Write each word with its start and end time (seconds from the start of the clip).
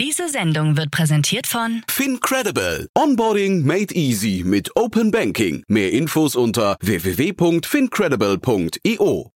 Diese 0.00 0.28
Sendung 0.30 0.78
wird 0.78 0.90
präsentiert 0.90 1.46
von 1.46 1.82
FinCredible. 1.86 2.88
Onboarding 2.96 3.66
made 3.66 3.94
easy 3.94 4.42
mit 4.46 4.74
Open 4.74 5.10
Banking. 5.10 5.62
Mehr 5.68 5.92
Infos 5.92 6.36
unter 6.36 6.78
www.fincredible.io. 6.80 9.30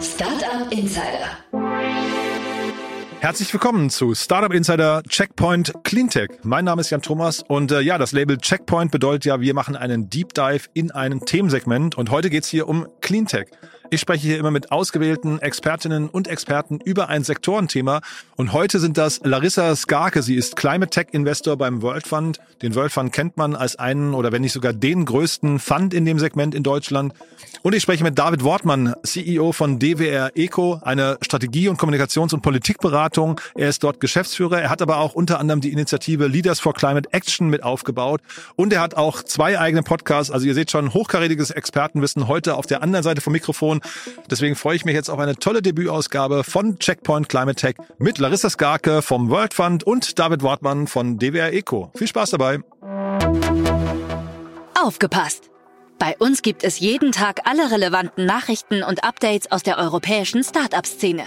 Startup 0.00 0.72
Insider. 0.72 1.44
Herzlich 3.20 3.52
willkommen 3.54 3.90
zu 3.90 4.14
Startup 4.14 4.52
Insider 4.52 5.02
Checkpoint 5.08 5.72
Cleantech. 5.82 6.28
Mein 6.42 6.66
Name 6.66 6.82
ist 6.82 6.90
Jan 6.90 7.00
Thomas 7.00 7.42
und 7.48 7.72
äh, 7.72 7.80
ja, 7.80 7.96
das 7.96 8.12
Label 8.12 8.36
Checkpoint 8.36 8.90
bedeutet 8.90 9.24
ja, 9.24 9.40
wir 9.40 9.54
machen 9.54 9.76
einen 9.76 10.10
Deep 10.10 10.34
Dive 10.34 10.68
in 10.74 10.90
ein 10.90 11.20
Themensegment 11.20 11.96
und 11.96 12.10
heute 12.10 12.28
geht's 12.28 12.48
hier 12.48 12.68
um 12.68 12.86
Cleantech. 13.00 13.46
Ich 13.90 14.00
spreche 14.00 14.26
hier 14.26 14.38
immer 14.38 14.50
mit 14.50 14.72
ausgewählten 14.72 15.40
Expertinnen 15.40 16.08
und 16.08 16.26
Experten 16.26 16.80
über 16.80 17.08
ein 17.08 17.22
Sektorenthema. 17.22 18.00
Und 18.34 18.52
heute 18.52 18.80
sind 18.80 18.96
das 18.96 19.20
Larissa 19.24 19.76
Skarke. 19.76 20.22
Sie 20.22 20.36
ist 20.36 20.56
Climate 20.56 20.90
Tech 20.90 21.08
Investor 21.12 21.56
beim 21.56 21.82
World 21.82 22.06
Fund. 22.06 22.40
Den 22.62 22.74
World 22.74 22.92
Fund 22.92 23.12
kennt 23.12 23.36
man 23.36 23.54
als 23.54 23.76
einen 23.76 24.14
oder 24.14 24.32
wenn 24.32 24.42
nicht 24.42 24.52
sogar 24.52 24.72
den 24.72 25.04
größten 25.04 25.58
Fund 25.58 25.92
in 25.92 26.06
dem 26.06 26.18
Segment 26.18 26.54
in 26.54 26.62
Deutschland. 26.62 27.12
Und 27.62 27.74
ich 27.74 27.82
spreche 27.82 28.04
mit 28.04 28.18
David 28.18 28.42
Wortmann, 28.44 28.94
CEO 29.04 29.52
von 29.52 29.78
DWR 29.78 30.32
Eco, 30.34 30.80
eine 30.82 31.16
Strategie- 31.22 31.68
und 31.68 31.78
Kommunikations- 31.78 32.34
und 32.34 32.42
Politikberatung. 32.42 33.40
Er 33.54 33.68
ist 33.68 33.82
dort 33.84 34.00
Geschäftsführer. 34.00 34.60
Er 34.60 34.70
hat 34.70 34.82
aber 34.82 34.98
auch 34.98 35.14
unter 35.14 35.40
anderem 35.40 35.60
die 35.60 35.72
Initiative 35.72 36.26
Leaders 36.26 36.60
for 36.60 36.74
Climate 36.74 37.10
Action 37.12 37.48
mit 37.48 37.62
aufgebaut. 37.62 38.20
Und 38.56 38.72
er 38.72 38.80
hat 38.80 38.96
auch 38.96 39.22
zwei 39.22 39.58
eigene 39.58 39.82
Podcasts. 39.82 40.30
Also 40.30 40.46
ihr 40.46 40.54
seht 40.54 40.70
schon 40.70 40.92
hochkarätiges 40.92 41.50
Expertenwissen 41.50 42.28
heute 42.28 42.56
auf 42.56 42.66
der 42.66 42.82
anderen 42.82 43.02
Seite 43.02 43.20
vom 43.20 43.32
Mikrofon. 43.32 43.73
Deswegen 44.30 44.56
freue 44.56 44.76
ich 44.76 44.84
mich 44.84 44.94
jetzt 44.94 45.10
auf 45.10 45.18
eine 45.18 45.36
tolle 45.36 45.62
Debütausgabe 45.62 46.44
von 46.44 46.78
Checkpoint 46.78 47.28
Climate 47.28 47.56
Tech 47.56 47.76
mit 47.98 48.18
Larissa 48.18 48.50
Skarke 48.50 49.02
vom 49.02 49.30
World 49.30 49.54
Fund 49.54 49.84
und 49.84 50.18
David 50.18 50.42
Wortmann 50.42 50.86
von 50.86 51.18
DWR 51.18 51.52
Eco. 51.52 51.90
Viel 51.96 52.08
Spaß 52.08 52.30
dabei. 52.30 52.60
Aufgepasst! 54.74 55.50
Bei 55.98 56.16
uns 56.18 56.42
gibt 56.42 56.64
es 56.64 56.80
jeden 56.80 57.12
Tag 57.12 57.40
alle 57.44 57.70
relevanten 57.70 58.26
Nachrichten 58.26 58.82
und 58.82 59.04
Updates 59.04 59.50
aus 59.50 59.62
der 59.62 59.78
europäischen 59.78 60.42
Startup-Szene. 60.42 61.24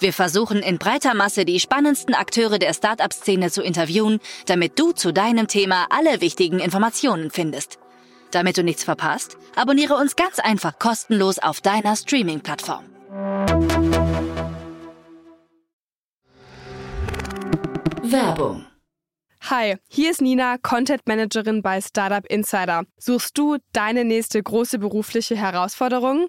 Wir 0.00 0.12
versuchen 0.12 0.58
in 0.58 0.78
breiter 0.78 1.14
Masse 1.14 1.44
die 1.44 1.60
spannendsten 1.60 2.14
Akteure 2.14 2.58
der 2.58 2.72
Startup-Szene 2.72 3.50
zu 3.50 3.62
interviewen, 3.62 4.20
damit 4.46 4.78
du 4.78 4.92
zu 4.92 5.12
deinem 5.12 5.48
Thema 5.48 5.86
alle 5.90 6.20
wichtigen 6.20 6.60
Informationen 6.60 7.30
findest. 7.30 7.78
Damit 8.30 8.58
du 8.58 8.62
nichts 8.62 8.84
verpasst, 8.84 9.36
abonniere 9.56 9.94
uns 9.94 10.16
ganz 10.16 10.38
einfach 10.38 10.78
kostenlos 10.78 11.38
auf 11.38 11.60
deiner 11.60 11.96
Streaming-Plattform. 11.96 12.84
Werbung 18.02 18.68
Hi, 19.50 19.76
hier 19.88 20.10
ist 20.10 20.20
Nina, 20.20 20.58
Content 20.58 21.06
Managerin 21.06 21.62
bei 21.62 21.80
Startup 21.80 22.26
Insider. 22.26 22.84
Suchst 22.98 23.38
du 23.38 23.56
deine 23.72 24.04
nächste 24.04 24.42
große 24.42 24.78
berufliche 24.78 25.36
Herausforderung? 25.36 26.28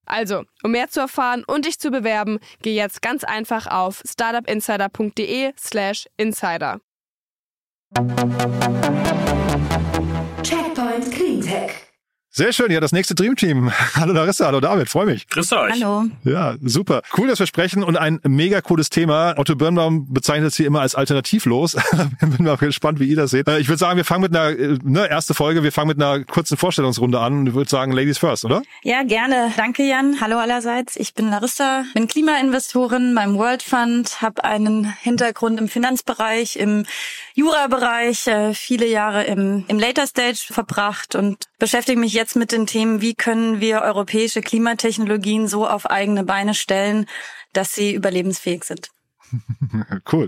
Also, 0.05 0.43
um 0.63 0.71
mehr 0.71 0.89
zu 0.89 0.99
erfahren 0.99 1.45
und 1.45 1.65
dich 1.65 1.79
zu 1.79 1.91
bewerben, 1.91 2.39
geh 2.61 2.75
jetzt 2.75 3.01
ganz 3.01 3.23
einfach 3.23 3.67
auf 3.67 4.01
startupinsider.de/slash 4.05 6.07
insider. 6.17 6.81
Checkpoint 10.43 11.11
Cleantech. 11.11 11.90
Sehr 12.33 12.53
schön, 12.53 12.71
ja, 12.71 12.79
das 12.79 12.93
nächste 12.93 13.13
Dream 13.13 13.35
Team. 13.35 13.73
Hallo 13.95 14.13
Larissa, 14.13 14.45
hallo 14.45 14.61
David, 14.61 14.87
freue 14.87 15.05
mich. 15.05 15.27
Grüß 15.27 15.51
euch. 15.51 15.73
Hallo. 15.73 16.05
Ja, 16.23 16.55
super. 16.61 17.01
Cool, 17.17 17.27
dass 17.27 17.39
wir 17.39 17.45
sprechen 17.45 17.83
und 17.83 17.97
ein 17.97 18.21
mega 18.23 18.61
cooles 18.61 18.89
Thema. 18.89 19.33
Otto 19.37 19.57
Birnbaum 19.57 20.07
bezeichnet 20.13 20.47
es 20.51 20.55
hier 20.55 20.65
immer 20.65 20.79
als 20.79 20.95
alternativlos. 20.95 21.75
Bin 22.21 22.45
mal 22.45 22.55
gespannt, 22.55 23.01
wie 23.01 23.09
ihr 23.09 23.17
das 23.17 23.31
seht. 23.31 23.49
Äh, 23.49 23.59
Ich 23.59 23.67
würde 23.67 23.79
sagen, 23.79 23.97
wir 23.97 24.05
fangen 24.05 24.21
mit 24.21 24.33
einer, 24.33 24.57
äh, 24.57 24.77
ne, 24.81 25.09
erste 25.09 25.33
Folge, 25.33 25.61
wir 25.63 25.73
fangen 25.73 25.89
mit 25.89 26.01
einer 26.01 26.23
kurzen 26.23 26.55
Vorstellungsrunde 26.55 27.19
an. 27.19 27.47
Ich 27.47 27.53
würde 27.53 27.69
sagen, 27.69 27.91
Ladies 27.91 28.17
first, 28.17 28.45
oder? 28.45 28.61
Ja, 28.83 29.03
gerne. 29.03 29.51
Danke, 29.57 29.83
Jan. 29.83 30.21
Hallo 30.21 30.37
allerseits. 30.37 30.95
Ich 30.95 31.13
bin 31.13 31.29
Larissa, 31.29 31.83
bin 31.93 32.07
Klimainvestorin 32.07 33.13
beim 33.13 33.35
World 33.35 33.61
Fund, 33.61 34.21
habe 34.21 34.45
einen 34.45 34.85
Hintergrund 35.01 35.59
im 35.59 35.67
Finanzbereich, 35.67 36.55
im 36.55 36.85
Jura-Bereich, 37.33 38.27
äh, 38.27 38.53
viele 38.53 38.87
Jahre 38.87 39.25
im, 39.25 39.65
im 39.67 39.79
Later 39.79 40.07
Stage 40.07 40.45
verbracht 40.49 41.15
und 41.15 41.47
beschäftige 41.61 41.99
mich 41.99 42.13
jetzt 42.13 42.35
mit 42.35 42.51
den 42.51 42.65
Themen, 42.65 43.01
wie 43.01 43.13
können 43.13 43.59
wir 43.61 43.81
europäische 43.83 44.41
Klimatechnologien 44.41 45.47
so 45.47 45.67
auf 45.67 45.85
eigene 45.85 46.23
Beine 46.23 46.55
stellen, 46.55 47.05
dass 47.53 47.75
sie 47.75 47.93
überlebensfähig 47.93 48.63
sind. 48.63 48.89
Cool. 50.11 50.27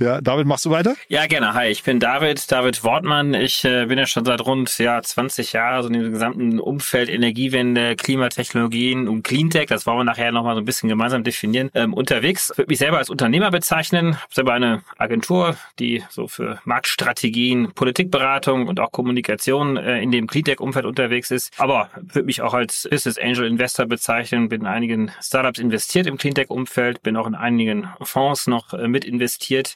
Ja, 0.00 0.20
David, 0.20 0.46
machst 0.46 0.64
du 0.64 0.70
weiter? 0.70 0.96
Ja, 1.08 1.26
gerne. 1.26 1.54
Hi, 1.54 1.68
ich 1.68 1.82
bin 1.82 2.00
David, 2.00 2.50
David 2.50 2.82
Wortmann. 2.82 3.34
Ich 3.34 3.64
äh, 3.64 3.86
bin 3.86 3.98
ja 3.98 4.06
schon 4.06 4.24
seit 4.24 4.40
rund 4.44 4.78
ja, 4.78 5.00
20 5.00 5.52
Jahren 5.52 5.82
so 5.82 5.88
in 5.88 5.94
dem 5.94 6.12
gesamten 6.12 6.58
Umfeld 6.58 7.08
Energiewende, 7.08 7.96
Klimatechnologien 7.96 9.08
und 9.08 9.22
Cleantech, 9.22 9.66
das 9.66 9.86
wollen 9.86 9.98
wir 9.98 10.04
nachher 10.04 10.32
nochmal 10.32 10.54
so 10.54 10.60
ein 10.60 10.64
bisschen 10.64 10.88
gemeinsam 10.88 11.24
definieren, 11.24 11.70
ähm, 11.74 11.94
unterwegs. 11.94 12.50
Ich 12.50 12.58
würde 12.58 12.70
mich 12.70 12.78
selber 12.78 12.98
als 12.98 13.10
Unternehmer 13.10 13.50
bezeichnen. 13.50 14.10
Ich 14.10 14.16
habe 14.16 14.34
selber 14.34 14.52
eine 14.54 14.82
Agentur, 14.98 15.56
die 15.78 16.02
so 16.10 16.26
für 16.28 16.60
Marktstrategien, 16.64 17.72
Politikberatung 17.74 18.66
und 18.66 18.80
auch 18.80 18.92
Kommunikation 18.92 19.76
äh, 19.76 20.00
in 20.00 20.10
dem 20.10 20.26
Cleantech-Umfeld 20.26 20.86
unterwegs 20.86 21.30
ist. 21.30 21.52
Aber 21.58 21.90
würde 21.96 22.26
mich 22.26 22.42
auch 22.42 22.54
als 22.54 22.88
Business 22.90 23.18
Angel 23.18 23.46
Investor 23.46 23.86
bezeichnen, 23.86 24.48
bin 24.48 24.62
in 24.62 24.66
einigen 24.66 25.10
Startups 25.20 25.58
investiert 25.58 26.06
im 26.06 26.16
Cleantech-Umfeld, 26.16 27.02
bin 27.02 27.16
auch 27.16 27.26
in 27.26 27.34
einigen 27.34 27.88
Fonds 28.00 28.31
noch 28.46 28.72
äh, 28.74 28.88
mit 28.88 29.04
investiert. 29.04 29.74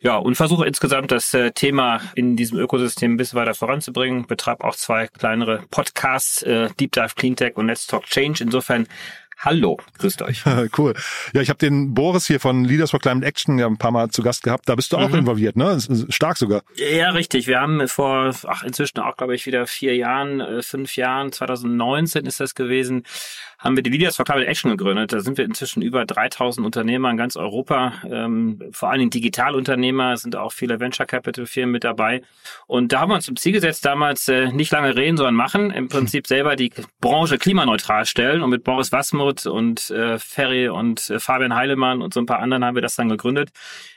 Ja, 0.00 0.16
und 0.16 0.34
versuche 0.36 0.66
insgesamt 0.66 1.10
das 1.12 1.32
äh, 1.34 1.50
Thema 1.52 2.00
in 2.14 2.36
diesem 2.36 2.58
Ökosystem 2.58 3.14
ein 3.14 3.16
bisschen 3.16 3.38
weiter 3.38 3.54
voranzubringen. 3.54 4.26
Betreibe 4.26 4.64
auch 4.64 4.76
zwei 4.76 5.06
kleinere 5.08 5.62
Podcasts, 5.70 6.42
äh, 6.42 6.68
Deep 6.78 6.92
Dive 6.92 7.14
Cleantech 7.16 7.56
und 7.56 7.66
Let's 7.68 7.86
Talk 7.86 8.04
Change. 8.06 8.42
Insofern 8.42 8.86
Hallo, 9.38 9.76
grüßt 9.98 10.22
euch. 10.22 10.42
cool. 10.78 10.94
Ja, 11.34 11.42
ich 11.42 11.50
habe 11.50 11.58
den 11.58 11.92
Boris 11.92 12.26
hier 12.26 12.40
von 12.40 12.64
Leaders 12.64 12.90
for 12.90 13.00
Climate 13.00 13.26
Action 13.26 13.58
ja 13.58 13.66
ein 13.66 13.76
paar 13.76 13.90
Mal 13.90 14.08
zu 14.08 14.22
Gast 14.22 14.42
gehabt. 14.42 14.66
Da 14.66 14.74
bist 14.74 14.94
du 14.94 14.96
auch 14.96 15.10
Mhm. 15.10 15.16
involviert, 15.16 15.56
ne? 15.56 15.78
Stark 16.08 16.38
sogar. 16.38 16.62
Ja, 16.76 17.10
richtig. 17.10 17.46
Wir 17.46 17.60
haben 17.60 17.86
vor, 17.86 18.34
ach, 18.46 18.62
inzwischen 18.62 18.98
auch, 19.00 19.14
glaube 19.18 19.34
ich, 19.34 19.44
wieder 19.44 19.66
vier 19.66 19.94
Jahren, 19.94 20.62
fünf 20.62 20.96
Jahren, 20.96 21.32
2019 21.32 22.24
ist 22.24 22.40
das 22.40 22.54
gewesen, 22.54 23.04
haben 23.66 23.76
wir 23.76 23.82
die 23.82 23.90
Leaders 23.90 24.16
for 24.16 24.24
Climate 24.24 24.46
Action 24.46 24.70
gegründet. 24.70 25.12
Da 25.12 25.20
sind 25.20 25.36
wir 25.36 25.44
inzwischen 25.44 25.82
über 25.82 26.06
3000 26.06 26.64
Unternehmer 26.64 27.10
in 27.10 27.16
ganz 27.16 27.36
Europa, 27.36 27.94
ähm, 28.08 28.62
vor 28.70 28.90
allen 28.90 29.00
Dingen 29.00 29.10
Digitalunternehmer, 29.10 30.16
sind 30.16 30.36
auch 30.36 30.52
viele 30.52 30.78
Venture 30.78 31.04
Capital 31.04 31.46
Firmen 31.46 31.72
mit 31.72 31.82
dabei. 31.84 32.22
Und 32.68 32.92
da 32.92 33.00
haben 33.00 33.10
wir 33.10 33.16
uns 33.16 33.26
zum 33.26 33.36
Ziel 33.36 33.52
gesetzt, 33.52 33.84
damals 33.84 34.28
äh, 34.28 34.52
nicht 34.52 34.70
lange 34.70 34.94
reden, 34.94 35.16
sondern 35.16 35.34
machen, 35.34 35.70
im 35.72 35.88
Prinzip 35.88 36.28
selber 36.28 36.54
die 36.54 36.72
Branche 37.00 37.38
klimaneutral 37.38 38.06
stellen. 38.06 38.42
Und 38.42 38.50
mit 38.50 38.62
Boris 38.62 38.92
Wasmuth 38.92 39.46
und 39.46 39.90
äh, 39.90 40.18
Ferry 40.18 40.68
und 40.68 41.10
äh, 41.10 41.18
Fabian 41.18 41.54
Heilemann 41.54 42.02
und 42.02 42.14
so 42.14 42.20
ein 42.20 42.26
paar 42.26 42.38
anderen 42.38 42.64
haben 42.64 42.76
wir 42.76 42.82
das 42.82 42.94
dann 42.94 43.08
gegründet. 43.08 43.50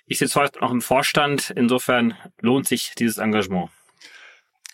Ich 0.07 0.17
sitze 0.17 0.39
heute 0.39 0.59
noch 0.59 0.71
im 0.71 0.81
Vorstand, 0.81 1.53
insofern 1.55 2.15
lohnt 2.41 2.67
sich 2.67 2.93
dieses 2.97 3.19
Engagement. 3.19 3.69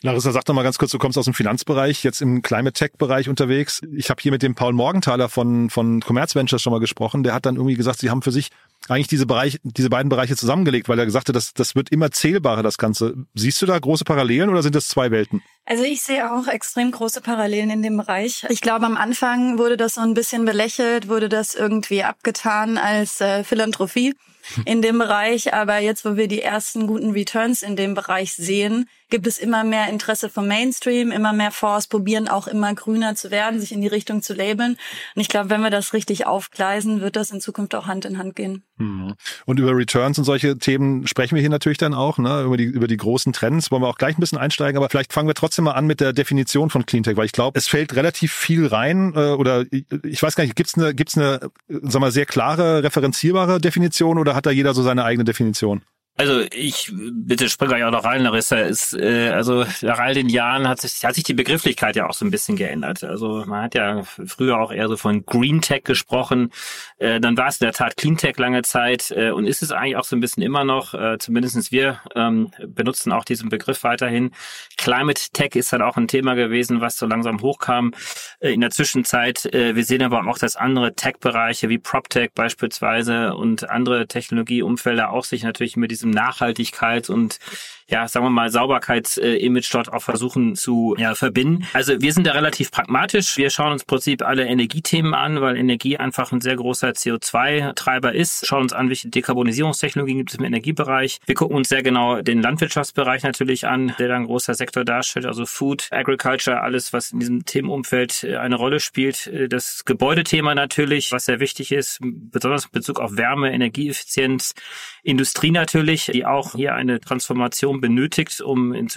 Larissa, 0.02 0.32
sag 0.32 0.46
doch 0.46 0.54
mal 0.54 0.64
ganz 0.64 0.78
kurz, 0.78 0.92
du 0.92 1.00
kommst 1.00 1.18
aus 1.18 1.26
dem 1.26 1.34
Finanzbereich, 1.34 2.04
jetzt 2.04 2.22
im 2.22 2.42
Climate 2.42 2.74
Tech-Bereich 2.74 3.30
unterwegs. 3.30 3.82
Ich 3.96 4.10
habe 4.10 4.22
hier 4.22 4.32
mit 4.32 4.44
dem 4.44 4.54
Paul 4.54 4.74
Morgenthaler 4.74 5.30
von, 5.30 5.70
von 5.70 6.02
Commerz 6.02 6.36
Ventures 6.36 6.62
schon 6.62 6.74
mal 6.74 6.80
gesprochen. 6.80 7.24
Der 7.24 7.34
hat 7.34 7.46
dann 7.46 7.56
irgendwie 7.56 7.76
gesagt, 7.76 8.00
sie 8.00 8.10
haben 8.10 8.22
für 8.22 8.32
sich 8.32 8.50
eigentlich 8.90 9.08
diese 9.08 9.26
Bereich, 9.26 9.60
diese 9.64 9.90
beiden 9.90 10.10
Bereiche 10.10 10.36
zusammengelegt, 10.36 10.90
weil 10.90 11.00
er 11.00 11.06
gesagt 11.06 11.30
hat, 11.30 11.36
das, 11.36 11.54
das 11.54 11.76
wird 11.76 11.90
immer 11.90 12.12
zählbarer, 12.12 12.64
das 12.64 12.78
Ganze. 12.78 13.16
Siehst 13.34 13.62
du 13.62 13.66
da 13.66 13.78
große 13.78 14.06
Parallelen 14.06 14.50
oder 14.50 14.62
sind 14.62 14.76
das 14.76 14.88
zwei 14.88 15.12
Welten? 15.12 15.42
Also 15.66 15.84
ich 15.84 16.04
sehe 16.04 16.32
auch 16.32 16.48
extrem 16.48 16.92
große 16.92 17.22
Parallelen 17.22 17.72
in 17.72 17.82
dem 17.82 17.98
Bereich. 17.98 18.46
Ich 18.50 18.62
glaube, 18.62 18.86
am 18.86 18.98
Anfang 18.98 19.58
wurde 19.58 19.78
das 19.78 19.96
so 19.96 20.02
ein 20.02 20.14
bisschen 20.14 20.46
belächelt, 20.46 21.08
wurde 21.08 21.28
das 21.28 21.56
irgendwie 21.56 22.04
abgetan 22.04 22.78
als 22.78 23.20
äh, 23.20 23.44
Philanthropie 23.44 24.14
in 24.66 24.84
dem 24.84 25.00
Bereich. 25.00 25.56
Aber 25.56 25.80
jetzt, 25.80 26.06
wo 26.06 26.18
wir 26.18 26.28
die 26.28 26.44
ersten 26.44 26.86
guten 26.86 27.12
Returns 27.12 27.64
in 27.64 27.76
dem 27.76 27.96
Bereich 27.96 28.34
sehen, 28.34 28.88
gibt 29.10 29.26
es 29.26 29.40
immer 29.40 29.64
mehr 29.64 29.90
Interesse 29.90 30.30
vom 30.30 30.48
Mainstream, 30.48 31.12
immer 31.12 31.34
mehr 31.34 31.52
Fonds 31.52 31.88
probieren 31.88 32.28
auch 32.28 32.48
immer 32.48 32.74
grüner 32.76 33.16
zu 33.16 33.32
werden, 33.32 33.60
sich 33.60 33.72
in 33.72 33.82
die 33.82 33.88
Richtung 33.88 34.22
zu 34.22 34.36
labeln. 34.36 34.78
Und 35.16 35.22
ich 35.22 35.30
glaube, 35.30 35.50
wenn 35.50 35.62
wir 35.62 35.72
das 35.72 35.94
richtig 35.94 36.28
aufgleisen, 36.28 37.02
wird 37.02 37.16
das 37.16 37.32
in 37.32 37.42
Zukunft 37.42 37.74
auch 37.74 37.88
Hand 37.88 38.06
in 38.06 38.20
Hand 38.20 38.36
gehen. 38.36 38.64
Mhm. 38.78 39.14
Und 39.46 39.60
über 39.60 39.76
Returns 39.76 40.18
und 40.18 40.26
solche 40.26 40.58
Themen 40.58 41.08
sprechen 41.08 41.36
wir 41.36 41.42
hier 41.42 41.50
natürlich 41.50 41.78
dann 41.78 41.94
auch, 41.94 42.18
ne? 42.18 42.44
über, 42.44 42.58
die, 42.58 42.66
über 42.66 42.88
die 42.88 42.98
großen 42.98 43.32
Trends. 43.32 43.72
Wollen 43.72 43.82
wir 43.82 43.88
auch 43.88 43.98
gleich 43.98 44.18
ein 44.18 44.20
bisschen 44.20 44.38
einsteigen, 44.38 44.78
aber 44.78 44.90
vielleicht 44.90 45.14
fangen 45.14 45.28
wir 45.28 45.36
trotzdem 45.36 45.66
mal 45.66 45.72
an 45.72 45.88
mit 45.88 46.02
der 46.02 46.14
Definition 46.14 46.70
von 46.70 46.86
Cleantech, 46.86 47.16
weil 47.16 47.26
ich 47.26 47.32
glaube, 47.32 47.58
es 47.58 47.68
fällt 47.68 47.96
relativ 47.96 48.34
viel 48.34 48.68
rein 48.68 49.14
äh, 49.16 49.32
oder 49.32 49.66
ich 50.04 50.22
weiß 50.22 50.36
gar 50.36 50.44
nicht, 50.44 50.56
gibt 50.56 50.70
es 50.70 50.76
eine, 50.76 50.94
gibt's 50.94 51.18
eine 51.18 51.40
sag 51.68 52.02
mal, 52.02 52.12
sehr 52.12 52.26
klare, 52.26 52.84
referenzierbare 52.84 53.60
Definition 53.60 54.18
oder 54.18 54.36
hat 54.36 54.46
da 54.46 54.52
jeder 54.52 54.74
so 54.74 54.84
seine 54.84 55.06
eigene 55.06 55.24
Definition? 55.24 55.82
Also 56.18 56.44
ich 56.54 56.94
bitte 56.94 57.50
spring 57.50 57.68
gleich 57.68 57.84
auch 57.84 57.92
noch 57.92 58.06
rein, 58.06 58.24
Larissa. 58.24 58.58
Ist, 58.58 58.94
äh, 58.94 59.32
also 59.32 59.66
nach 59.82 60.00
all 60.00 60.14
den 60.14 60.30
Jahren 60.30 60.66
hat 60.66 60.80
sich, 60.80 61.04
hat 61.04 61.16
sich 61.16 61.26
die 61.26 61.34
Begrifflichkeit 61.34 61.98
ja 61.98 62.08
auch 62.08 62.14
so 62.14 62.24
ein 62.24 62.32
bisschen 62.32 62.56
geändert. 62.56 63.04
Also 63.04 63.44
man 63.46 63.64
hat 63.64 63.76
ja 63.76 64.04
früher 64.04 64.58
auch 64.58 64.72
eher 64.72 64.88
so 64.88 64.96
von 64.96 65.26
Green 65.26 65.60
Tech 65.60 65.84
gesprochen. 65.84 66.54
Äh, 67.00 67.20
dann 67.20 67.36
war 67.36 67.48
es 67.48 67.60
in 67.60 67.66
der 67.66 67.74
Tat 67.74 67.98
Clean 67.98 68.16
Tech 68.16 68.38
lange 68.38 68.62
Zeit 68.62 69.12
äh, 69.12 69.32
und 69.32 69.46
ist 69.46 69.62
es 69.62 69.74
eigentlich 69.74 69.98
auch 69.98 70.06
so 70.06 70.16
ein 70.16 70.22
bisschen 70.22 70.42
immer 70.42 70.64
noch. 70.64 70.94
Äh, 70.94 71.18
zumindestens 71.18 71.74
wir 71.74 72.00
ähm, 72.16 72.52
benutzen 72.66 73.12
auch 73.12 73.26
diesen 73.26 73.50
Begriff 73.50 73.84
weiterhin. 73.84 74.32
Climate 74.78 75.22
Tech 75.34 75.56
ist 75.56 75.74
dann 75.74 75.82
auch 75.82 75.98
ein 75.98 76.08
Thema 76.08 76.36
gewesen, 76.36 76.80
was 76.80 76.98
so 76.98 77.08
langsam 77.08 77.42
hochkam 77.42 77.94
äh, 78.40 78.54
in 78.54 78.62
der 78.62 78.72
Zwischenzeit. 78.72 79.54
Äh, 79.54 79.76
wir 79.76 79.84
sehen 79.84 80.02
aber 80.02 80.26
auch, 80.28 80.38
dass 80.38 80.56
andere 80.56 80.96
Tech-Bereiche 80.96 81.68
wie 81.68 81.78
PropTech 81.78 82.32
beispielsweise 82.34 83.36
und 83.36 83.70
andere 83.70 84.08
Technologieumfelder 84.08 85.10
auch 85.10 85.26
sich 85.26 85.44
natürlich 85.44 85.76
mit 85.76 85.92
diesem 85.92 86.05
Nachhaltigkeit 86.12 87.10
und 87.10 87.40
ja, 87.88 88.08
sagen 88.08 88.26
wir 88.26 88.32
mal, 88.32 88.50
Sauberkeits-Image 88.50 89.72
dort 89.72 89.94
auch 89.94 90.02
versuchen 90.02 90.56
zu 90.56 90.96
ja, 90.98 91.14
verbinden. 91.14 91.68
Also 91.74 92.02
wir 92.02 92.14
sind 92.14 92.26
da 92.26 92.32
relativ 92.32 92.72
pragmatisch. 92.72 93.38
Wir 93.38 93.52
schauen 93.52 93.74
uns 93.74 93.84
im 93.84 93.88
Prinzip 93.88 94.24
alle 94.24 94.46
Energiethemen 94.46 95.14
an, 95.14 95.40
weil 95.40 95.56
Energie 95.56 95.98
einfach 95.98 96.32
ein 96.32 96.42
sehr 96.42 96.56
großer 96.56 96.90
CO2-Treiber 96.90 98.14
ist. 98.14 98.48
Schauen 98.48 98.64
uns 98.64 98.74
an, 98.74 98.90
welche 98.90 99.10
Dekarbonisierungstechnologien 99.10 100.18
gibt 100.18 100.32
es 100.32 100.40
im 100.40 100.46
Energiebereich. 100.46 101.20
Wir 101.28 101.36
gucken 101.36 101.56
uns 101.56 101.70
sehr 101.70 101.84
genau 101.84 102.22
den 102.22 102.42
Landwirtschaftsbereich 102.42 103.22
natürlich 103.22 103.68
an, 103.68 103.94
der 104.00 104.08
dann 104.08 104.24
ein 104.24 104.26
großer 104.26 104.56
Sektor 104.56 104.84
darstellt, 104.84 105.28
also 105.28 105.46
Food, 105.46 105.88
Agriculture, 105.92 106.62
alles, 106.62 106.92
was 106.92 107.12
in 107.12 107.20
diesem 107.20 107.46
Themenumfeld 107.46 108.24
äh, 108.24 108.38
eine 108.38 108.56
Rolle 108.56 108.80
spielt. 108.80 109.28
Äh, 109.28 109.48
das 109.48 109.86
Gebäudethema 109.86 110.56
natürlich, 110.56 111.12
was 111.12 111.26
sehr 111.26 111.40
wichtig 111.40 111.72
ist, 111.72 112.00
besonders 112.02 112.66
in 112.66 112.72
Bezug 112.72 113.00
auf 113.00 113.16
Wärme, 113.16 113.54
Energieeffizienz, 113.54 114.56
Industrie 115.04 115.52
natürlich, 115.52 116.10
die 116.12 116.26
auch 116.26 116.54
hier 116.54 116.74
eine 116.74 117.00
Transformation 117.00 117.75
Innovation 117.76 117.82
benötigt, 117.82 118.42
um 118.42 118.74
in, 118.74 118.88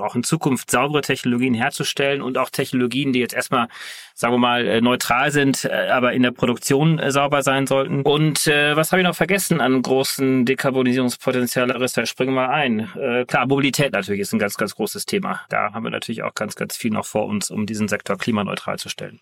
auch 0.00 0.14
in 0.14 0.22
Zukunft 0.22 0.70
saubere 0.70 1.02
Technologien 1.02 1.54
herzustellen 1.54 2.22
und 2.22 2.38
auch 2.38 2.50
Technologien, 2.50 3.12
die 3.12 3.20
jetzt 3.20 3.34
erstmal, 3.34 3.68
sagen 4.14 4.34
wir 4.34 4.38
mal, 4.38 4.66
äh, 4.66 4.80
neutral 4.80 5.30
sind, 5.30 5.64
äh, 5.64 5.88
aber 5.90 6.12
in 6.12 6.22
der 6.22 6.30
Produktion 6.30 6.98
äh, 6.98 7.10
sauber 7.10 7.42
sein 7.42 7.66
sollten. 7.66 8.02
Und 8.02 8.46
äh, 8.46 8.76
was 8.76 8.92
habe 8.92 9.02
ich 9.02 9.06
noch 9.06 9.16
vergessen 9.16 9.60
an 9.60 9.82
großen 9.82 10.44
Dekarbonisierungspotenzial? 10.44 11.68
Larissa, 11.68 12.06
springen 12.06 12.34
wir 12.34 12.50
ein. 12.50 12.90
Äh, 12.96 13.24
klar, 13.26 13.46
Mobilität 13.46 13.92
natürlich 13.92 14.20
ist 14.20 14.32
ein 14.32 14.38
ganz, 14.38 14.56
ganz 14.56 14.74
großes 14.74 15.06
Thema. 15.06 15.40
Da 15.48 15.72
haben 15.72 15.84
wir 15.84 15.90
natürlich 15.90 16.22
auch 16.22 16.34
ganz, 16.34 16.54
ganz 16.54 16.76
viel 16.76 16.90
noch 16.90 17.06
vor 17.06 17.26
uns, 17.26 17.50
um 17.50 17.66
diesen 17.66 17.88
Sektor 17.88 18.16
klimaneutral 18.16 18.78
zu 18.78 18.88
stellen. 18.88 19.20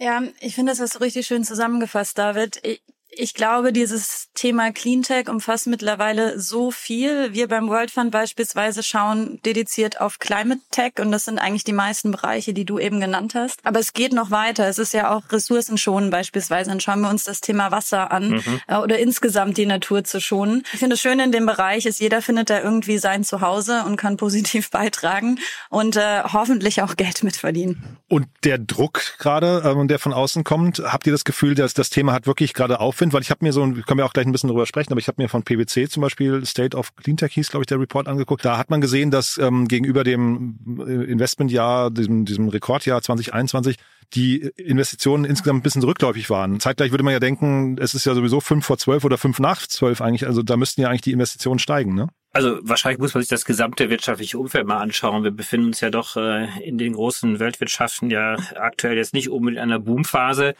Ja, 0.00 0.22
ich 0.40 0.54
finde, 0.54 0.72
das 0.72 0.80
hast 0.80 0.94
du 0.94 1.00
richtig 1.00 1.26
schön 1.26 1.42
zusammengefasst, 1.42 2.16
David. 2.18 2.60
Ich 2.62 2.82
ich 3.10 3.34
glaube, 3.34 3.72
dieses 3.72 4.28
Thema 4.34 4.70
Cleantech 4.70 5.28
umfasst 5.28 5.66
mittlerweile 5.66 6.38
so 6.38 6.70
viel. 6.70 7.32
Wir 7.32 7.48
beim 7.48 7.68
World 7.68 7.90
Fund 7.90 8.10
beispielsweise 8.10 8.82
schauen 8.82 9.40
dediziert 9.44 10.00
auf 10.00 10.18
Climate 10.18 10.60
Tech 10.70 10.92
und 11.00 11.10
das 11.10 11.24
sind 11.24 11.38
eigentlich 11.38 11.64
die 11.64 11.72
meisten 11.72 12.12
Bereiche, 12.12 12.52
die 12.52 12.64
du 12.64 12.78
eben 12.78 13.00
genannt 13.00 13.34
hast. 13.34 13.60
Aber 13.64 13.80
es 13.80 13.94
geht 13.94 14.12
noch 14.12 14.30
weiter. 14.30 14.68
Es 14.68 14.78
ist 14.78 14.92
ja 14.92 15.10
auch 15.10 15.22
Ressourcenschonen 15.32 16.10
beispielsweise. 16.10 16.70
Dann 16.70 16.80
schauen 16.80 17.00
wir 17.00 17.08
uns 17.08 17.24
das 17.24 17.40
Thema 17.40 17.70
Wasser 17.70 18.12
an 18.12 18.30
mhm. 18.30 18.60
Äh, 18.66 18.76
oder 18.76 18.98
insgesamt 18.98 19.56
die 19.56 19.66
Natur 19.66 20.04
zu 20.04 20.20
schonen. 20.20 20.64
Ich 20.72 20.78
finde 20.78 20.94
es 20.94 21.00
schön 21.00 21.18
in 21.18 21.32
dem 21.32 21.46
Bereich 21.46 21.86
ist, 21.86 22.00
jeder 22.00 22.22
findet 22.22 22.50
da 22.50 22.60
irgendwie 22.60 22.98
sein 22.98 23.24
Zuhause 23.24 23.84
und 23.84 23.96
kann 23.96 24.16
positiv 24.16 24.70
beitragen 24.70 25.38
und 25.70 25.96
äh, 25.96 26.22
hoffentlich 26.24 26.82
auch 26.82 26.96
Geld 26.96 27.22
mitverdienen. 27.22 27.98
Und 28.08 28.26
der 28.44 28.58
Druck 28.58 29.18
gerade, 29.18 29.62
ähm, 29.64 29.88
der 29.88 29.98
von 29.98 30.12
außen 30.12 30.44
kommt, 30.44 30.80
habt 30.84 31.06
ihr 31.06 31.12
das 31.12 31.24
Gefühl, 31.24 31.54
dass 31.54 31.74
das 31.74 31.90
Thema 31.90 32.12
hat 32.12 32.26
wirklich 32.26 32.54
gerade 32.54 32.80
Aufwind? 32.80 32.97
Finde, 32.98 33.14
weil 33.14 33.22
ich 33.22 33.30
habe 33.30 33.44
mir 33.44 33.52
so, 33.52 33.64
wir 33.74 33.82
können 33.82 34.00
ja 34.00 34.04
auch 34.04 34.12
gleich 34.12 34.26
ein 34.26 34.32
bisschen 34.32 34.48
drüber 34.48 34.66
sprechen, 34.66 34.92
aber 34.92 35.00
ich 35.00 35.08
habe 35.08 35.22
mir 35.22 35.28
von 35.28 35.42
PwC 35.42 35.88
zum 35.88 36.02
Beispiel 36.02 36.44
State 36.44 36.76
of 36.76 36.94
Cleantech 36.96 37.32
hieß, 37.32 37.50
glaube 37.50 37.62
ich, 37.62 37.66
der 37.66 37.80
Report 37.80 38.08
angeguckt. 38.08 38.44
Da 38.44 38.58
hat 38.58 38.70
man 38.70 38.80
gesehen, 38.80 39.10
dass 39.10 39.38
ähm, 39.38 39.68
gegenüber 39.68 40.04
dem 40.04 40.58
äh, 40.86 41.04
Investmentjahr, 41.04 41.90
diesem, 41.90 42.24
diesem 42.24 42.48
Rekordjahr 42.48 43.00
2021, 43.00 43.76
die 44.14 44.38
Investitionen 44.56 45.24
insgesamt 45.24 45.60
ein 45.60 45.62
bisschen 45.62 45.82
rückläufig 45.82 46.30
waren. 46.30 46.60
Zeitgleich 46.60 46.90
würde 46.90 47.04
man 47.04 47.12
ja 47.12 47.20
denken, 47.20 47.76
es 47.78 47.94
ist 47.94 48.06
ja 48.06 48.14
sowieso 48.14 48.40
fünf 48.40 48.66
vor 48.66 48.78
zwölf 48.78 49.04
oder 49.04 49.18
fünf 49.18 49.38
nach 49.38 49.66
zwölf 49.66 50.00
eigentlich. 50.00 50.26
Also 50.26 50.42
da 50.42 50.56
müssten 50.56 50.80
ja 50.80 50.88
eigentlich 50.88 51.02
die 51.02 51.12
Investitionen 51.12 51.58
steigen, 51.58 51.94
ne? 51.94 52.08
Also 52.32 52.58
wahrscheinlich 52.62 53.00
muss 53.00 53.14
man 53.14 53.22
sich 53.22 53.30
das 53.30 53.44
gesamte 53.44 53.90
wirtschaftliche 53.90 54.38
Umfeld 54.38 54.66
mal 54.66 54.78
anschauen. 54.78 55.24
Wir 55.24 55.30
befinden 55.30 55.68
uns 55.68 55.80
ja 55.80 55.90
doch 55.90 56.16
äh, 56.16 56.46
in 56.62 56.78
den 56.78 56.92
großen 56.92 57.40
Weltwirtschaften 57.40 58.10
ja 58.10 58.36
aktuell 58.54 58.96
jetzt 58.96 59.14
nicht 59.14 59.30
unbedingt 59.30 59.56
in 59.56 59.62
einer 59.62 59.80
Boomphase. 59.80 60.54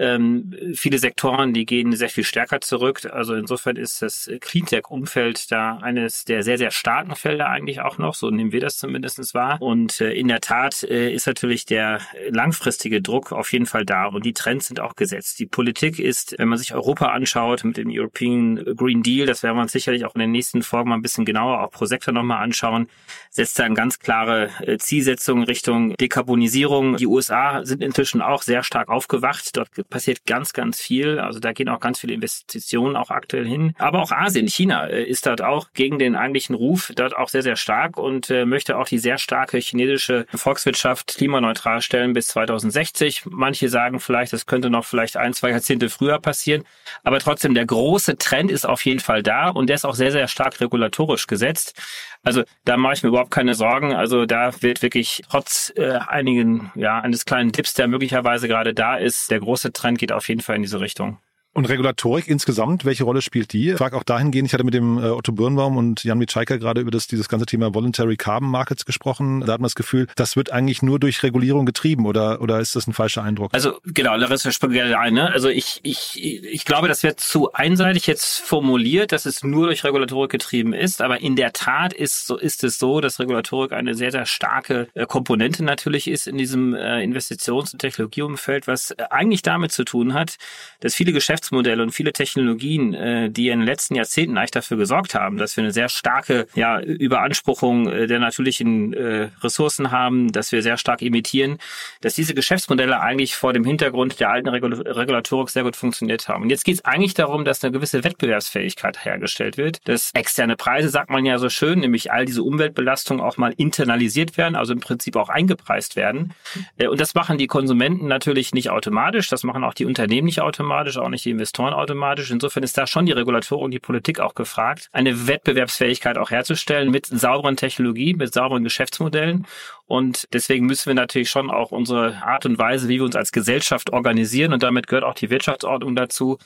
Ähm, 0.00 0.54
viele 0.74 0.98
Sektoren, 0.98 1.52
die 1.52 1.66
gehen 1.66 1.92
sehr 1.94 2.08
viel 2.08 2.24
stärker 2.24 2.62
zurück. 2.62 3.06
Also 3.12 3.34
insofern 3.34 3.76
ist 3.76 4.00
das 4.00 4.30
Cleantech-Umfeld 4.40 5.52
da 5.52 5.76
eines 5.76 6.24
der 6.24 6.42
sehr, 6.42 6.56
sehr 6.56 6.70
starken 6.70 7.14
Felder 7.14 7.50
eigentlich 7.50 7.82
auch 7.82 7.98
noch. 7.98 8.14
So 8.14 8.30
nehmen 8.30 8.50
wir 8.50 8.60
das 8.60 8.78
zumindest 8.78 9.34
wahr. 9.34 9.60
Und 9.60 10.00
äh, 10.00 10.12
in 10.12 10.28
der 10.28 10.40
Tat 10.40 10.84
äh, 10.84 11.12
ist 11.12 11.26
natürlich 11.26 11.66
der 11.66 12.00
langfristige 12.30 13.02
Druck 13.02 13.32
auf 13.32 13.52
jeden 13.52 13.66
Fall 13.66 13.84
da. 13.84 14.06
Und 14.06 14.24
die 14.24 14.32
Trends 14.32 14.68
sind 14.68 14.80
auch 14.80 14.96
gesetzt. 14.96 15.38
Die 15.38 15.46
Politik 15.46 15.98
ist, 15.98 16.34
wenn 16.38 16.48
man 16.48 16.56
sich 16.56 16.72
Europa 16.72 17.08
anschaut 17.08 17.62
mit 17.64 17.76
dem 17.76 17.90
European 17.90 18.64
Green 18.76 19.02
Deal, 19.02 19.26
das 19.26 19.42
werden 19.42 19.56
wir 19.56 19.62
uns 19.62 19.72
sicherlich 19.72 20.06
auch 20.06 20.14
in 20.14 20.20
den 20.20 20.30
nächsten 20.30 20.62
Folgen 20.62 20.88
mal 20.88 20.96
ein 20.96 21.02
bisschen 21.02 21.26
genauer 21.26 21.60
auch 21.60 21.70
pro 21.70 21.84
Sektor 21.84 22.14
nochmal 22.14 22.42
anschauen, 22.42 22.88
setzt 23.28 23.58
da 23.58 23.64
eine 23.64 23.74
ganz 23.74 23.98
klare 23.98 24.48
äh, 24.62 24.78
Zielsetzung 24.78 25.44
Richtung 25.44 25.94
Dekarbonisierung. 25.96 26.96
Die 26.96 27.06
USA 27.06 27.64
sind 27.66 27.82
inzwischen 27.82 28.22
auch 28.22 28.40
sehr 28.42 28.62
stark 28.62 28.88
aufgewacht. 28.88 29.56
Dort 29.56 29.68
passiert 29.90 30.24
ganz, 30.26 30.52
ganz 30.52 30.80
viel. 30.80 31.18
Also 31.18 31.40
da 31.40 31.52
gehen 31.52 31.68
auch 31.68 31.80
ganz 31.80 32.00
viele 32.00 32.14
Investitionen 32.14 32.96
auch 32.96 33.10
aktuell 33.10 33.46
hin. 33.46 33.74
Aber 33.78 34.00
auch 34.00 34.12
Asien, 34.12 34.48
China 34.48 34.86
äh, 34.86 35.04
ist 35.04 35.26
dort 35.26 35.42
auch 35.42 35.72
gegen 35.74 35.98
den 35.98 36.14
eigentlichen 36.14 36.54
Ruf 36.54 36.92
dort 36.96 37.16
auch 37.16 37.28
sehr, 37.28 37.42
sehr 37.42 37.56
stark 37.56 37.98
und 37.98 38.30
äh, 38.30 38.46
möchte 38.46 38.78
auch 38.78 38.88
die 38.88 38.98
sehr 38.98 39.18
starke 39.18 39.58
chinesische 39.58 40.26
Volkswirtschaft 40.34 41.16
klimaneutral 41.16 41.82
stellen 41.82 42.12
bis 42.12 42.28
2060. 42.28 43.24
Manche 43.26 43.68
sagen 43.68 44.00
vielleicht, 44.00 44.32
das 44.32 44.46
könnte 44.46 44.70
noch 44.70 44.84
vielleicht 44.84 45.16
ein, 45.16 45.34
zwei 45.34 45.50
Jahrzehnte 45.50 45.90
früher 45.90 46.18
passieren. 46.18 46.64
Aber 47.02 47.18
trotzdem, 47.18 47.54
der 47.54 47.66
große 47.66 48.16
Trend 48.16 48.50
ist 48.50 48.66
auf 48.66 48.84
jeden 48.84 49.00
Fall 49.00 49.22
da 49.22 49.48
und 49.48 49.66
der 49.66 49.76
ist 49.76 49.84
auch 49.84 49.94
sehr, 49.94 50.12
sehr 50.12 50.28
stark 50.28 50.60
regulatorisch 50.60 51.26
gesetzt. 51.26 51.74
Also 52.22 52.44
da 52.64 52.76
mache 52.76 52.94
ich 52.94 53.02
mir 53.02 53.08
überhaupt 53.08 53.30
keine 53.30 53.54
Sorgen. 53.54 53.94
Also 53.94 54.26
da 54.26 54.62
wird 54.62 54.82
wirklich 54.82 55.22
trotz 55.30 55.72
äh, 55.76 55.98
einigen, 56.06 56.70
ja, 56.74 57.00
eines 57.00 57.24
kleinen 57.24 57.52
Tipps, 57.52 57.74
der 57.74 57.88
möglicherweise 57.88 58.46
gerade 58.46 58.74
da 58.74 58.96
ist, 58.96 59.30
der 59.30 59.40
große 59.40 59.72
Trend 59.72 59.98
geht 59.98 60.12
auf 60.12 60.28
jeden 60.28 60.40
Fall 60.42 60.56
in 60.56 60.62
diese 60.62 60.80
Richtung. 60.80 61.18
Und 61.52 61.68
Regulatorik 61.68 62.28
insgesamt, 62.28 62.84
welche 62.84 63.02
Rolle 63.02 63.22
spielt 63.22 63.52
die? 63.52 63.70
Ich 63.70 63.76
frage 63.76 63.96
auch 63.96 64.04
dahingehend, 64.04 64.46
ich 64.46 64.54
hatte 64.54 64.62
mit 64.62 64.72
dem 64.72 64.98
äh, 64.98 65.08
Otto 65.08 65.32
Birnbaum 65.32 65.76
und 65.76 66.04
Jan 66.04 66.16
Mitschaiker 66.16 66.58
gerade 66.58 66.80
über 66.80 66.92
das, 66.92 67.08
dieses 67.08 67.28
ganze 67.28 67.44
Thema 67.44 67.74
Voluntary 67.74 68.16
Carbon 68.16 68.48
Markets 68.48 68.84
gesprochen. 68.84 69.40
Da 69.40 69.54
hat 69.54 69.60
man 69.60 69.64
das 69.64 69.74
Gefühl, 69.74 70.06
das 70.14 70.36
wird 70.36 70.52
eigentlich 70.52 70.80
nur 70.82 71.00
durch 71.00 71.24
Regulierung 71.24 71.66
getrieben 71.66 72.06
oder, 72.06 72.40
oder 72.40 72.60
ist 72.60 72.76
das 72.76 72.86
ein 72.86 72.92
falscher 72.92 73.24
Eindruck? 73.24 73.52
Also 73.52 73.80
genau, 73.84 74.14
Larissa 74.14 74.52
spricht 74.52 74.74
gerne 74.74 74.96
ein. 74.96 75.14
Ne? 75.14 75.32
Also 75.32 75.48
ich, 75.48 75.80
ich, 75.82 76.22
ich 76.22 76.64
glaube, 76.64 76.86
das 76.86 77.02
wird 77.02 77.18
zu 77.18 77.52
einseitig 77.52 78.06
jetzt 78.06 78.38
formuliert, 78.38 79.10
dass 79.10 79.26
es 79.26 79.42
nur 79.42 79.66
durch 79.66 79.82
Regulatorik 79.82 80.30
getrieben 80.30 80.72
ist. 80.72 81.02
Aber 81.02 81.20
in 81.20 81.34
der 81.34 81.52
Tat 81.52 81.92
ist, 81.92 82.28
so, 82.28 82.36
ist 82.36 82.62
es 82.62 82.78
so, 82.78 83.00
dass 83.00 83.18
Regulatorik 83.18 83.72
eine 83.72 83.96
sehr, 83.96 84.12
sehr 84.12 84.24
starke 84.24 84.86
äh, 84.94 85.04
Komponente 85.04 85.64
natürlich 85.64 86.06
ist 86.06 86.28
in 86.28 86.38
diesem 86.38 86.74
äh, 86.74 87.02
Investitions- 87.02 87.72
und 87.72 87.80
Technologieumfeld, 87.80 88.68
was 88.68 88.94
eigentlich 89.10 89.42
damit 89.42 89.72
zu 89.72 89.82
tun 89.82 90.14
hat, 90.14 90.36
dass 90.78 90.94
viele 90.94 91.12
Geschäfte 91.12 91.39
Geschäftsmodelle 91.40 91.82
und 91.82 91.92
viele 91.92 92.12
Technologien, 92.12 92.94
äh, 92.94 93.30
die 93.30 93.48
in 93.48 93.60
den 93.60 93.66
letzten 93.66 93.94
Jahrzehnten 93.94 94.36
eigentlich 94.36 94.50
dafür 94.50 94.76
gesorgt 94.76 95.14
haben, 95.14 95.38
dass 95.38 95.56
wir 95.56 95.64
eine 95.64 95.72
sehr 95.72 95.88
starke 95.88 96.46
ja, 96.54 96.80
Überanspruchung 96.80 97.88
äh, 97.88 98.06
der 98.06 98.18
natürlichen 98.18 98.92
äh, 98.92 99.30
Ressourcen 99.42 99.90
haben, 99.90 100.32
dass 100.32 100.52
wir 100.52 100.62
sehr 100.62 100.76
stark 100.76 101.00
imitieren, 101.02 101.58
dass 102.02 102.14
diese 102.14 102.34
Geschäftsmodelle 102.34 103.00
eigentlich 103.00 103.34
vor 103.34 103.52
dem 103.52 103.64
Hintergrund 103.64 104.20
der 104.20 104.30
alten 104.30 104.48
Regul 104.48 104.74
Regulatorik 104.74 105.48
sehr 105.48 105.62
gut 105.62 105.76
funktioniert 105.76 106.28
haben. 106.28 106.42
Und 106.42 106.50
jetzt 106.50 106.64
geht 106.64 106.74
es 106.74 106.84
eigentlich 106.84 107.14
darum, 107.14 107.44
dass 107.44 107.64
eine 107.64 107.72
gewisse 107.72 108.04
Wettbewerbsfähigkeit 108.04 109.04
hergestellt 109.04 109.56
wird, 109.56 109.88
dass 109.88 110.10
externe 110.14 110.56
Preise, 110.56 110.90
sagt 110.90 111.10
man 111.10 111.24
ja 111.24 111.38
so 111.38 111.48
schön, 111.48 111.80
nämlich 111.80 112.12
all 112.12 112.24
diese 112.26 112.42
Umweltbelastungen 112.42 113.24
auch 113.24 113.36
mal 113.38 113.54
internalisiert 113.56 114.36
werden, 114.36 114.56
also 114.56 114.72
im 114.72 114.80
Prinzip 114.80 115.16
auch 115.16 115.28
eingepreist 115.28 115.96
werden. 115.96 116.34
Äh, 116.76 116.88
und 116.88 117.00
das 117.00 117.14
machen 117.14 117.38
die 117.38 117.46
Konsumenten 117.46 118.06
natürlich 118.06 118.52
nicht 118.52 118.70
automatisch, 118.70 119.28
das 119.28 119.42
machen 119.42 119.64
auch 119.64 119.74
die 119.74 119.86
Unternehmen 119.86 120.26
nicht 120.26 120.40
automatisch, 120.40 120.98
auch 120.98 121.08
nicht 121.08 121.24
die 121.24 121.29
Investoren 121.30 121.72
automatisch. 121.72 122.30
Insofern 122.30 122.62
ist 122.62 122.76
da 122.76 122.86
schon 122.86 123.06
die 123.06 123.12
Regulatorik 123.12 123.64
und 123.64 123.70
die 123.70 123.78
Politik 123.78 124.20
auch 124.20 124.34
gefragt, 124.34 124.88
eine 124.92 125.26
Wettbewerbsfähigkeit 125.26 126.18
auch 126.18 126.30
herzustellen 126.30 126.90
mit 126.90 127.06
sauberen 127.06 127.56
Technologien, 127.56 128.16
mit 128.16 128.32
sauberen 128.32 128.64
Geschäftsmodellen. 128.64 129.46
Und 129.90 130.28
deswegen 130.32 130.66
müssen 130.66 130.86
wir 130.86 130.94
natürlich 130.94 131.30
schon 131.30 131.50
auch 131.50 131.72
unsere 131.72 132.22
Art 132.22 132.46
und 132.46 132.58
Weise, 132.58 132.86
wie 132.86 132.98
wir 132.98 133.04
uns 133.04 133.16
als 133.16 133.32
Gesellschaft 133.32 133.90
organisieren, 133.90 134.52
und 134.52 134.62
damit 134.62 134.86
gehört 134.86 135.02
auch 135.02 135.14
die 135.14 135.30
Wirtschaftsordnung 135.30 135.96
dazu, 135.96 136.38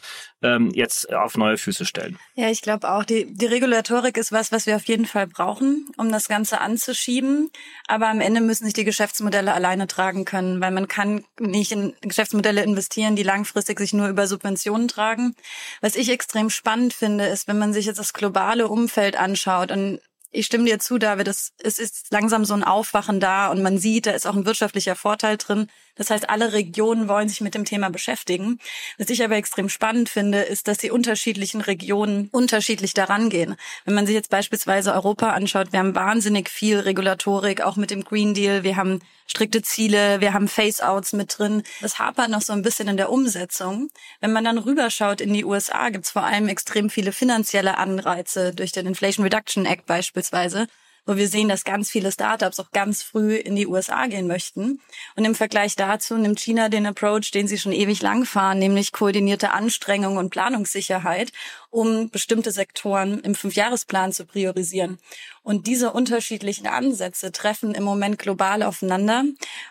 ähm, 0.42 0.70
jetzt 0.72 1.12
auf 1.12 1.36
neue 1.36 1.58
Füße 1.58 1.84
stellen. 1.84 2.18
Ja, 2.36 2.48
ich 2.48 2.62
glaube 2.62 2.90
auch, 2.90 3.04
die, 3.04 3.26
die 3.30 3.44
Regulatorik 3.44 4.16
ist 4.16 4.32
was, 4.32 4.50
was 4.50 4.64
wir 4.64 4.76
auf 4.76 4.84
jeden 4.84 5.04
Fall 5.04 5.26
brauchen, 5.26 5.86
um 5.98 6.10
das 6.10 6.26
Ganze 6.26 6.62
anzuschieben. 6.62 7.50
Aber 7.86 8.08
am 8.08 8.22
Ende 8.22 8.40
müssen 8.40 8.64
sich 8.64 8.72
die 8.72 8.84
Geschäftsmodelle 8.84 9.52
alleine 9.52 9.88
tragen 9.88 10.24
können, 10.24 10.62
weil 10.62 10.70
man 10.70 10.88
kann 10.88 11.22
nicht 11.38 11.70
in 11.70 11.92
Geschäftsmodelle 12.00 12.62
investieren, 12.62 13.14
die 13.14 13.24
langfristig 13.24 13.78
sich 13.78 13.92
nur 13.92 14.08
über 14.08 14.26
Subventionen 14.26 14.88
tragen. 14.88 15.36
Was 15.82 15.96
ich 15.96 16.08
extrem 16.08 16.48
spannend 16.48 16.94
finde, 16.94 17.26
ist, 17.26 17.46
wenn 17.46 17.58
man 17.58 17.74
sich 17.74 17.84
jetzt 17.84 17.98
das 17.98 18.14
globale 18.14 18.68
Umfeld 18.68 19.16
anschaut 19.16 19.70
und 19.70 20.00
ich 20.34 20.46
stimme 20.46 20.64
dir 20.64 20.78
zu, 20.80 20.98
David. 20.98 21.28
Es, 21.28 21.52
es 21.62 21.78
ist 21.78 22.10
langsam 22.10 22.44
so 22.44 22.54
ein 22.54 22.64
Aufwachen 22.64 23.20
da 23.20 23.48
und 23.48 23.62
man 23.62 23.78
sieht, 23.78 24.06
da 24.06 24.10
ist 24.10 24.26
auch 24.26 24.34
ein 24.34 24.46
wirtschaftlicher 24.46 24.96
Vorteil 24.96 25.36
drin. 25.36 25.68
Das 25.94 26.10
heißt, 26.10 26.28
alle 26.28 26.52
Regionen 26.52 27.06
wollen 27.06 27.28
sich 27.28 27.40
mit 27.40 27.54
dem 27.54 27.64
Thema 27.64 27.88
beschäftigen. 27.88 28.58
Was 28.98 29.10
ich 29.10 29.22
aber 29.22 29.36
extrem 29.36 29.68
spannend 29.68 30.08
finde, 30.08 30.40
ist, 30.40 30.66
dass 30.66 30.78
die 30.78 30.90
unterschiedlichen 30.90 31.60
Regionen 31.60 32.28
unterschiedlich 32.32 32.94
daran 32.94 33.30
gehen. 33.30 33.54
Wenn 33.84 33.94
man 33.94 34.06
sich 34.06 34.14
jetzt 34.14 34.30
beispielsweise 34.30 34.92
Europa 34.92 35.30
anschaut, 35.30 35.72
wir 35.72 35.78
haben 35.78 35.94
wahnsinnig 35.94 36.50
viel 36.50 36.80
Regulatorik, 36.80 37.62
auch 37.62 37.76
mit 37.76 37.92
dem 37.92 38.02
Green 38.02 38.34
Deal. 38.34 38.64
Wir 38.64 38.76
haben 38.76 39.00
strikte 39.26 39.62
Ziele, 39.62 40.20
wir 40.20 40.32
haben 40.32 40.48
Face-Outs 40.48 41.12
mit 41.12 41.38
drin. 41.38 41.62
Das 41.80 41.98
hapert 41.98 42.30
noch 42.30 42.42
so 42.42 42.52
ein 42.52 42.62
bisschen 42.62 42.88
in 42.88 42.96
der 42.96 43.10
Umsetzung. 43.10 43.88
Wenn 44.20 44.32
man 44.32 44.44
dann 44.44 44.58
rüberschaut 44.58 45.20
in 45.20 45.32
die 45.32 45.44
USA, 45.44 45.88
gibt 45.90 46.04
es 46.04 46.10
vor 46.10 46.24
allem 46.24 46.48
extrem 46.48 46.90
viele 46.90 47.12
finanzielle 47.12 47.78
Anreize 47.78 48.54
durch 48.54 48.72
den 48.72 48.86
Inflation 48.86 49.24
Reduction 49.24 49.66
Act 49.66 49.86
beispielsweise 49.86 50.66
wo 51.06 51.16
wir 51.16 51.28
sehen, 51.28 51.48
dass 51.48 51.64
ganz 51.64 51.90
viele 51.90 52.10
Startups 52.10 52.60
auch 52.60 52.70
ganz 52.72 53.02
früh 53.02 53.36
in 53.36 53.56
die 53.56 53.66
USA 53.66 54.06
gehen 54.06 54.26
möchten. 54.26 54.80
Und 55.16 55.24
im 55.24 55.34
Vergleich 55.34 55.76
dazu 55.76 56.16
nimmt 56.16 56.40
China 56.40 56.68
den 56.68 56.86
Approach, 56.86 57.30
den 57.30 57.46
sie 57.46 57.58
schon 57.58 57.72
ewig 57.72 58.00
lang 58.02 58.24
fahren, 58.24 58.58
nämlich 58.58 58.92
koordinierte 58.92 59.50
Anstrengung 59.50 60.16
und 60.16 60.30
Planungssicherheit, 60.30 61.32
um 61.70 62.08
bestimmte 62.08 62.52
Sektoren 62.52 63.20
im 63.20 63.34
Fünfjahresplan 63.34 64.12
zu 64.12 64.24
priorisieren. 64.24 64.98
Und 65.42 65.66
diese 65.66 65.92
unterschiedlichen 65.92 66.66
Ansätze 66.66 67.32
treffen 67.32 67.74
im 67.74 67.82
Moment 67.82 68.18
global 68.18 68.62
aufeinander. 68.62 69.24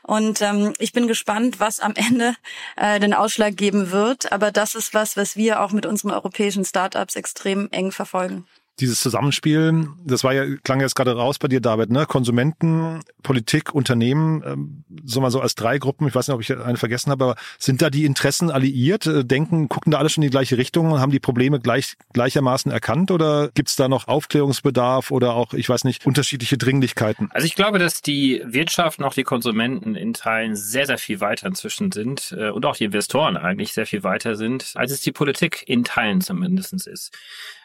Und 0.04 0.42
ähm, 0.42 0.74
ich 0.78 0.92
bin 0.92 1.08
gespannt, 1.08 1.60
was 1.60 1.80
am 1.80 1.94
Ende 1.96 2.36
äh, 2.76 3.00
den 3.00 3.14
Ausschlag 3.14 3.58
geben 3.58 3.92
wird. 3.92 4.32
Aber 4.32 4.52
das 4.52 4.76
ist 4.76 4.94
was, 4.94 5.18
was 5.18 5.36
wir 5.36 5.62
auch 5.62 5.72
mit 5.72 5.86
unseren 5.86 6.12
europäischen 6.12 6.66
Startups 6.66 7.16
extrem 7.16 7.70
eng 7.72 7.92
verfolgen 7.92 8.46
dieses 8.80 9.00
Zusammenspiel, 9.02 9.88
das 10.04 10.24
war 10.24 10.34
ja, 10.34 10.46
klang 10.64 10.82
jetzt 10.82 10.96
gerade 10.96 11.16
raus 11.16 11.38
bei 11.38 11.48
dir, 11.48 11.62
David, 11.62 11.92
ne? 11.92 12.06
Konsumenten, 12.08 13.02
Politik, 13.22 13.74
Unternehmen, 13.74 14.44
ähm, 14.46 14.84
so 15.06 15.22
mal 15.22 15.30
so 15.30 15.40
als 15.40 15.56
drei 15.56 15.78
Gruppen, 15.78 16.08
ich 16.08 16.16
weiß 16.16 16.28
nicht, 16.28 16.36
ob 16.36 16.42
ich 16.42 16.58
eine 16.58 16.78
vergessen 16.78 17.12
habe, 17.12 17.24
aber 17.24 17.36
sind 17.60 17.82
da 17.82 17.90
die 17.90 18.06
Interessen 18.06 18.50
alliiert? 18.50 19.06
Äh, 19.06 19.26
denken, 19.26 19.70
gucken 19.70 19.92
da 19.92 20.00
alle 20.00 20.10
schon 20.10 20.24
in 20.24 20.30
die 20.30 20.32
gleiche 20.32 20.58
Richtung 20.58 20.92
und 20.92 21.00
haben 21.00 21.12
die 21.12 21.20
Probleme 21.20 21.60
gleich, 21.60 21.96
gleichermaßen 22.14 22.72
erkannt 22.72 23.12
oder 23.12 23.50
gibt's 23.54 23.76
da 23.76 23.88
noch 23.88 24.08
Aufklärungsbedarf 24.08 25.12
oder 25.12 25.36
auch, 25.36 25.54
ich 25.54 25.70
weiß 25.70 25.84
nicht, 25.84 26.06
unterschiedliche 26.06 26.58
Dringlichkeiten? 26.58 27.30
Also 27.32 27.46
ich 27.46 27.56
glaube, 27.56 27.78
dass 27.78 28.02
die 28.02 28.42
Wirtschaft 28.46 29.02
auch 29.04 29.14
die 29.14 29.24
Konsumenten 29.24 29.96
in 29.96 30.14
Teilen 30.14 30.56
sehr, 30.56 30.88
sehr 30.88 30.98
viel 30.98 31.20
weiter 31.20 31.48
inzwischen 31.48 31.92
sind 31.92 32.36
äh, 32.38 32.50
und 32.50 32.66
auch 32.66 32.76
die 32.76 32.86
Investoren 32.86 33.38
eigentlich 33.38 33.74
sehr 33.74 33.86
viel 33.86 34.04
weiter 34.04 34.36
sind, 34.36 34.74
als 34.76 34.92
es 34.92 35.02
die 35.02 35.12
Politik 35.12 35.64
in 35.68 35.84
Teilen 35.84 36.22
zumindestens 36.22 36.88
ist. 36.88 37.12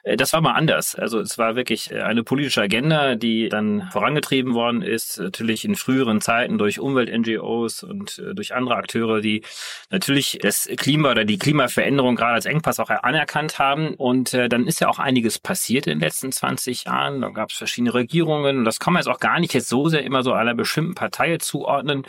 Äh, 0.02 0.16
das 0.16 0.32
war 0.32 0.40
mal 0.40 0.52
anders. 0.52 0.94
Also 0.94 1.20
es 1.20 1.38
war 1.38 1.56
wirklich 1.56 1.90
äh, 1.90 2.00
eine 2.00 2.22
politische 2.22 2.62
Agenda, 2.62 3.14
die 3.14 3.48
dann 3.48 3.88
vorangetrieben 3.92 4.54
worden 4.54 4.82
ist, 4.82 5.18
natürlich 5.18 5.64
in 5.64 5.74
früheren 5.74 6.20
Zeiten 6.20 6.58
durch 6.58 6.80
Umwelt-NGOs 6.80 7.82
und 7.82 8.18
äh, 8.18 8.34
durch 8.34 8.54
andere 8.54 8.76
Akteure, 8.76 9.20
die 9.20 9.42
natürlich 9.90 10.38
das 10.40 10.68
Klima 10.76 11.10
oder 11.10 11.24
die 11.24 11.38
Klimaveränderung 11.38 12.16
gerade 12.16 12.34
als 12.34 12.46
Engpass 12.46 12.80
auch 12.80 12.90
anerkannt 12.90 13.58
haben. 13.58 13.94
Und 13.94 14.32
dann 14.32 14.66
ist 14.66 14.80
ja 14.80 14.88
auch 14.88 14.98
einiges 14.98 15.38
passiert 15.38 15.86
in 15.86 15.98
den 15.98 16.00
letzten 16.00 16.32
20 16.32 16.84
Jahren. 16.84 17.20
Da 17.20 17.28
gab 17.30 17.50
es 17.50 17.56
verschiedene 17.56 17.94
Regierungen 17.94 18.58
und 18.58 18.64
das 18.64 18.78
kann 18.78 18.92
man 18.92 19.00
jetzt 19.00 19.08
auch 19.08 19.20
gar 19.20 19.40
nicht 19.40 19.54
jetzt 19.54 19.68
so 19.68 19.88
sehr 19.88 20.02
immer 20.02 20.22
so 20.22 20.32
einer 20.32 20.54
bestimmten 20.54 20.94
Partei 20.94 21.36
zuordnen. 21.38 22.04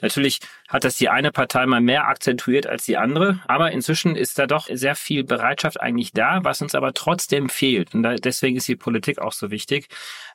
Natürlich 0.00 0.40
hat 0.68 0.84
das 0.84 0.96
die 0.96 1.08
eine 1.08 1.32
Partei 1.32 1.66
mal 1.66 1.80
mehr 1.80 2.08
akzentuiert 2.08 2.66
als 2.66 2.84
die 2.84 2.96
andere, 2.96 3.40
aber 3.46 3.72
inzwischen 3.72 4.16
ist 4.16 4.38
da 4.38 4.46
doch 4.46 4.68
sehr 4.72 4.94
viel 4.94 5.24
Bereitschaft 5.24 5.80
eigentlich 5.80 6.12
da, 6.12 6.40
was 6.42 6.62
uns 6.62 6.74
aber 6.74 6.92
trotzdem 6.94 7.31
fehlt. 7.48 7.94
Und 7.94 8.02
deswegen 8.24 8.56
ist 8.56 8.68
die 8.68 8.76
Politik 8.76 9.18
auch 9.18 9.32
so 9.32 9.50
wichtig, 9.50 9.88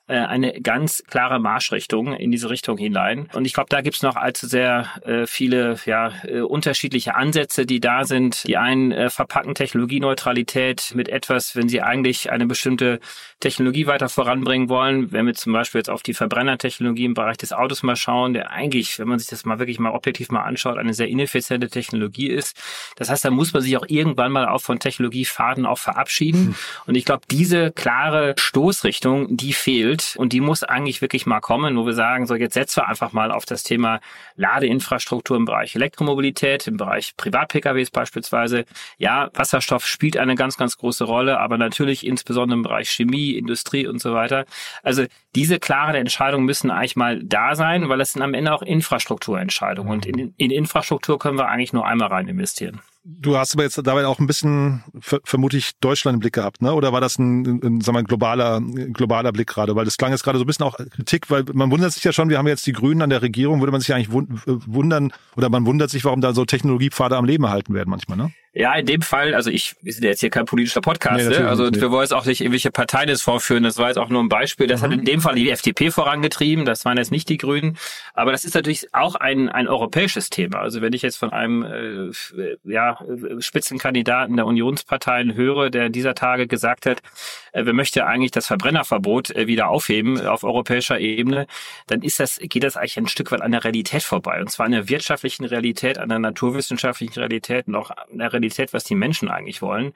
äh, 0.07 0.19
eine 0.19 0.61
ganz 0.61 1.03
klare 1.07 1.39
Marschrichtung 1.39 2.13
in 2.13 2.31
diese 2.31 2.49
Richtung 2.49 2.77
hinein. 2.77 3.29
Und 3.33 3.45
ich 3.45 3.53
glaube, 3.53 3.67
da 3.69 3.81
gibt's 3.81 4.03
noch 4.03 4.15
allzu 4.15 4.47
sehr 4.47 4.87
äh, 5.05 5.25
viele 5.27 5.77
ja, 5.85 6.13
äh, 6.23 6.39
unterschiedliche 6.39 7.15
Ansätze, 7.15 7.65
die 7.65 7.79
da 7.79 8.05
sind. 8.05 8.47
Die 8.47 8.57
einen 8.57 8.91
äh, 8.91 9.09
verpacken 9.09 9.53
Technologieneutralität 9.53 10.93
mit 10.95 11.09
etwas, 11.09 11.55
wenn 11.55 11.67
sie 11.67 11.81
eigentlich 11.81 12.31
eine 12.31 12.45
bestimmte 12.45 12.99
Technologie 13.41 13.85
weiter 13.87 14.07
voranbringen 14.07 14.69
wollen. 14.69 15.11
Wenn 15.11 15.25
wir 15.25 15.33
zum 15.33 15.51
Beispiel 15.51 15.79
jetzt 15.79 15.89
auf 15.89 16.03
die 16.03 16.13
Verbrennertechnologie 16.13 17.05
im 17.05 17.13
Bereich 17.13 17.37
des 17.37 17.51
Autos 17.51 17.83
mal 17.83 17.97
schauen, 17.97 18.33
der 18.33 18.51
eigentlich, 18.51 18.99
wenn 18.99 19.09
man 19.09 19.19
sich 19.19 19.27
das 19.27 19.43
mal 19.43 19.59
wirklich 19.59 19.79
mal 19.79 19.91
objektiv 19.91 20.29
mal 20.29 20.43
anschaut, 20.43 20.77
eine 20.77 20.93
sehr 20.93 21.09
ineffiziente 21.09 21.69
Technologie 21.69 22.29
ist. 22.29 22.57
Das 22.95 23.09
heißt, 23.09 23.25
da 23.25 23.29
muss 23.29 23.51
man 23.51 23.61
sich 23.61 23.75
auch 23.75 23.85
irgendwann 23.87 24.31
mal 24.31 24.47
auch 24.47 24.61
von 24.61 24.79
Technologiefaden 24.79 25.65
auch 25.65 25.79
verabschieden. 25.79 26.47
Hm. 26.47 26.55
Und 26.85 26.95
ich 26.95 27.03
glaube, 27.03 27.23
diese 27.29 27.71
klare 27.71 28.35
Stoßrichtung, 28.37 29.35
die 29.35 29.51
fehlt 29.51 29.96
entwickelt 29.97 30.15
und 30.17 30.33
die 30.33 30.41
muss 30.41 30.63
eigentlich 30.63 31.01
wirklich 31.01 31.25
mal 31.25 31.39
kommen, 31.39 31.77
wo 31.77 31.85
wir 31.85 31.93
sagen, 31.93 32.25
so 32.25 32.35
jetzt 32.35 32.53
setzen 32.53 32.81
wir 32.81 32.87
einfach 32.87 33.13
mal 33.13 33.31
auf 33.31 33.45
das 33.45 33.63
Thema 33.63 33.99
Ladeinfrastruktur 34.35 35.37
im 35.37 35.45
Bereich 35.45 35.75
Elektromobilität, 35.75 36.67
im 36.67 36.77
Bereich 36.77 37.15
Privat-PKWs 37.17 37.91
beispielsweise. 37.91 38.65
Ja, 38.97 39.29
Wasserstoff 39.33 39.85
spielt 39.85 40.17
eine 40.17 40.35
ganz, 40.35 40.57
ganz 40.57 40.77
große 40.77 41.03
Rolle, 41.03 41.39
aber 41.39 41.57
natürlich 41.57 42.05
insbesondere 42.05 42.57
im 42.57 42.63
Bereich 42.63 42.89
Chemie, 42.89 43.31
Industrie 43.31 43.87
und 43.87 43.99
so 43.99 44.13
weiter. 44.13 44.45
Also 44.83 45.05
diese 45.35 45.59
klaren 45.59 45.95
Entscheidungen 45.95 46.45
müssen 46.45 46.71
eigentlich 46.71 46.95
mal 46.95 47.21
da 47.23 47.55
sein, 47.55 47.89
weil 47.89 48.01
es 48.01 48.13
sind 48.13 48.21
am 48.21 48.33
Ende 48.33 48.53
auch 48.53 48.61
Infrastrukturentscheidungen 48.61 49.91
und 49.91 50.05
in, 50.05 50.33
in 50.37 50.51
Infrastruktur 50.51 51.19
können 51.19 51.37
wir 51.37 51.47
eigentlich 51.47 51.73
nur 51.73 51.85
einmal 51.85 52.09
rein 52.09 52.27
investieren. 52.27 52.81
Du 53.09 53.37
hast 53.37 53.53
aber 53.53 53.63
jetzt 53.63 53.77
dabei 53.77 54.05
auch 54.05 54.19
ein 54.19 54.27
bisschen 54.27 54.83
vermutlich 54.99 55.79
Deutschland 55.79 56.15
im 56.15 56.19
Blick 56.19 56.33
gehabt, 56.33 56.61
ne? 56.61 56.73
Oder 56.73 56.91
war 56.91 56.99
das 56.99 57.17
ein, 57.17 57.61
ein 57.63 57.79
sagen 57.79 57.97
wir, 57.97 58.03
globaler, 58.03 58.59
globaler 58.59 59.31
Blick 59.31 59.47
gerade? 59.47 59.77
Weil 59.77 59.85
das 59.85 59.95
klang 59.95 60.11
jetzt 60.11 60.23
gerade 60.23 60.37
so 60.37 60.43
ein 60.43 60.47
bisschen 60.47 60.65
auch 60.65 60.75
Kritik, 60.75 61.29
weil 61.29 61.45
man 61.53 61.71
wundert 61.71 61.93
sich 61.93 62.03
ja 62.03 62.11
schon, 62.11 62.27
wir 62.27 62.37
haben 62.37 62.47
jetzt 62.47 62.67
die 62.67 62.73
Grünen 62.73 63.01
an 63.01 63.09
der 63.09 63.21
Regierung, 63.21 63.61
würde 63.61 63.71
man 63.71 63.79
sich 63.79 63.93
eigentlich 63.93 64.11
wundern, 64.11 65.13
oder 65.37 65.47
man 65.47 65.65
wundert 65.65 65.89
sich, 65.89 66.03
warum 66.03 66.19
da 66.19 66.33
so 66.33 66.43
Technologiepfade 66.43 67.15
am 67.15 67.23
Leben 67.23 67.45
erhalten 67.45 67.73
werden 67.73 67.89
manchmal, 67.89 68.17
ne? 68.17 68.31
Ja, 68.59 68.73
in 68.73 68.87
dem 68.87 69.03
Fall, 69.03 69.35
also 69.35 69.51
ich, 69.51 69.75
wir 69.83 69.93
sind 69.93 70.03
jetzt 70.03 70.19
hier 70.19 70.31
kein 70.31 70.45
politischer 70.45 70.81
Podcast, 70.81 71.29
nee, 71.29 71.37
ne? 71.37 71.47
also 71.47 71.71
wir 71.71 71.91
wollen 71.91 72.01
jetzt 72.01 72.13
auch 72.13 72.25
nicht 72.25 72.41
irgendwelche 72.41 72.71
Parteien 72.71 73.07
jetzt 73.07 73.21
vorführen, 73.21 73.61
das 73.61 73.77
war 73.77 73.89
jetzt 73.89 73.97
auch 73.97 74.09
nur 74.09 74.23
ein 74.23 74.29
Beispiel, 74.29 74.65
das 74.65 74.81
mhm. 74.81 74.85
hat 74.85 74.93
in 74.93 75.05
dem 75.05 75.21
Fall 75.21 75.35
die 75.35 75.51
FDP 75.51 75.91
vorangetrieben, 75.91 76.65
das 76.65 76.83
waren 76.83 76.97
jetzt 76.97 77.11
nicht 77.11 77.29
die 77.29 77.37
Grünen, 77.37 77.77
aber 78.15 78.31
das 78.31 78.45
ist 78.45 78.55
natürlich 78.55 78.91
auch 78.95 79.13
ein, 79.13 79.49
ein 79.49 79.67
europäisches 79.67 80.31
Thema, 80.31 80.57
also 80.57 80.81
wenn 80.81 80.93
ich 80.93 81.03
jetzt 81.03 81.17
von 81.17 81.31
einem 81.33 81.63
äh, 81.63 82.55
ja, 82.63 82.96
Spitzenkandidaten 83.39 84.35
der 84.35 84.45
Unionsparteien 84.45 85.35
höre, 85.35 85.69
der 85.69 85.89
dieser 85.89 86.15
Tage 86.15 86.47
gesagt 86.47 86.85
hat, 86.85 87.01
äh, 87.51 87.65
wir 87.65 87.73
möchten 87.73 88.01
eigentlich 88.01 88.31
das 88.31 88.47
Verbrennerverbot 88.47 89.31
äh, 89.31 89.47
wieder 89.47 89.69
aufheben 89.69 90.25
auf 90.25 90.43
europäischer 90.43 90.99
Ebene, 90.99 91.47
dann 91.87 92.01
ist 92.01 92.19
das, 92.19 92.37
geht 92.41 92.63
das 92.63 92.77
eigentlich 92.77 92.97
ein 92.97 93.07
Stück 93.07 93.31
weit 93.31 93.41
an 93.41 93.51
der 93.51 93.63
Realität 93.63 94.03
vorbei 94.03 94.39
und 94.39 94.49
zwar 94.49 94.65
an 94.65 94.71
der 94.71 94.89
wirtschaftlichen 94.89 95.45
Realität, 95.45 95.97
an 95.97 96.09
der 96.09 96.19
naturwissenschaftlichen 96.19 97.19
Realität 97.19 97.67
und 97.67 97.75
auch 97.75 97.91
an 97.91 98.17
der 98.17 98.33
Realität 98.33 98.73
was 98.73 98.83
die 98.83 98.95
Menschen 98.95 99.29
eigentlich 99.29 99.61
wollen. 99.61 99.93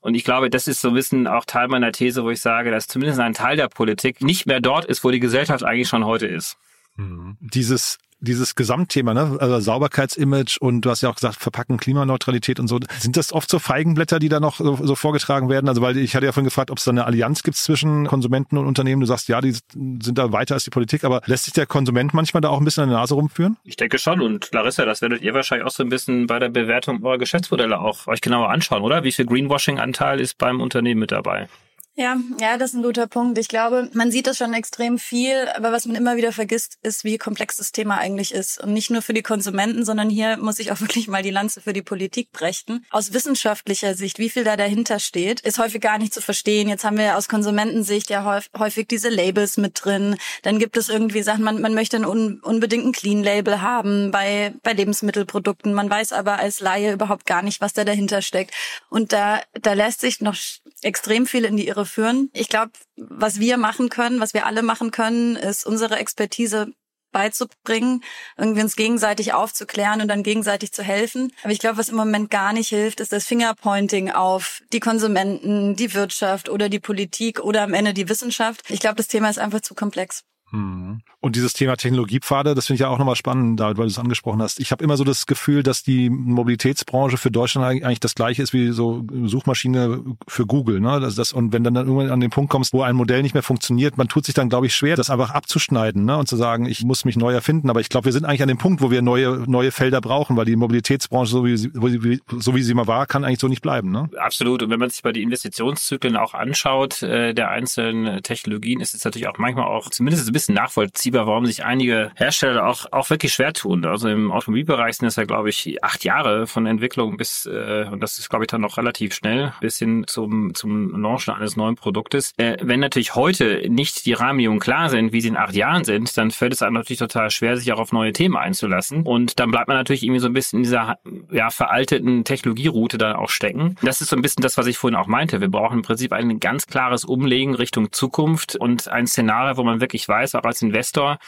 Und 0.00 0.14
ich 0.14 0.24
glaube, 0.24 0.50
das 0.50 0.66
ist 0.66 0.80
so 0.80 0.88
ein 0.88 0.94
bisschen 0.94 1.26
auch 1.26 1.44
Teil 1.44 1.68
meiner 1.68 1.92
These, 1.92 2.24
wo 2.24 2.30
ich 2.30 2.40
sage, 2.40 2.70
dass 2.70 2.88
zumindest 2.88 3.20
ein 3.20 3.34
Teil 3.34 3.56
der 3.56 3.68
Politik 3.68 4.20
nicht 4.20 4.46
mehr 4.46 4.60
dort 4.60 4.84
ist, 4.84 5.04
wo 5.04 5.10
die 5.10 5.20
Gesellschaft 5.20 5.64
eigentlich 5.64 5.88
schon 5.88 6.04
heute 6.04 6.26
ist. 6.26 6.56
Mhm. 6.96 7.36
Dieses 7.40 7.98
dieses 8.22 8.54
Gesamtthema, 8.54 9.14
ne? 9.14 9.36
also 9.40 9.60
Sauberkeitsimage 9.60 10.58
und 10.60 10.82
du 10.82 10.90
hast 10.90 11.02
ja 11.02 11.10
auch 11.10 11.16
gesagt, 11.16 11.36
Verpacken, 11.36 11.76
Klimaneutralität 11.76 12.60
und 12.60 12.68
so. 12.68 12.78
Sind 12.98 13.16
das 13.16 13.32
oft 13.32 13.50
so 13.50 13.58
Feigenblätter, 13.58 14.18
die 14.18 14.28
da 14.28 14.40
noch 14.40 14.56
so, 14.56 14.78
so 14.80 14.94
vorgetragen 14.94 15.48
werden? 15.48 15.68
Also 15.68 15.82
weil 15.82 15.96
ich 15.96 16.14
hatte 16.14 16.26
ja 16.26 16.32
vorhin 16.32 16.46
gefragt, 16.46 16.70
ob 16.70 16.78
es 16.78 16.84
da 16.84 16.92
eine 16.92 17.04
Allianz 17.04 17.42
gibt 17.42 17.56
zwischen 17.56 18.06
Konsumenten 18.06 18.56
und 18.56 18.66
Unternehmen. 18.66 19.00
Du 19.00 19.06
sagst, 19.06 19.28
ja, 19.28 19.40
die 19.40 19.52
sind 19.72 20.16
da 20.16 20.32
weiter 20.32 20.54
als 20.54 20.64
die 20.64 20.70
Politik, 20.70 21.04
aber 21.04 21.20
lässt 21.26 21.44
sich 21.44 21.52
der 21.52 21.66
Konsument 21.66 22.14
manchmal 22.14 22.40
da 22.40 22.48
auch 22.48 22.58
ein 22.58 22.64
bisschen 22.64 22.84
an 22.84 22.90
der 22.90 22.98
Nase 22.98 23.14
rumführen? 23.14 23.56
Ich 23.64 23.76
denke 23.76 23.98
schon. 23.98 24.20
Und 24.20 24.50
Larissa, 24.52 24.84
das 24.84 25.02
werdet 25.02 25.22
ihr 25.22 25.34
wahrscheinlich 25.34 25.66
auch 25.66 25.72
so 25.72 25.82
ein 25.82 25.88
bisschen 25.88 26.26
bei 26.28 26.38
der 26.38 26.48
Bewertung 26.48 27.04
eurer 27.04 27.18
Geschäftsmodelle 27.18 27.80
auch 27.80 28.06
euch 28.06 28.20
genauer 28.20 28.50
anschauen, 28.50 28.82
oder? 28.82 29.02
Wie 29.02 29.12
viel 29.12 29.26
Greenwashing-Anteil 29.26 30.20
ist 30.20 30.38
beim 30.38 30.60
Unternehmen 30.60 31.00
mit 31.00 31.10
dabei? 31.10 31.48
Ja, 31.94 32.16
ja, 32.40 32.56
das 32.56 32.70
ist 32.70 32.76
ein 32.76 32.82
guter 32.82 33.06
Punkt. 33.06 33.36
Ich 33.36 33.48
glaube, 33.48 33.90
man 33.92 34.10
sieht 34.10 34.26
das 34.26 34.38
schon 34.38 34.54
extrem 34.54 34.98
viel, 34.98 35.46
aber 35.54 35.72
was 35.72 35.84
man 35.84 35.94
immer 35.94 36.16
wieder 36.16 36.32
vergisst, 36.32 36.78
ist, 36.82 37.04
wie 37.04 37.18
komplex 37.18 37.58
das 37.58 37.70
Thema 37.70 37.98
eigentlich 37.98 38.32
ist. 38.32 38.62
Und 38.62 38.72
nicht 38.72 38.88
nur 38.88 39.02
für 39.02 39.12
die 39.12 39.22
Konsumenten, 39.22 39.84
sondern 39.84 40.08
hier 40.08 40.38
muss 40.38 40.58
ich 40.58 40.72
auch 40.72 40.80
wirklich 40.80 41.06
mal 41.08 41.22
die 41.22 41.30
Lanze 41.30 41.60
für 41.60 41.74
die 41.74 41.82
Politik 41.82 42.32
brechen. 42.32 42.86
Aus 42.90 43.12
wissenschaftlicher 43.12 43.94
Sicht, 43.94 44.18
wie 44.18 44.30
viel 44.30 44.42
da 44.42 44.56
dahinter 44.56 45.00
steht, 45.00 45.40
ist 45.40 45.58
häufig 45.58 45.82
gar 45.82 45.98
nicht 45.98 46.14
zu 46.14 46.22
verstehen. 46.22 46.70
Jetzt 46.70 46.84
haben 46.84 46.96
wir 46.96 47.18
aus 47.18 47.28
Konsumentensicht 47.28 48.08
ja 48.08 48.40
häufig 48.58 48.88
diese 48.88 49.10
Labels 49.10 49.58
mit 49.58 49.84
drin. 49.84 50.16
Dann 50.44 50.58
gibt 50.58 50.78
es 50.78 50.88
irgendwie 50.88 51.22
Sachen, 51.22 51.44
man, 51.44 51.60
man 51.60 51.74
möchte 51.74 51.98
ein 51.98 52.06
un, 52.06 52.40
unbedingt 52.40 52.86
ein 52.86 52.92
Clean-Label 52.92 53.60
haben 53.60 54.12
bei, 54.12 54.54
bei 54.62 54.72
Lebensmittelprodukten. 54.72 55.74
Man 55.74 55.90
weiß 55.90 56.14
aber 56.14 56.38
als 56.38 56.60
Laie 56.60 56.94
überhaupt 56.94 57.26
gar 57.26 57.42
nicht, 57.42 57.60
was 57.60 57.74
da 57.74 57.84
dahinter 57.84 58.22
steckt. 58.22 58.54
Und 58.88 59.12
da, 59.12 59.42
da 59.60 59.74
lässt 59.74 60.00
sich 60.00 60.22
noch 60.22 60.36
extrem 60.80 61.26
viel 61.26 61.44
in 61.44 61.56
die 61.58 61.68
Irre 61.68 61.81
führen. 61.84 62.30
Ich 62.32 62.48
glaube, 62.48 62.72
was 62.96 63.40
wir 63.40 63.56
machen 63.56 63.88
können, 63.88 64.20
was 64.20 64.34
wir 64.34 64.46
alle 64.46 64.62
machen 64.62 64.90
können, 64.90 65.36
ist 65.36 65.66
unsere 65.66 65.96
Expertise 65.96 66.72
beizubringen, 67.12 68.02
irgendwie 68.36 68.62
uns 68.62 68.74
gegenseitig 68.74 69.34
aufzuklären 69.34 70.00
und 70.00 70.08
dann 70.08 70.22
gegenseitig 70.22 70.72
zu 70.72 70.82
helfen. 70.82 71.32
Aber 71.42 71.52
ich 71.52 71.58
glaube, 71.58 71.76
was 71.76 71.90
im 71.90 71.96
Moment 71.96 72.30
gar 72.30 72.52
nicht 72.52 72.68
hilft, 72.68 73.00
ist 73.00 73.12
das 73.12 73.26
Fingerpointing 73.26 74.10
auf 74.10 74.62
die 74.72 74.80
Konsumenten, 74.80 75.76
die 75.76 75.94
Wirtschaft 75.94 76.48
oder 76.48 76.68
die 76.68 76.80
Politik 76.80 77.40
oder 77.40 77.62
am 77.62 77.74
Ende 77.74 77.94
die 77.94 78.08
Wissenschaft. 78.08 78.62
Ich 78.68 78.80
glaube, 78.80 78.96
das 78.96 79.08
Thema 79.08 79.28
ist 79.30 79.38
einfach 79.38 79.60
zu 79.60 79.74
komplex. 79.74 80.24
Hm. 80.52 81.00
Und 81.20 81.36
dieses 81.36 81.54
Thema 81.54 81.76
Technologiepfade, 81.76 82.54
das 82.54 82.66
finde 82.66 82.74
ich 82.74 82.80
ja 82.80 82.88
auch 82.88 82.98
nochmal 82.98 83.16
spannend, 83.16 83.58
David, 83.58 83.78
weil 83.78 83.86
du 83.86 83.90
es 83.90 83.98
angesprochen 83.98 84.42
hast. 84.42 84.60
Ich 84.60 84.70
habe 84.70 84.84
immer 84.84 84.96
so 84.96 85.04
das 85.04 85.26
Gefühl, 85.26 85.62
dass 85.62 85.82
die 85.82 86.10
Mobilitätsbranche 86.10 87.16
für 87.16 87.30
Deutschland 87.30 87.64
eigentlich 87.84 88.00
das 88.00 88.14
gleiche 88.14 88.42
ist 88.42 88.52
wie 88.52 88.70
so 88.70 89.04
Suchmaschine 89.24 90.02
für 90.28 90.46
Google. 90.46 90.80
Ne? 90.80 91.00
Das, 91.00 91.14
das, 91.14 91.32
und 91.32 91.52
wenn 91.52 91.64
dann, 91.64 91.74
dann 91.74 91.86
irgendwann 91.86 92.10
an 92.10 92.20
den 92.20 92.30
Punkt 92.30 92.50
kommst, 92.50 92.74
wo 92.74 92.82
ein 92.82 92.96
Modell 92.96 93.22
nicht 93.22 93.32
mehr 93.32 93.42
funktioniert, 93.42 93.96
man 93.96 94.08
tut 94.08 94.26
sich 94.26 94.34
dann, 94.34 94.50
glaube 94.50 94.66
ich, 94.66 94.74
schwer, 94.74 94.96
das 94.96 95.08
einfach 95.08 95.30
abzuschneiden 95.30 96.04
ne? 96.04 96.18
und 96.18 96.28
zu 96.28 96.36
sagen, 96.36 96.66
ich 96.66 96.84
muss 96.84 97.04
mich 97.06 97.16
neu 97.16 97.32
erfinden. 97.32 97.70
Aber 97.70 97.80
ich 97.80 97.88
glaube, 97.88 98.06
wir 98.06 98.12
sind 98.12 98.26
eigentlich 98.26 98.42
an 98.42 98.48
dem 98.48 98.58
Punkt, 98.58 98.82
wo 98.82 98.90
wir 98.90 99.00
neue, 99.00 99.44
neue 99.46 99.70
Felder 99.70 100.02
brauchen, 100.02 100.36
weil 100.36 100.44
die 100.44 100.56
Mobilitätsbranche, 100.56 101.30
so 101.30 101.44
wie, 101.46 101.56
sie, 101.56 101.70
so 101.72 102.54
wie 102.54 102.62
sie 102.62 102.74
mal 102.74 102.86
war, 102.86 103.06
kann 103.06 103.24
eigentlich 103.24 103.40
so 103.40 103.48
nicht 103.48 103.62
bleiben. 103.62 103.90
Ne? 103.90 104.10
Absolut. 104.18 104.62
Und 104.62 104.70
wenn 104.70 104.80
man 104.80 104.90
sich 104.90 105.02
bei 105.02 105.12
die 105.12 105.22
Investitionszyklen 105.22 106.16
auch 106.16 106.34
anschaut, 106.34 107.02
äh, 107.02 107.32
der 107.32 107.50
einzelnen 107.50 108.22
Technologien, 108.22 108.80
ist 108.80 108.94
es 108.94 109.04
natürlich 109.04 109.28
auch 109.28 109.38
manchmal 109.38 109.66
auch 109.66 109.88
zumindest 109.88 110.28
ein 110.28 110.32
bisschen 110.32 110.41
bisschen 110.42 110.54
nachvollziehbar, 110.54 111.26
warum 111.26 111.46
sich 111.46 111.64
einige 111.64 112.10
Hersteller 112.16 112.66
auch, 112.66 112.86
auch 112.90 113.10
wirklich 113.10 113.32
schwer 113.32 113.52
tun. 113.52 113.84
Also 113.84 114.08
im 114.08 114.32
Automobilbereich 114.32 114.96
sind 114.96 115.08
es 115.08 115.16
ja, 115.16 115.24
glaube 115.24 115.50
ich, 115.50 115.82
acht 115.84 116.04
Jahre 116.04 116.46
von 116.46 116.66
Entwicklung 116.66 117.16
bis, 117.16 117.46
äh, 117.46 117.86
und 117.90 118.00
das 118.00 118.18
ist, 118.18 118.28
glaube 118.28 118.44
ich, 118.44 118.48
dann 118.48 118.60
noch 118.60 118.76
relativ 118.76 119.14
schnell, 119.14 119.52
bis 119.60 119.78
hin 119.78 120.04
zum, 120.06 120.54
zum 120.54 121.00
Launchen 121.00 121.34
eines 121.34 121.56
neuen 121.56 121.76
Produktes. 121.76 122.32
Äh, 122.38 122.56
wenn 122.60 122.80
natürlich 122.80 123.14
heute 123.14 123.62
nicht 123.68 124.04
die 124.04 124.14
Rahmenbedingungen 124.14 124.60
klar 124.60 124.90
sind, 124.90 125.12
wie 125.12 125.20
sie 125.20 125.28
in 125.28 125.36
acht 125.36 125.54
Jahren 125.54 125.84
sind, 125.84 126.16
dann 126.16 126.30
fällt 126.30 126.52
es 126.52 126.62
einem 126.62 126.74
natürlich 126.74 126.98
total 126.98 127.30
schwer, 127.30 127.56
sich 127.56 127.72
auch 127.72 127.78
auf 127.78 127.92
neue 127.92 128.12
Themen 128.12 128.36
einzulassen. 128.36 129.02
Und 129.04 129.38
dann 129.38 129.50
bleibt 129.50 129.68
man 129.68 129.76
natürlich 129.76 130.02
irgendwie 130.02 130.20
so 130.20 130.26
ein 130.26 130.32
bisschen 130.32 130.58
in 130.58 130.62
dieser 130.64 130.98
ja, 131.30 131.50
veralteten 131.50 132.24
Technologieroute 132.24 132.98
dann 132.98 133.14
auch 133.14 133.30
stecken. 133.30 133.76
Das 133.82 134.00
ist 134.00 134.08
so 134.08 134.16
ein 134.16 134.22
bisschen 134.22 134.42
das, 134.42 134.58
was 134.58 134.66
ich 134.66 134.76
vorhin 134.76 134.98
auch 134.98 135.06
meinte. 135.06 135.40
Wir 135.40 135.50
brauchen 135.50 135.78
im 135.78 135.82
Prinzip 135.82 136.12
ein 136.12 136.40
ganz 136.40 136.66
klares 136.66 137.04
Umlegen 137.04 137.54
Richtung 137.54 137.92
Zukunft 137.92 138.56
und 138.56 138.88
ein 138.88 139.06
Szenario, 139.06 139.56
wo 139.56 139.62
man 139.62 139.80
wirklich 139.80 140.08
weiß, 140.08 140.31
auch 140.34 140.44
als 140.44 140.62
Investor, 140.62 141.18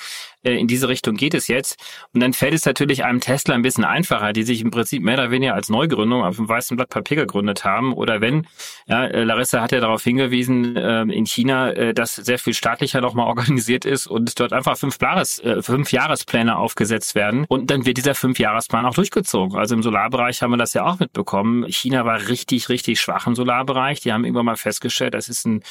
äh, 0.44 0.54
in 0.54 0.66
diese 0.66 0.88
Richtung 0.88 1.16
geht 1.16 1.34
es 1.34 1.48
jetzt. 1.48 1.78
Und 2.12 2.20
dann 2.20 2.32
fällt 2.32 2.54
es 2.54 2.64
natürlich 2.64 3.04
einem 3.04 3.20
Tesla 3.20 3.54
ein 3.54 3.62
bisschen 3.62 3.84
einfacher, 3.84 4.32
die 4.32 4.42
sich 4.42 4.60
im 4.60 4.70
Prinzip 4.70 5.02
mehr 5.02 5.14
oder 5.14 5.30
weniger 5.30 5.54
als 5.54 5.68
Neugründung 5.68 6.22
auf 6.22 6.36
dem 6.36 6.48
weißen 6.48 6.76
Blatt 6.76 6.90
Papier 6.90 7.16
gegründet 7.16 7.64
haben. 7.64 7.92
Oder 7.94 8.20
wenn, 8.20 8.46
ja, 8.86 9.06
äh, 9.06 9.24
Larissa 9.24 9.60
hat 9.60 9.72
ja 9.72 9.80
darauf 9.80 10.04
hingewiesen, 10.04 10.76
äh, 10.76 11.02
in 11.02 11.26
China, 11.26 11.70
äh, 11.70 11.94
dass 11.94 12.14
sehr 12.14 12.38
viel 12.38 12.54
staatlicher 12.54 13.00
nochmal 13.00 13.26
organisiert 13.34 13.84
ist 13.84 14.06
und 14.06 14.38
dort 14.38 14.52
einfach 14.52 14.76
fünf, 14.76 15.00
Jahres, 15.00 15.42
fünf 15.60 15.92
Jahrespläne 15.92 16.56
aufgesetzt 16.56 17.14
werden. 17.14 17.44
Und 17.48 17.70
dann 17.70 17.86
wird 17.86 17.96
dieser 17.96 18.14
fünf 18.14 18.38
Jahresplan 18.38 18.86
auch 18.86 18.94
durchgezogen. 18.94 19.58
Also 19.58 19.74
im 19.74 19.82
Solarbereich 19.82 20.42
haben 20.42 20.50
wir 20.50 20.56
das 20.56 20.74
ja 20.74 20.84
auch 20.84 20.98
mitbekommen. 20.98 21.66
China 21.68 22.04
war 22.04 22.28
richtig, 22.28 22.68
richtig 22.68 23.00
schwach 23.00 23.26
im 23.26 23.34
Solarbereich. 23.34 24.00
Die 24.00 24.12
haben 24.12 24.24
irgendwann 24.24 24.46
mal 24.46 24.56
festgestellt, 24.56 25.14
das 25.14 25.28
ist 25.28 25.46
ein 25.46 25.62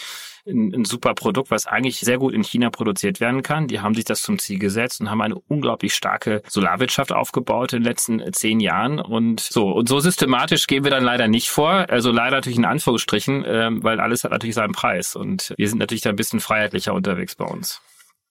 ein, 0.45 0.73
ein 0.73 0.85
super 0.85 1.13
Produkt, 1.13 1.51
was 1.51 1.65
eigentlich 1.65 1.99
sehr 1.99 2.17
gut 2.17 2.33
in 2.33 2.43
China 2.43 2.69
produziert 2.69 3.19
werden 3.19 3.43
kann. 3.43 3.67
Die 3.67 3.79
haben 3.79 3.95
sich 3.95 4.05
das 4.05 4.21
zum 4.21 4.39
Ziel 4.39 4.59
gesetzt 4.59 5.01
und 5.01 5.09
haben 5.09 5.21
eine 5.21 5.35
unglaublich 5.35 5.93
starke 5.93 6.41
Solarwirtschaft 6.47 7.11
aufgebaut 7.11 7.73
in 7.73 7.79
den 7.79 7.85
letzten 7.85 8.33
zehn 8.33 8.59
Jahren. 8.59 8.99
Und 8.99 9.39
so, 9.39 9.71
und 9.71 9.87
so 9.87 9.99
systematisch 9.99 10.67
gehen 10.67 10.83
wir 10.83 10.91
dann 10.91 11.03
leider 11.03 11.27
nicht 11.27 11.49
vor. 11.49 11.89
Also 11.89 12.11
leider 12.11 12.37
natürlich 12.37 12.57
in 12.57 12.65
Anführungsstrichen, 12.65 13.43
ähm, 13.47 13.83
weil 13.83 13.99
alles 13.99 14.23
hat 14.23 14.31
natürlich 14.31 14.55
seinen 14.55 14.73
Preis. 14.73 15.15
Und 15.15 15.53
wir 15.57 15.69
sind 15.69 15.79
natürlich 15.79 16.01
da 16.01 16.09
ein 16.09 16.15
bisschen 16.15 16.39
freiheitlicher 16.39 16.93
unterwegs 16.93 17.35
bei 17.35 17.45
uns. 17.45 17.81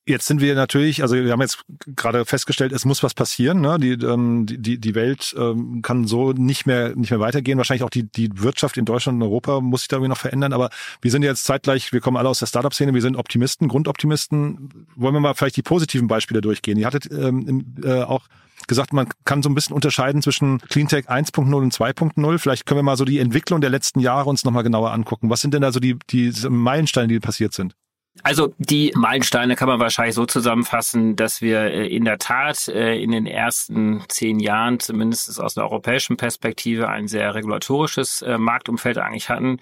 Jetzt 0.05 0.27
sind 0.27 0.41
wir 0.41 0.57
natürlich, 0.57 1.03
also 1.03 1.15
wir 1.15 1.31
haben 1.31 1.41
jetzt 1.43 1.63
gerade 1.95 2.25
festgestellt, 2.25 2.73
es 2.73 2.85
muss 2.85 3.05
was 3.05 3.15
passieren. 3.15 3.61
Ne? 3.61 3.79
Die, 3.79 3.93
ähm, 4.05 4.47
die, 4.47 4.79
die 4.79 4.95
Welt 4.97 5.33
ähm, 5.39 5.81
kann 5.81 6.09
so 6.09 6.33
nicht 6.33 6.67
mehr, 6.67 6.97
nicht 6.97 7.11
mehr 7.13 7.21
weitergehen. 7.21 7.57
Wahrscheinlich 7.57 7.85
auch 7.85 7.91
die, 7.91 8.11
die 8.11 8.29
Wirtschaft 8.43 8.77
in 8.77 8.85
Deutschland 8.85 9.17
und 9.17 9.23
Europa 9.23 9.61
muss 9.61 9.83
sich 9.83 9.89
da 9.89 9.97
irgendwie 9.97 10.09
noch 10.09 10.19
verändern. 10.19 10.53
Aber 10.55 10.71
wir 11.01 11.13
sind 11.13 11.23
jetzt 11.23 11.45
zeitgleich, 11.45 11.93
wir 11.93 12.01
kommen 12.01 12.17
alle 12.17 12.29
aus 12.29 12.41
der 12.41 12.47
Startup-Szene, 12.47 12.95
wir 12.95 13.01
sind 13.01 13.17
Optimisten, 13.17 13.69
Grundoptimisten. 13.69 14.87
Wollen 14.97 15.15
wir 15.15 15.21
mal 15.21 15.35
vielleicht 15.35 15.57
die 15.57 15.63
positiven 15.63 16.09
Beispiele 16.09 16.41
durchgehen? 16.41 16.79
Ihr 16.79 16.87
hattet 16.87 17.09
ähm, 17.13 17.77
äh, 17.85 18.03
auch 18.03 18.27
gesagt, 18.67 18.93
man 18.93 19.09
kann 19.25 19.45
so 19.45 19.49
ein 19.49 19.55
bisschen 19.55 19.75
unterscheiden 19.75 20.21
zwischen 20.21 20.59
Cleantech 20.59 21.09
1.0 21.09 21.55
und 21.55 21.73
2.0. 21.73 22.39
Vielleicht 22.39 22.67
können 22.67 22.79
wir 22.79 22.83
mal 22.83 22.97
so 22.97 23.05
die 23.05 23.21
Entwicklung 23.21 23.61
der 23.61 23.71
letzten 23.71 24.01
Jahre 24.01 24.29
uns 24.29 24.45
nochmal 24.45 24.65
genauer 24.65 24.91
angucken. 24.93 25.31
Was 25.31 25.41
sind 25.41 25.55
denn 25.55 25.63
da 25.63 25.71
so 25.71 25.79
die, 25.79 25.97
die 26.11 26.33
Meilensteine, 26.49 27.07
die 27.07 27.21
passiert 27.21 27.53
sind? 27.53 27.77
Also 28.23 28.55
die 28.59 28.93
Meilensteine 28.95 29.57
kann 29.57 29.69
man 29.69 29.81
wahrscheinlich 29.81 30.15
so 30.15 30.27
zusammenfassen, 30.27 31.17
dass 31.17 31.41
wir 31.41 31.61
äh, 31.63 31.87
in 31.87 32.05
der 32.05 32.19
Tat 32.19 32.69
äh, 32.69 33.01
in 33.01 33.11
den 33.11 33.27
ersten 33.27 34.05
zehn 34.09 34.39
Jahren, 34.39 34.81
zumindest 34.81 35.41
aus 35.41 35.55
der 35.55 35.65
europäischen 35.65 36.19
Perspektive, 36.19 36.89
ein 36.89 37.09
sehr 37.09 37.35
regulatorisches 37.35 38.21
äh, 38.21 38.37
Marktumfeld 38.37 38.99
eigentlich 38.99 39.31
hatten. 39.31 39.61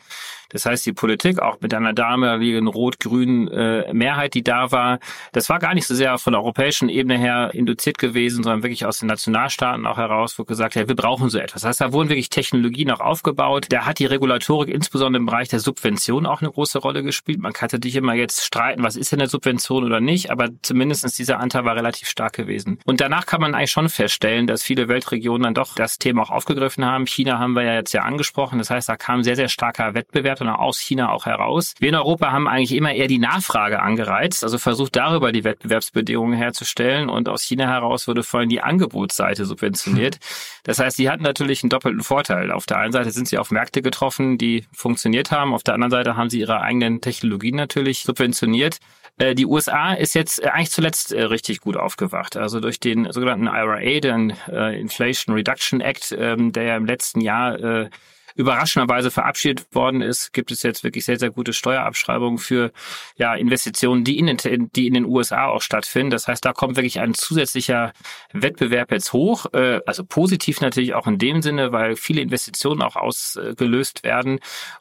Das 0.50 0.66
heißt, 0.66 0.84
die 0.84 0.92
Politik, 0.92 1.40
auch 1.40 1.60
mit 1.60 1.72
einer 1.72 1.92
damaligen 1.92 2.66
rot-grünen 2.66 3.48
äh, 3.48 3.92
Mehrheit, 3.92 4.34
die 4.34 4.42
da 4.42 4.70
war, 4.72 4.98
das 5.32 5.48
war 5.48 5.58
gar 5.58 5.74
nicht 5.74 5.86
so 5.86 5.94
sehr 5.94 6.18
von 6.18 6.32
der 6.32 6.40
europäischen 6.40 6.88
Ebene 6.88 7.18
her 7.18 7.50
induziert 7.54 7.98
gewesen, 7.98 8.42
sondern 8.42 8.62
wirklich 8.62 8.84
aus 8.84 8.98
den 8.98 9.06
Nationalstaaten 9.08 9.86
auch 9.86 9.96
heraus, 9.96 10.38
wo 10.38 10.44
gesagt, 10.44 10.74
ja, 10.74 10.88
wir 10.88 10.96
brauchen 10.96 11.28
so 11.28 11.38
etwas. 11.38 11.62
Das 11.62 11.68
heißt, 11.68 11.80
da 11.80 11.92
wurden 11.92 12.08
wirklich 12.08 12.30
Technologien 12.30 12.90
auch 12.90 13.00
aufgebaut. 13.00 13.66
Da 13.70 13.86
hat 13.86 13.98
die 13.98 14.06
Regulatorik 14.06 14.72
insbesondere 14.72 15.20
im 15.20 15.26
Bereich 15.26 15.48
der 15.48 15.60
Subvention 15.60 16.26
auch 16.26 16.40
eine 16.40 16.50
große 16.50 16.78
Rolle 16.78 17.02
gespielt. 17.02 17.40
Man 17.40 17.52
kann 17.52 17.68
natürlich 17.72 17.96
immer 17.96 18.14
jetzt 18.14 18.44
streiten, 18.44 18.82
was 18.82 18.96
ist 18.96 19.12
denn 19.12 19.20
eine 19.20 19.28
Subvention 19.28 19.84
oder 19.84 20.00
nicht, 20.00 20.30
aber 20.30 20.48
zumindestens 20.62 21.14
dieser 21.14 21.38
Anteil 21.38 21.64
war 21.64 21.76
relativ 21.76 22.08
stark 22.08 22.32
gewesen. 22.32 22.78
Und 22.84 23.00
danach 23.00 23.26
kann 23.26 23.40
man 23.40 23.54
eigentlich 23.54 23.70
schon 23.70 23.88
feststellen, 23.88 24.46
dass 24.46 24.62
viele 24.62 24.88
Weltregionen 24.88 25.42
dann 25.42 25.54
doch 25.54 25.74
das 25.74 25.98
Thema 25.98 26.22
auch 26.22 26.30
aufgegriffen 26.30 26.84
haben. 26.84 27.06
China 27.06 27.38
haben 27.38 27.52
wir 27.52 27.62
ja 27.62 27.74
jetzt 27.74 27.92
ja 27.92 28.02
angesprochen. 28.02 28.58
Das 28.58 28.70
heißt, 28.70 28.88
da 28.88 28.96
kam 28.96 29.22
sehr, 29.22 29.36
sehr 29.36 29.48
starker 29.48 29.94
Wettbewerb 29.94 30.39
sondern 30.40 30.57
aus 30.57 30.79
China 30.79 31.12
auch 31.12 31.26
heraus. 31.26 31.74
Wir 31.79 31.90
in 31.90 31.94
Europa 31.94 32.33
haben 32.33 32.48
eigentlich 32.48 32.72
immer 32.72 32.92
eher 32.92 33.07
die 33.07 33.18
Nachfrage 33.18 33.81
angereizt, 33.81 34.42
also 34.42 34.59
versucht 34.59 34.96
darüber 34.96 35.33
die 35.33 35.44
Wettbewerbsbedingungen 35.44 36.37
herzustellen 36.37 37.09
und 37.09 37.29
aus 37.29 37.42
China 37.42 37.68
heraus 37.68 38.09
wurde 38.09 38.22
vor 38.22 38.40
allem 38.40 38.48
die 38.48 38.61
Angebotsseite 38.61 39.44
subventioniert. 39.44 40.18
Das 40.62 40.79
heißt, 40.79 40.98
sie 40.98 41.09
hatten 41.09 41.22
natürlich 41.22 41.62
einen 41.62 41.70
doppelten 41.70 42.03
Vorteil. 42.03 42.53
Auf 42.53 42.66
der 42.66 42.76
einen 42.76 42.92
Seite 42.92 43.11
sind 43.12 43.26
sie 43.26 43.38
auf 43.38 43.50
Märkte 43.50 43.81
getroffen, 43.81 44.37
die 44.37 44.66
funktioniert 44.72 45.31
haben, 45.31 45.55
auf 45.55 45.62
der 45.62 45.72
anderen 45.72 45.90
Seite 45.90 46.16
haben 46.16 46.29
sie 46.29 46.40
ihre 46.40 46.61
eigenen 46.61 47.00
Technologien 47.00 47.57
natürlich 47.57 48.03
subventioniert. 48.03 48.79
Äh, 49.20 49.35
die 49.35 49.46
USA 49.46 49.92
ist 49.92 50.14
jetzt 50.14 50.42
äh, 50.42 50.48
eigentlich 50.48 50.70
zuletzt 50.70 51.12
äh, 51.12 51.22
richtig 51.22 51.61
gut 51.61 51.76
aufgewacht. 51.76 52.37
Also 52.37 52.61
durch 52.61 52.81
den 52.81 53.12
sogenannten 53.12 53.46
IRA, 53.46 54.00
den 54.00 54.31
Inflation 54.50 55.35
Reduction 55.35 55.81
Act, 55.81 56.14
ähm, 56.18 56.53
der 56.53 56.64
ja 56.64 56.76
im 56.76 56.87
letzten 56.87 57.20
Jahr 57.20 57.90
überraschenderweise 58.35 59.11
verabschiedet 59.11 59.75
worden 59.75 60.03
ist, 60.03 60.33
gibt 60.33 60.51
es 60.51 60.62
jetzt 60.62 60.85
wirklich 60.85 61.05
sehr, 61.05 61.19
sehr 61.19 61.31
gute 61.31 61.53
Steuerabschreibungen 61.53 62.38
für 62.38 62.73
ja, 63.16 63.35
Investitionen, 63.35 64.05
die 64.05 64.19
in, 64.19 64.27
den, 64.27 64.71
die 64.73 64.87
in 64.87 64.95
den 64.95 65.05
USA 65.05 65.47
auch 65.47 65.62
stattfinden. 65.62 66.11
Das 66.11 66.29
heißt, 66.29 66.45
da 66.45 66.53
kommt 66.53 66.77
wirklich 66.77 67.01
ein 67.01 67.14
zusätzlicher 67.14 67.93
Wettbewerb 68.33 68.90
jetzt 68.93 69.12
hoch. 69.12 69.47
Äh, 69.53 69.81
also 69.87 70.05
positiv 70.05 70.61
natürlich 70.61 70.95
auch 70.95 71.07
in 71.07 71.19
dem 71.19 71.43
Sinne, 71.43 71.73
weil 71.73 71.97
viele 71.97 72.21
Investitionen 72.21 72.83
auch 72.83 72.97
ausgelöst 72.97 74.05
werden. 74.05 74.40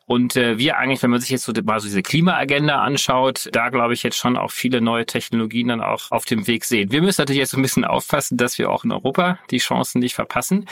Und 0.09 0.35
äh, 0.35 0.57
wir 0.57 0.77
eigentlich, 0.77 1.03
wenn 1.03 1.11
man 1.11 1.21
sich 1.21 1.29
jetzt 1.29 1.43
so 1.43 1.53
mal 1.63 1.79
so 1.79 1.85
diese 1.85 2.01
Klimaagenda 2.01 2.81
anschaut, 2.81 3.47
da 3.51 3.69
glaube 3.69 3.93
ich 3.93 4.01
jetzt 4.01 4.17
schon 4.17 4.37
auch 4.37 4.49
viele 4.49 4.81
neue 4.81 5.05
Technologien 5.05 5.67
dann 5.67 5.81
auch 5.81 6.09
auf 6.09 6.25
dem 6.25 6.47
Weg 6.47 6.65
sehen. 6.65 6.91
Wir 6.91 7.03
müssen 7.03 7.21
natürlich 7.21 7.41
jetzt 7.41 7.51
so 7.51 7.57
ein 7.57 7.61
bisschen 7.61 7.85
aufpassen, 7.85 8.35
dass 8.35 8.57
wir 8.57 8.71
auch 8.71 8.83
in 8.83 8.91
Europa 8.91 9.37
die 9.51 9.59
Chancen 9.59 9.99
nicht 9.99 10.15
verpassen. 10.15 10.65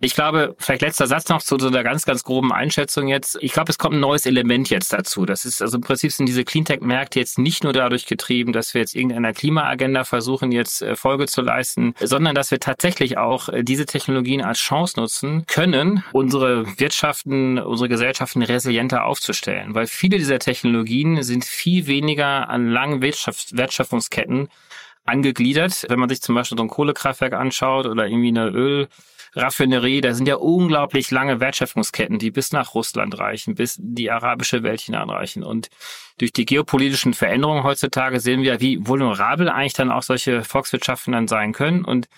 Ich 0.00 0.14
glaube, 0.14 0.54
vielleicht 0.58 0.82
letzter 0.82 1.06
Satz 1.06 1.30
noch 1.30 1.40
zu 1.40 1.58
so 1.58 1.68
einer 1.68 1.82
ganz, 1.84 2.04
ganz 2.04 2.22
groben 2.22 2.52
Einschätzung 2.52 3.08
jetzt. 3.08 3.38
Ich 3.40 3.54
glaube, 3.54 3.70
es 3.70 3.78
kommt 3.78 3.94
ein 3.94 4.00
neues 4.00 4.26
Element 4.26 4.68
jetzt 4.68 4.92
dazu. 4.92 5.24
Das 5.24 5.46
ist 5.46 5.62
also 5.62 5.78
im 5.78 5.82
Prinzip 5.82 6.12
sind 6.12 6.26
diese 6.26 6.44
Cleantech-Märkte 6.44 7.18
jetzt 7.18 7.38
nicht 7.38 7.64
nur 7.64 7.72
dadurch 7.72 8.04
getrieben, 8.04 8.52
dass 8.52 8.74
wir 8.74 8.82
jetzt 8.82 8.94
irgendeiner 8.94 9.32
Klimaagenda 9.32 10.04
versuchen, 10.04 10.52
jetzt 10.52 10.82
äh, 10.82 10.96
Folge 10.96 11.24
zu 11.24 11.40
leisten, 11.40 11.94
sondern 11.98 12.34
dass 12.34 12.50
wir 12.50 12.60
tatsächlich 12.60 13.16
auch 13.16 13.48
äh, 13.48 13.62
diese 13.64 13.86
Technologien 13.86 14.42
als 14.42 14.58
Chance 14.58 15.00
nutzen 15.00 15.46
können, 15.46 16.04
unsere 16.12 16.78
Wirtschaften, 16.78 17.58
unsere 17.58 17.88
Gesellschaften 17.88 18.42
resilienter 18.82 19.04
aufzustellen. 19.04 19.74
Weil 19.74 19.86
viele 19.86 20.18
dieser 20.18 20.38
Technologien 20.38 21.22
sind 21.22 21.44
viel 21.44 21.86
weniger 21.86 22.48
an 22.48 22.68
langen 22.68 23.02
Wirtschafts 23.02 23.56
Wertschöpfungsketten 23.56 24.48
angegliedert. 25.04 25.86
Wenn 25.88 25.98
man 25.98 26.08
sich 26.08 26.22
zum 26.22 26.34
Beispiel 26.34 26.58
so 26.58 26.64
ein 26.64 26.68
Kohlekraftwerk 26.68 27.32
anschaut 27.32 27.86
oder 27.86 28.06
irgendwie 28.06 28.28
eine 28.28 28.48
Öl 28.48 28.88
Raffinerie, 29.34 30.02
da 30.02 30.12
sind 30.12 30.28
ja 30.28 30.36
unglaublich 30.36 31.10
lange 31.10 31.40
Wertschöpfungsketten, 31.40 32.18
die 32.18 32.30
bis 32.30 32.52
nach 32.52 32.74
Russland 32.74 33.18
reichen, 33.18 33.54
bis 33.54 33.78
die 33.80 34.10
arabische 34.10 34.62
Welt 34.62 34.82
hineinreichen. 34.82 35.42
Und 35.42 35.70
durch 36.22 36.32
die 36.32 36.46
geopolitischen 36.46 37.14
Veränderungen 37.14 37.64
heutzutage 37.64 38.20
sehen 38.20 38.42
wir, 38.42 38.60
wie 38.60 38.86
vulnerabel 38.86 39.48
eigentlich 39.48 39.72
dann 39.72 39.90
auch 39.90 40.04
solche 40.04 40.44
Volkswirtschaften 40.44 41.14
dann 41.14 41.26
sein 41.26 41.52
können. 41.52 41.84
Und 41.84 42.08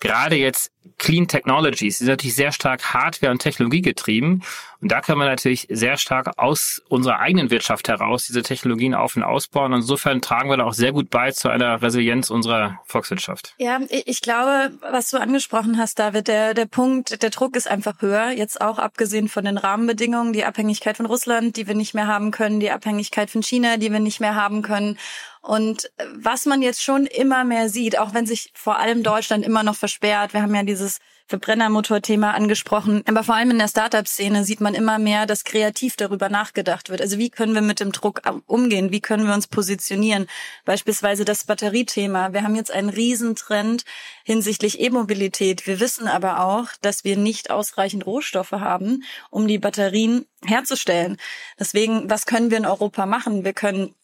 gerade 0.00 0.36
jetzt 0.36 0.70
Clean 0.98 1.26
Technologies 1.26 1.98
sind 1.98 2.08
natürlich 2.08 2.34
sehr 2.34 2.52
stark 2.52 2.92
Hardware- 2.92 3.30
und 3.30 3.38
Technologie 3.38 3.80
getrieben. 3.80 4.42
Und 4.82 4.92
da 4.92 5.00
können 5.00 5.18
wir 5.18 5.24
natürlich 5.24 5.66
sehr 5.70 5.96
stark 5.96 6.32
aus 6.36 6.82
unserer 6.90 7.20
eigenen 7.20 7.50
Wirtschaft 7.50 7.88
heraus 7.88 8.26
diese 8.26 8.42
Technologien 8.42 8.94
auf 8.94 9.16
und 9.16 9.22
ausbauen. 9.22 9.72
Und 9.72 9.80
insofern 9.80 10.20
tragen 10.20 10.50
wir 10.50 10.58
da 10.58 10.64
auch 10.64 10.74
sehr 10.74 10.92
gut 10.92 11.08
bei 11.08 11.30
zu 11.30 11.48
einer 11.48 11.80
Resilienz 11.80 12.28
unserer 12.28 12.80
Volkswirtschaft. 12.84 13.54
Ja, 13.56 13.80
ich 13.88 14.20
glaube, 14.20 14.72
was 14.90 15.08
du 15.08 15.16
angesprochen 15.16 15.78
hast, 15.78 15.98
David, 15.98 16.28
der, 16.28 16.52
der 16.52 16.66
Punkt, 16.66 17.22
der 17.22 17.30
Druck 17.30 17.56
ist 17.56 17.66
einfach 17.66 18.02
höher. 18.02 18.32
Jetzt 18.32 18.60
auch 18.60 18.78
abgesehen 18.78 19.28
von 19.28 19.46
den 19.46 19.56
Rahmenbedingungen, 19.56 20.34
die 20.34 20.44
Abhängigkeit 20.44 20.98
von 20.98 21.06
Russland, 21.06 21.56
die 21.56 21.66
wir 21.66 21.74
nicht 21.74 21.94
mehr 21.94 22.06
haben 22.06 22.30
können, 22.30 22.60
die 22.60 22.70
Abhängigkeit 22.70 23.30
von 23.30 23.42
China, 23.42 23.53
die 23.78 23.92
wir 23.92 24.00
nicht 24.00 24.20
mehr 24.20 24.34
haben 24.34 24.62
können. 24.62 24.98
Und 25.44 25.90
was 26.14 26.46
man 26.46 26.62
jetzt 26.62 26.82
schon 26.82 27.04
immer 27.04 27.44
mehr 27.44 27.68
sieht, 27.68 27.98
auch 27.98 28.14
wenn 28.14 28.24
sich 28.24 28.50
vor 28.54 28.78
allem 28.78 29.02
Deutschland 29.02 29.44
immer 29.44 29.62
noch 29.62 29.76
versperrt, 29.76 30.32
wir 30.32 30.40
haben 30.40 30.54
ja 30.54 30.62
dieses 30.62 31.00
Verbrennermotor-Thema 31.26 32.32
angesprochen, 32.32 33.02
aber 33.06 33.24
vor 33.24 33.34
allem 33.34 33.50
in 33.50 33.58
der 33.58 33.68
Startup-Szene 33.68 34.44
sieht 34.44 34.62
man 34.62 34.74
immer 34.74 34.98
mehr, 34.98 35.26
dass 35.26 35.44
kreativ 35.44 35.96
darüber 35.96 36.30
nachgedacht 36.30 36.88
wird. 36.88 37.02
Also 37.02 37.18
wie 37.18 37.28
können 37.28 37.54
wir 37.54 37.60
mit 37.60 37.80
dem 37.80 37.92
Druck 37.92 38.22
umgehen? 38.46 38.90
Wie 38.90 39.02
können 39.02 39.26
wir 39.26 39.34
uns 39.34 39.46
positionieren? 39.46 40.28
Beispielsweise 40.64 41.26
das 41.26 41.44
Batteriethema. 41.44 42.32
Wir 42.32 42.42
haben 42.42 42.56
jetzt 42.56 42.70
einen 42.70 42.88
Riesentrend 42.88 43.84
hinsichtlich 44.24 44.80
E-Mobilität. 44.80 45.66
Wir 45.66 45.78
wissen 45.78 46.08
aber 46.08 46.40
auch, 46.40 46.68
dass 46.80 47.04
wir 47.04 47.18
nicht 47.18 47.50
ausreichend 47.50 48.06
Rohstoffe 48.06 48.52
haben, 48.52 49.04
um 49.28 49.46
die 49.46 49.58
Batterien 49.58 50.24
herzustellen. 50.42 51.18
Deswegen, 51.58 52.08
was 52.08 52.24
können 52.24 52.50
wir 52.50 52.56
in 52.56 52.66
Europa 52.66 53.04
machen? 53.04 53.44
Wir 53.44 53.52
können 53.52 53.94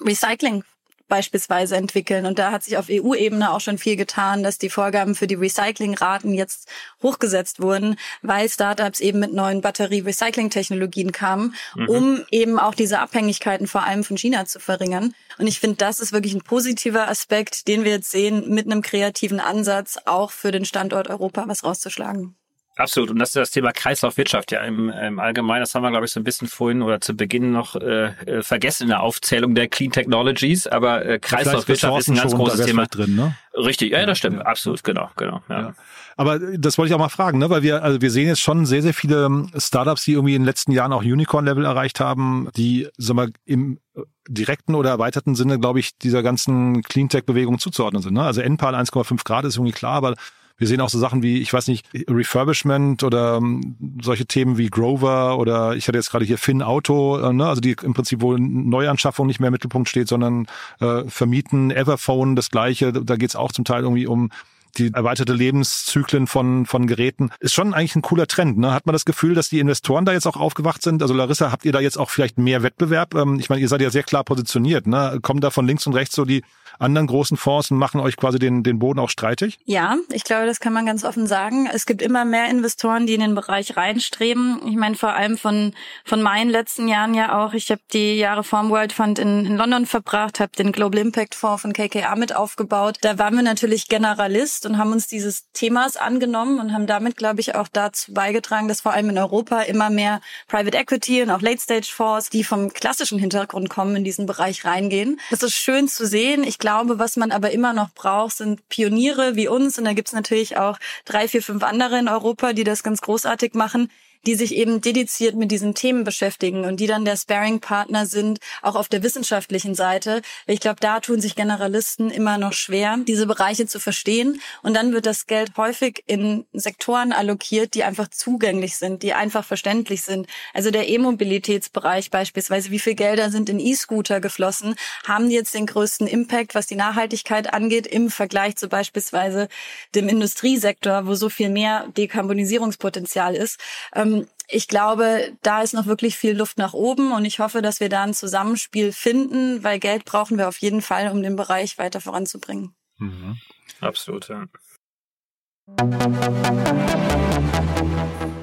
Recycling 0.00 0.64
beispielsweise 1.12 1.76
entwickeln. 1.76 2.24
Und 2.24 2.38
da 2.38 2.52
hat 2.52 2.62
sich 2.62 2.78
auf 2.78 2.86
EU-Ebene 2.90 3.52
auch 3.52 3.60
schon 3.60 3.76
viel 3.76 3.96
getan, 3.96 4.42
dass 4.42 4.56
die 4.56 4.70
Vorgaben 4.70 5.14
für 5.14 5.26
die 5.26 5.34
Recyclingraten 5.34 6.32
jetzt 6.32 6.70
hochgesetzt 7.02 7.60
wurden, 7.60 7.96
weil 8.22 8.48
Startups 8.48 8.98
eben 8.98 9.18
mit 9.18 9.34
neuen 9.34 9.60
Batterie-Recycling-Technologien 9.60 11.12
kamen, 11.12 11.54
mhm. 11.76 11.88
um 11.90 12.24
eben 12.30 12.58
auch 12.58 12.74
diese 12.74 12.98
Abhängigkeiten 12.98 13.66
vor 13.66 13.84
allem 13.84 14.04
von 14.04 14.16
China 14.16 14.46
zu 14.46 14.58
verringern. 14.58 15.14
Und 15.36 15.46
ich 15.46 15.60
finde, 15.60 15.76
das 15.76 16.00
ist 16.00 16.12
wirklich 16.14 16.32
ein 16.32 16.40
positiver 16.40 17.06
Aspekt, 17.08 17.68
den 17.68 17.84
wir 17.84 17.90
jetzt 17.90 18.10
sehen, 18.10 18.48
mit 18.48 18.64
einem 18.64 18.80
kreativen 18.80 19.38
Ansatz 19.38 19.98
auch 20.06 20.30
für 20.30 20.50
den 20.50 20.64
Standort 20.64 21.10
Europa 21.10 21.44
was 21.46 21.62
rauszuschlagen. 21.62 22.36
Absolut. 22.76 23.10
Und 23.10 23.18
das 23.18 23.30
ist 23.30 23.36
das 23.36 23.50
Thema 23.50 23.72
Kreislaufwirtschaft 23.72 24.50
ja 24.50 24.62
im, 24.62 24.88
im 24.88 25.18
Allgemeinen. 25.18 25.60
Das 25.60 25.74
haben 25.74 25.82
wir, 25.82 25.90
glaube 25.90 26.06
ich, 26.06 26.12
so 26.12 26.20
ein 26.20 26.24
bisschen 26.24 26.48
vorhin 26.48 26.80
oder 26.80 27.00
zu 27.00 27.14
Beginn 27.14 27.52
noch 27.52 27.76
äh, 27.76 28.06
äh 28.24 28.42
vergessen 28.42 28.84
in 28.84 28.88
der 28.88 29.02
Aufzählung 29.02 29.54
der 29.54 29.68
Clean 29.68 29.90
Technologies. 29.90 30.66
Aber 30.66 31.04
äh, 31.04 31.18
Kreislaufwirtschaft 31.18 31.98
ist 31.98 32.08
ein 32.08 32.16
ganz 32.16 32.34
großes 32.34 32.64
Thema. 32.64 32.86
Drin, 32.86 33.14
ne? 33.14 33.36
Richtig, 33.54 33.92
ja, 33.92 34.00
ja 34.00 34.06
das 34.06 34.18
stimmt. 34.18 34.38
Ja. 34.38 34.42
Absolut, 34.42 34.82
genau, 34.82 35.10
genau. 35.16 35.42
Ja. 35.48 35.60
ja. 35.60 35.74
Aber 36.16 36.38
das 36.38 36.78
wollte 36.78 36.90
ich 36.90 36.94
auch 36.94 36.98
mal 36.98 37.08
fragen, 37.08 37.38
ne? 37.38 37.50
weil 37.50 37.62
wir, 37.62 37.82
also 37.82 38.00
wir 38.00 38.10
sehen 38.10 38.26
jetzt 38.26 38.40
schon 38.40 38.66
sehr, 38.66 38.82
sehr 38.82 38.94
viele 38.94 39.24
ähm, 39.24 39.50
Startups, 39.56 40.04
die 40.04 40.12
irgendwie 40.12 40.34
in 40.34 40.42
den 40.42 40.46
letzten 40.46 40.72
Jahren 40.72 40.92
auch 40.92 41.02
Unicorn-Level 41.02 41.64
erreicht 41.64 42.00
haben, 42.00 42.48
die, 42.56 42.88
sag 42.96 43.16
mal, 43.16 43.30
im 43.44 43.78
äh, 43.94 44.02
direkten 44.28 44.74
oder 44.74 44.90
erweiterten 44.90 45.34
Sinne, 45.34 45.58
glaube 45.58 45.80
ich, 45.80 45.98
dieser 45.98 46.22
ganzen 46.22 46.82
Cleantech-Bewegung 46.82 47.58
zuzuordnen 47.58 48.02
sind. 48.02 48.14
Ne? 48.14 48.22
Also 48.22 48.40
NPAL 48.40 48.74
1,5 48.74 49.24
Grad 49.24 49.44
ist 49.44 49.56
irgendwie 49.56 49.72
klar, 49.72 49.94
aber 49.94 50.14
wir 50.58 50.66
sehen 50.66 50.80
auch 50.80 50.88
so 50.88 50.98
Sachen 50.98 51.22
wie, 51.22 51.38
ich 51.38 51.52
weiß 51.52 51.68
nicht, 51.68 51.86
Refurbishment 52.08 53.02
oder 53.02 53.36
ähm, 53.36 53.76
solche 54.02 54.26
Themen 54.26 54.58
wie 54.58 54.68
Grover 54.68 55.38
oder 55.38 55.74
ich 55.76 55.88
hatte 55.88 55.98
jetzt 55.98 56.10
gerade 56.10 56.24
hier 56.24 56.38
Finn 56.38 56.62
Auto, 56.62 57.18
äh, 57.18 57.32
ne? 57.32 57.46
also 57.46 57.60
die 57.60 57.76
im 57.82 57.94
Prinzip 57.94 58.20
wo 58.20 58.36
Neuanschaffung 58.36 59.26
nicht 59.26 59.40
mehr 59.40 59.48
im 59.48 59.52
Mittelpunkt 59.52 59.88
steht, 59.88 60.08
sondern 60.08 60.46
äh, 60.80 61.04
vermieten, 61.08 61.70
Everphone 61.70 62.36
das 62.36 62.50
gleiche, 62.50 62.92
da 62.92 63.16
geht's 63.16 63.36
auch 63.36 63.52
zum 63.52 63.64
Teil 63.64 63.82
irgendwie 63.82 64.06
um 64.06 64.30
die 64.78 64.92
erweiterte 64.92 65.34
Lebenszyklen 65.34 66.26
von, 66.26 66.66
von 66.66 66.86
Geräten, 66.86 67.30
ist 67.40 67.52
schon 67.52 67.74
eigentlich 67.74 67.96
ein 67.96 68.02
cooler 68.02 68.26
Trend. 68.26 68.58
Ne? 68.58 68.72
Hat 68.72 68.86
man 68.86 68.92
das 68.92 69.04
Gefühl, 69.04 69.34
dass 69.34 69.48
die 69.48 69.58
Investoren 69.58 70.04
da 70.04 70.12
jetzt 70.12 70.26
auch 70.26 70.36
aufgewacht 70.36 70.82
sind? 70.82 71.02
Also 71.02 71.14
Larissa, 71.14 71.52
habt 71.52 71.64
ihr 71.64 71.72
da 71.72 71.80
jetzt 71.80 71.98
auch 71.98 72.10
vielleicht 72.10 72.38
mehr 72.38 72.62
Wettbewerb? 72.62 73.14
Ähm, 73.14 73.38
ich 73.38 73.50
meine, 73.50 73.60
ihr 73.60 73.68
seid 73.68 73.82
ja 73.82 73.90
sehr 73.90 74.02
klar 74.02 74.24
positioniert. 74.24 74.86
Ne? 74.86 75.18
Kommen 75.20 75.40
da 75.40 75.50
von 75.50 75.66
links 75.66 75.86
und 75.86 75.94
rechts 75.94 76.14
so 76.14 76.24
die 76.24 76.42
anderen 76.78 77.06
großen 77.06 77.36
Fonds 77.36 77.70
und 77.70 77.78
machen 77.78 78.00
euch 78.00 78.16
quasi 78.16 78.38
den, 78.38 78.62
den 78.62 78.78
Boden 78.78 78.98
auch 78.98 79.10
streitig? 79.10 79.58
Ja, 79.64 79.96
ich 80.10 80.24
glaube, 80.24 80.46
das 80.46 80.60
kann 80.60 80.72
man 80.72 80.86
ganz 80.86 81.04
offen 81.04 81.26
sagen. 81.26 81.68
Es 81.72 81.86
gibt 81.86 82.02
immer 82.02 82.24
mehr 82.24 82.48
Investoren, 82.50 83.06
die 83.06 83.14
in 83.14 83.20
den 83.20 83.34
Bereich 83.34 83.76
reinstreben. 83.76 84.60
Ich 84.66 84.76
meine, 84.76 84.94
vor 84.94 85.14
allem 85.14 85.38
von, 85.38 85.74
von 86.04 86.22
meinen 86.22 86.50
letzten 86.50 86.88
Jahren 86.88 87.14
ja 87.14 87.42
auch. 87.42 87.54
Ich 87.54 87.70
habe 87.70 87.80
die 87.92 88.18
Jahre 88.18 88.44
vorm 88.44 88.70
World 88.70 88.92
Fund 88.92 89.18
in, 89.18 89.46
in 89.46 89.56
London 89.56 89.86
verbracht, 89.86 90.40
habe 90.40 90.52
den 90.56 90.72
Global 90.72 91.00
Impact 91.00 91.34
Fonds 91.34 91.62
von 91.62 91.72
KKA 91.72 92.16
mit 92.16 92.34
aufgebaut. 92.34 92.98
Da 93.00 93.18
waren 93.18 93.34
wir 93.34 93.42
natürlich 93.42 93.88
Generalist 93.88 94.66
und 94.66 94.78
haben 94.78 94.92
uns 94.92 95.06
dieses 95.06 95.50
Themas 95.52 95.96
angenommen 95.96 96.60
und 96.60 96.72
haben 96.72 96.86
damit, 96.86 97.16
glaube 97.16 97.40
ich, 97.40 97.54
auch 97.54 97.68
dazu 97.68 98.12
beigetragen, 98.12 98.68
dass 98.68 98.80
vor 98.80 98.92
allem 98.92 99.10
in 99.10 99.18
Europa 99.18 99.62
immer 99.62 99.90
mehr 99.90 100.20
Private 100.48 100.76
Equity 100.76 101.22
und 101.22 101.30
auch 101.30 101.40
Late 101.40 101.60
Stage 101.60 101.90
Fonds, 101.92 102.30
die 102.30 102.44
vom 102.44 102.72
klassischen 102.72 103.18
Hintergrund 103.18 103.68
kommen, 103.70 103.96
in 103.96 104.04
diesen 104.04 104.26
Bereich 104.26 104.64
reingehen. 104.64 105.20
Das 105.30 105.42
ist 105.42 105.54
schön 105.54 105.88
zu 105.88 106.06
sehen. 106.06 106.44
Ich 106.44 106.58
glaube, 106.62 107.00
was 107.00 107.16
man 107.16 107.32
aber 107.32 107.50
immer 107.50 107.72
noch 107.72 107.92
braucht, 107.92 108.36
sind 108.36 108.66
Pioniere 108.68 109.34
wie 109.34 109.48
uns. 109.48 109.78
Und 109.78 109.84
da 109.84 109.92
gibt's 109.92 110.12
natürlich 110.12 110.56
auch 110.56 110.78
drei, 111.04 111.26
vier, 111.26 111.42
fünf 111.42 111.64
andere 111.64 111.98
in 111.98 112.08
Europa, 112.08 112.52
die 112.52 112.62
das 112.64 112.84
ganz 112.84 113.00
großartig 113.02 113.54
machen 113.54 113.90
die 114.26 114.34
sich 114.34 114.54
eben 114.54 114.80
dediziert 114.80 115.34
mit 115.34 115.50
diesen 115.50 115.74
Themen 115.74 116.04
beschäftigen 116.04 116.64
und 116.64 116.78
die 116.78 116.86
dann 116.86 117.04
der 117.04 117.16
Sparing-Partner 117.16 118.06
sind, 118.06 118.38
auch 118.62 118.76
auf 118.76 118.88
der 118.88 119.02
wissenschaftlichen 119.02 119.74
Seite. 119.74 120.22
Ich 120.46 120.60
glaube, 120.60 120.78
da 120.80 121.00
tun 121.00 121.20
sich 121.20 121.34
Generalisten 121.34 122.10
immer 122.10 122.38
noch 122.38 122.52
schwer, 122.52 122.98
diese 123.06 123.26
Bereiche 123.26 123.66
zu 123.66 123.80
verstehen. 123.80 124.40
Und 124.62 124.74
dann 124.74 124.92
wird 124.92 125.06
das 125.06 125.26
Geld 125.26 125.56
häufig 125.56 126.04
in 126.06 126.46
Sektoren 126.52 127.12
allokiert, 127.12 127.74
die 127.74 127.84
einfach 127.84 128.08
zugänglich 128.08 128.76
sind, 128.76 129.02
die 129.02 129.12
einfach 129.12 129.44
verständlich 129.44 130.02
sind. 130.02 130.28
Also 130.54 130.70
der 130.70 130.88
E-Mobilitätsbereich 130.88 132.10
beispielsweise, 132.10 132.70
wie 132.70 132.78
viel 132.78 132.94
Gelder 132.94 133.30
sind 133.30 133.48
in 133.48 133.58
E-Scooter 133.58 134.20
geflossen, 134.20 134.76
haben 135.06 135.28
die 135.28 135.34
jetzt 135.34 135.54
den 135.54 135.66
größten 135.66 136.06
Impact, 136.06 136.54
was 136.54 136.66
die 136.66 136.76
Nachhaltigkeit 136.76 137.52
angeht, 137.52 137.86
im 137.86 138.10
Vergleich 138.10 138.56
zu 138.56 138.68
beispielsweise 138.68 139.48
dem 139.94 140.08
Industriesektor, 140.08 141.06
wo 141.06 141.14
so 141.14 141.28
viel 141.28 141.48
mehr 141.48 141.88
Dekarbonisierungspotenzial 141.96 143.34
ist. 143.34 143.58
Ähm, 143.94 144.11
ich 144.52 144.68
glaube, 144.68 145.32
da 145.42 145.62
ist 145.62 145.72
noch 145.72 145.86
wirklich 145.86 146.16
viel 146.16 146.36
Luft 146.36 146.58
nach 146.58 146.74
oben 146.74 147.12
und 147.12 147.24
ich 147.24 147.38
hoffe, 147.38 147.62
dass 147.62 147.80
wir 147.80 147.88
da 147.88 148.02
ein 148.02 148.14
Zusammenspiel 148.14 148.92
finden, 148.92 149.64
weil 149.64 149.78
Geld 149.78 150.04
brauchen 150.04 150.36
wir 150.36 150.48
auf 150.48 150.58
jeden 150.58 150.82
Fall, 150.82 151.10
um 151.10 151.22
den 151.22 151.36
Bereich 151.36 151.78
weiter 151.78 152.00
voranzubringen. 152.00 152.74
Mhm. 152.98 153.38
Absolut, 153.80 154.28
ja. 154.28 154.46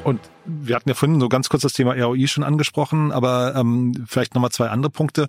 Und 0.03 0.21
wir 0.45 0.75
hatten 0.75 0.89
ja 0.89 0.95
vorhin 0.95 1.19
so 1.19 1.29
ganz 1.29 1.49
kurz 1.49 1.63
das 1.63 1.73
Thema 1.73 1.93
ROI 1.93 2.27
schon 2.27 2.43
angesprochen, 2.43 3.11
aber 3.11 3.55
ähm, 3.55 4.05
vielleicht 4.07 4.33
nochmal 4.33 4.51
zwei 4.51 4.69
andere 4.69 4.89
Punkte. 4.89 5.27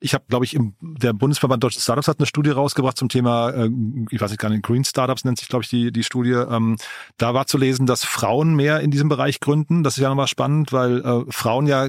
Ich 0.00 0.14
habe, 0.14 0.24
glaube 0.28 0.44
ich, 0.44 0.54
im, 0.54 0.74
der 0.80 1.12
Bundesverband 1.12 1.64
Deutsche 1.64 1.80
Startups 1.80 2.06
hat 2.06 2.20
eine 2.20 2.26
Studie 2.26 2.50
rausgebracht 2.50 2.96
zum 2.96 3.08
Thema, 3.08 3.50
äh, 3.50 3.70
ich 4.10 4.20
weiß 4.20 4.30
nicht 4.30 4.40
gar 4.40 4.48
nicht, 4.48 4.62
Green 4.62 4.84
Startups 4.84 5.24
nennt 5.24 5.38
sich, 5.38 5.48
glaube 5.48 5.64
ich, 5.64 5.70
die, 5.70 5.90
die 5.90 6.04
Studie. 6.04 6.32
Ähm, 6.32 6.76
da 7.16 7.34
war 7.34 7.46
zu 7.46 7.58
lesen, 7.58 7.86
dass 7.86 8.04
Frauen 8.04 8.54
mehr 8.54 8.80
in 8.80 8.90
diesem 8.92 9.08
Bereich 9.08 9.40
gründen. 9.40 9.82
Das 9.82 9.96
ist 9.96 10.02
ja 10.02 10.08
nochmal 10.08 10.28
spannend, 10.28 10.72
weil 10.72 11.00
äh, 11.04 11.24
Frauen 11.30 11.66
ja 11.66 11.88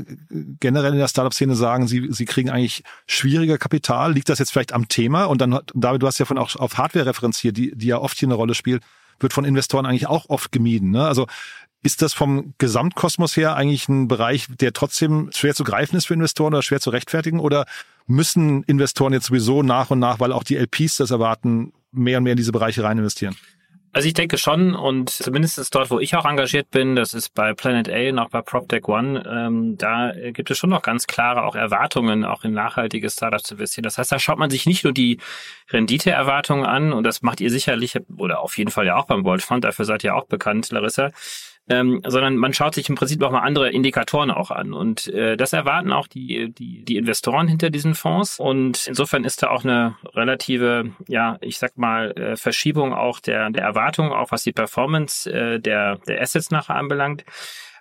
generell 0.60 0.94
in 0.94 1.00
der 1.00 1.08
Startup-Szene 1.08 1.56
sagen, 1.56 1.88
sie, 1.88 2.08
sie 2.10 2.26
kriegen 2.26 2.50
eigentlich 2.50 2.84
schwieriger 3.06 3.58
Kapital. 3.58 4.14
Liegt 4.14 4.30
das 4.30 4.40
jetzt 4.40 4.52
vielleicht 4.52 4.74
am 4.74 4.88
Thema? 4.88 5.26
Und 5.26 5.42
dann, 5.42 5.60
David, 5.76 6.02
du 6.02 6.08
hast 6.08 6.18
ja 6.18 6.26
von 6.26 6.40
auch 6.40 6.56
auf 6.56 6.78
Hardware 6.78 7.06
referenziert, 7.06 7.58
die, 7.58 7.76
die 7.76 7.88
ja 7.88 8.00
oft 8.00 8.18
hier 8.18 8.28
eine 8.28 8.36
Rolle 8.36 8.56
spielt 8.56 8.84
wird 9.22 9.34
von 9.34 9.46
Investoren 9.46 9.86
eigentlich 9.86 10.08
auch 10.08 10.30
oft 10.30 10.52
gemieden. 10.52 10.92
Ne? 10.92 11.06
Also 11.06 11.28
Ist 11.82 12.02
das 12.02 12.14
vom 12.14 12.54
Gesamtkosmos 12.58 13.38
her 13.38 13.56
eigentlich 13.56 13.88
ein 13.88 14.08
Bereich, 14.08 14.48
der 14.50 14.74
trotzdem 14.74 15.30
schwer 15.34 15.56
zu 15.56 15.64
greifen 15.64 15.96
ist 15.96 16.08
für 16.08 16.14
Investoren 16.14 16.54
oder 16.54 16.62
schwer 16.62 16.82
zu 16.82 16.90
rechtfertigen? 16.90 17.40
Oder 17.40 17.66
müssen 18.06 18.64
Investoren 18.64 19.14
jetzt 19.14 19.28
sowieso 19.28 19.64
nach 19.64 19.90
und 19.90 20.00
nach, 20.00 20.20
weil 20.20 20.34
auch 20.34 20.44
die 20.44 20.58
LPs 20.58 20.98
das 20.98 21.12
erwarten, 21.12 21.72
mehr 21.92 22.18
und 22.18 22.26
mehr 22.26 22.34
in 22.34 22.38
diese 22.38 22.52
Bereiche 22.52 22.84
rein 22.84 22.98
investieren? 22.98 23.36
Also 23.92 24.08
ich 24.08 24.14
denke 24.14 24.38
schon 24.38 24.76
und 24.76 25.10
zumindest 25.10 25.74
dort, 25.74 25.90
wo 25.90 26.00
ich 26.00 26.16
auch 26.16 26.26
engagiert 26.26 26.70
bin, 26.70 26.96
das 26.96 27.16
ist 27.16 27.34
bei 27.34 27.56
Planet 27.56 27.90
A 27.90 28.10
und 28.10 28.20
auch 28.20 28.30
bei 28.30 28.44
PropTech 28.44 28.88
One, 28.88 29.24
ähm, 29.28 29.78
da 29.80 30.12
gibt 30.32 30.52
es 30.52 30.60
schon 30.60 30.70
noch 30.70 30.84
ganz 30.84 31.08
klare 31.08 31.44
auch 31.44 31.56
Erwartungen, 31.56 32.24
auch 32.24 32.44
in 32.44 32.54
nachhaltige 32.54 33.10
Startups 33.10 33.44
zu 33.44 33.56
investieren. 33.56 33.84
Das 33.84 33.98
heißt, 33.98 34.12
da 34.12 34.20
schaut 34.20 34.38
man 34.38 34.52
sich 34.52 34.68
nicht 34.68 34.84
nur 34.84 34.94
die 34.94 35.18
Renditeerwartungen 35.72 36.66
an 36.66 36.94
und 36.94 37.04
das 37.04 37.24
macht 37.24 37.42
ihr 37.42 37.50
sicherlich 37.50 37.98
oder 38.16 38.42
auf 38.42 38.60
jeden 38.60 38.70
Fall 38.70 38.86
ja 38.86 38.96
auch 38.96 39.06
beim 39.06 39.24
World 39.24 39.42
Fund, 39.42 39.64
dafür 39.64 39.86
seid 39.86 40.04
ihr 40.04 40.16
auch 40.16 40.28
bekannt, 40.28 40.70
Larissa, 40.70 41.10
ähm, 41.70 42.02
sondern 42.06 42.36
man 42.36 42.54
schaut 42.54 42.74
sich 42.74 42.90
im 42.90 42.96
Prinzip 42.96 43.22
auch 43.24 43.32
mal 43.32 43.42
andere 43.42 43.70
Indikatoren 43.70 44.32
auch 44.32 44.52
an. 44.52 44.74
Und 44.74 45.08
äh, 45.08 45.38
das 45.38 45.54
erwarten 45.54 45.92
auch 45.92 46.08
die, 46.08 46.52
die, 46.52 46.84
die 46.84 46.98
Investoren 46.98 47.48
hinter 47.48 47.70
diesen 47.70 47.96
Fonds. 47.96 48.40
Und 48.40 48.88
insofern 48.88 49.24
ist 49.24 49.44
da 49.44 49.50
auch 49.50 49.64
eine 49.64 49.96
relative, 50.16 50.92
ja, 51.08 51.38
ich 51.42 51.60
sag 51.60 51.78
mal, 51.78 52.12
äh, 52.12 52.36
Verschiebung 52.36 52.94
auch 52.94 53.20
der, 53.20 53.52
der 53.52 53.64
Erwartungen, 53.64 54.12
auch 54.12 54.32
was 54.32 54.44
die 54.44 54.52
Performance 54.52 55.32
äh, 55.32 55.60
der, 55.60 55.98
der 56.08 56.22
Assets 56.22 56.50
nachher 56.50 56.76
anbelangt. 56.76 57.24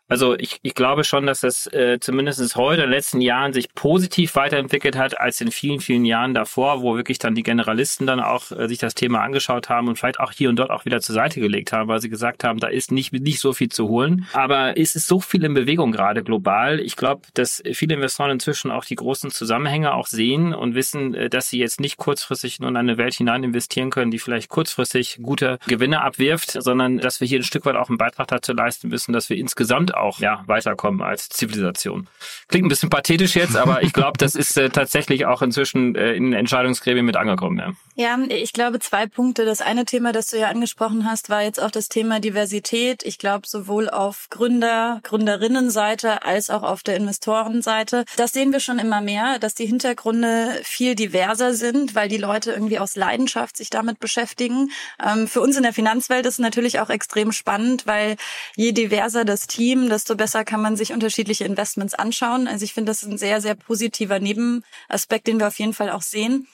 Also 0.09 0.39
ich, 0.39 0.59
ich 0.63 0.75
glaube 0.75 1.05
schon, 1.05 1.27
dass 1.27 1.43
es 1.43 1.67
äh, 1.67 1.99
zumindest 2.01 2.57
heute 2.57 2.83
in 2.83 2.89
den 2.89 2.95
letzten 2.95 3.21
Jahren 3.21 3.53
sich 3.53 3.75
positiv 3.75 4.35
weiterentwickelt 4.37 4.97
hat 4.97 5.21
als 5.21 5.41
in 5.43 5.51
vielen, 5.51 5.81
vielen 5.81 6.07
Jahren 6.07 6.33
davor, 6.33 6.81
wo 6.81 6.97
wirklich 6.97 7.19
dann 7.19 7.35
die 7.35 7.43
Generalisten 7.43 8.07
dann 8.07 8.19
auch 8.21 8.51
äh, 8.51 8.69
sich 8.69 8.79
das 8.79 8.95
Thema 8.95 9.21
angeschaut 9.21 9.69
haben 9.69 9.87
und 9.87 9.99
vielleicht 9.99 10.19
auch 10.19 10.33
hier 10.33 10.49
und 10.49 10.57
dort 10.57 10.71
auch 10.71 10.87
wieder 10.87 11.03
zur 11.03 11.15
Seite 11.15 11.41
gelegt 11.41 11.73
haben, 11.73 11.89
weil 11.89 12.01
sie 12.01 12.09
gesagt 12.09 12.43
haben, 12.43 12.59
da 12.59 12.69
ist 12.69 12.91
nicht, 12.91 13.13
nicht 13.13 13.39
so 13.39 13.53
viel 13.53 13.69
zu 13.69 13.89
holen. 13.89 14.27
Aber 14.33 14.79
es 14.79 14.97
ist 14.97 15.09
so 15.09 15.21
viel 15.21 15.45
in 15.45 15.53
Bewegung 15.53 15.93
gerade 15.93 16.25
global. 16.25 16.81
Ich 16.81 16.97
glaube, 16.97 17.23
dass 17.35 17.63
viele 17.75 17.95
Investoren 17.95 18.31
inzwischen 18.31 18.71
auch 18.71 18.87
die 18.87 18.95
großen 18.95 19.31
Zusammenhänge 19.31 19.93
auch 19.93 20.07
sehen 20.07 20.55
und 20.55 20.75
wissen, 20.75 21.15
äh, 21.15 21.29
dass 21.29 21.51
sie 21.51 21.59
jetzt 21.59 21.81
nicht 21.81 21.99
kurzfristig 21.99 22.61
nur 22.61 22.71
in 22.71 22.79
eine 22.79 22.97
Welt 22.97 23.13
hinein 23.13 23.45
investieren 23.45 23.91
können, 23.91 24.11
die 24.11 24.19
vielleicht 24.19 24.49
kurzfristig 24.49 25.19
gute 25.21 25.59
Gewinne 25.67 26.01
abwirft, 26.01 26.53
sondern 26.53 26.97
dass 26.97 27.21
wir 27.21 27.29
hier 27.29 27.41
ein 27.41 27.45
Stück 27.45 27.67
weit 27.67 27.77
auch 27.77 27.91
einen 27.91 27.99
Beitrag 27.99 28.29
dazu 28.29 28.55
leisten 28.55 28.89
müssen, 28.89 29.13
dass 29.13 29.29
wir 29.29 29.37
insgesamt 29.37 29.98
auch 29.99 30.21
ja, 30.21 30.43
weiterkommen 30.47 31.03
als 31.03 31.29
Zivilisation. 31.29 32.09
Klingt 32.49 32.67
ein 32.67 32.69
bisschen 32.69 32.91
pathetisch 32.91 33.37
jetzt, 33.37 33.57
aber 33.57 33.83
ich 33.83 33.93
glaube, 33.93 34.19
das 34.19 34.35
ist 34.35 34.57
äh, 34.57 34.71
tatsächlich 34.71 35.27
auch 35.27 35.43
inzwischen 35.43 35.95
äh, 35.95 36.15
in 36.15 36.33
Entscheidungsgremien 36.33 37.05
mit 37.05 37.17
angekommen. 37.17 37.75
Ja. 37.97 38.19
ja, 38.19 38.19
ich 38.29 38.53
glaube 38.53 38.79
zwei 38.81 39.07
Punkte. 39.07 39.45
Das 39.45 39.61
eine 39.61 39.85
Thema, 39.85 40.13
das 40.13 40.29
du 40.29 40.39
ja 40.39 40.49
angesprochen 40.49 41.05
hast, 41.05 41.31
war 41.31 41.43
jetzt 41.43 41.61
auch 41.61 41.71
das 41.71 41.89
Thema 41.89 42.21
Diversität. 42.21 43.03
Ich 43.05 43.19
glaube, 43.19 43.47
sowohl 43.47 43.91
auf 43.91 44.29
Gründer, 44.31 45.01
Gründerinnenseite 45.03 46.25
als 46.25 46.51
auch 46.51 46.63
auf 46.63 46.83
der 46.83 46.97
Investorenseite. 46.97 48.05
Das 48.17 48.33
sehen 48.33 48.53
wir 48.53 48.61
schon 48.61 48.79
immer 48.79 49.01
mehr, 49.01 49.39
dass 49.39 49.55
die 49.55 49.67
Hintergründe 49.67 50.61
viel 50.63 50.95
diverser 50.95 51.55
sind, 51.55 51.95
weil 51.95 52.09
die 52.09 52.17
Leute 52.17 52.53
irgendwie 52.53 52.79
aus 52.79 52.97
Leidenschaft 52.97 53.57
sich 53.57 53.71
damit 53.71 54.01
beschäftigen. 54.01 54.71
Ähm, 55.05 55.29
für 55.29 55.41
uns 55.41 55.57
in 55.57 55.63
der 55.63 55.73
Finanzwelt 55.73 56.27
ist 56.27 56.35
es 56.35 56.39
natürlich 56.39 56.81
auch 56.81 56.91
extrem 56.91 57.33
spannend, 57.33 57.87
weil 57.87 58.17
je 58.57 58.73
diverser 58.73 59.25
das 59.25 59.47
Team, 59.47 59.88
desto 59.89 60.15
besser 60.17 60.45
kann 60.45 60.63
man 60.63 60.77
sich 60.77 60.93
unterschiedliche 60.93 61.45
Investments 61.45 61.95
anschauen. 61.95 62.49
Also 62.49 62.65
ich 62.65 62.75
finde, 62.75 62.91
das 62.91 63.03
ist 63.03 63.09
ein 63.09 63.19
sehr, 63.19 63.41
sehr 63.41 63.55
positiver 63.55 64.21
Nebenaspekt, 64.21 65.27
den 65.27 65.39
wir 65.39 65.49
auf 65.49 65.59
jeden 65.59 65.75
Fall 65.75 65.91
auch 65.91 66.03
sehen. 66.03 66.47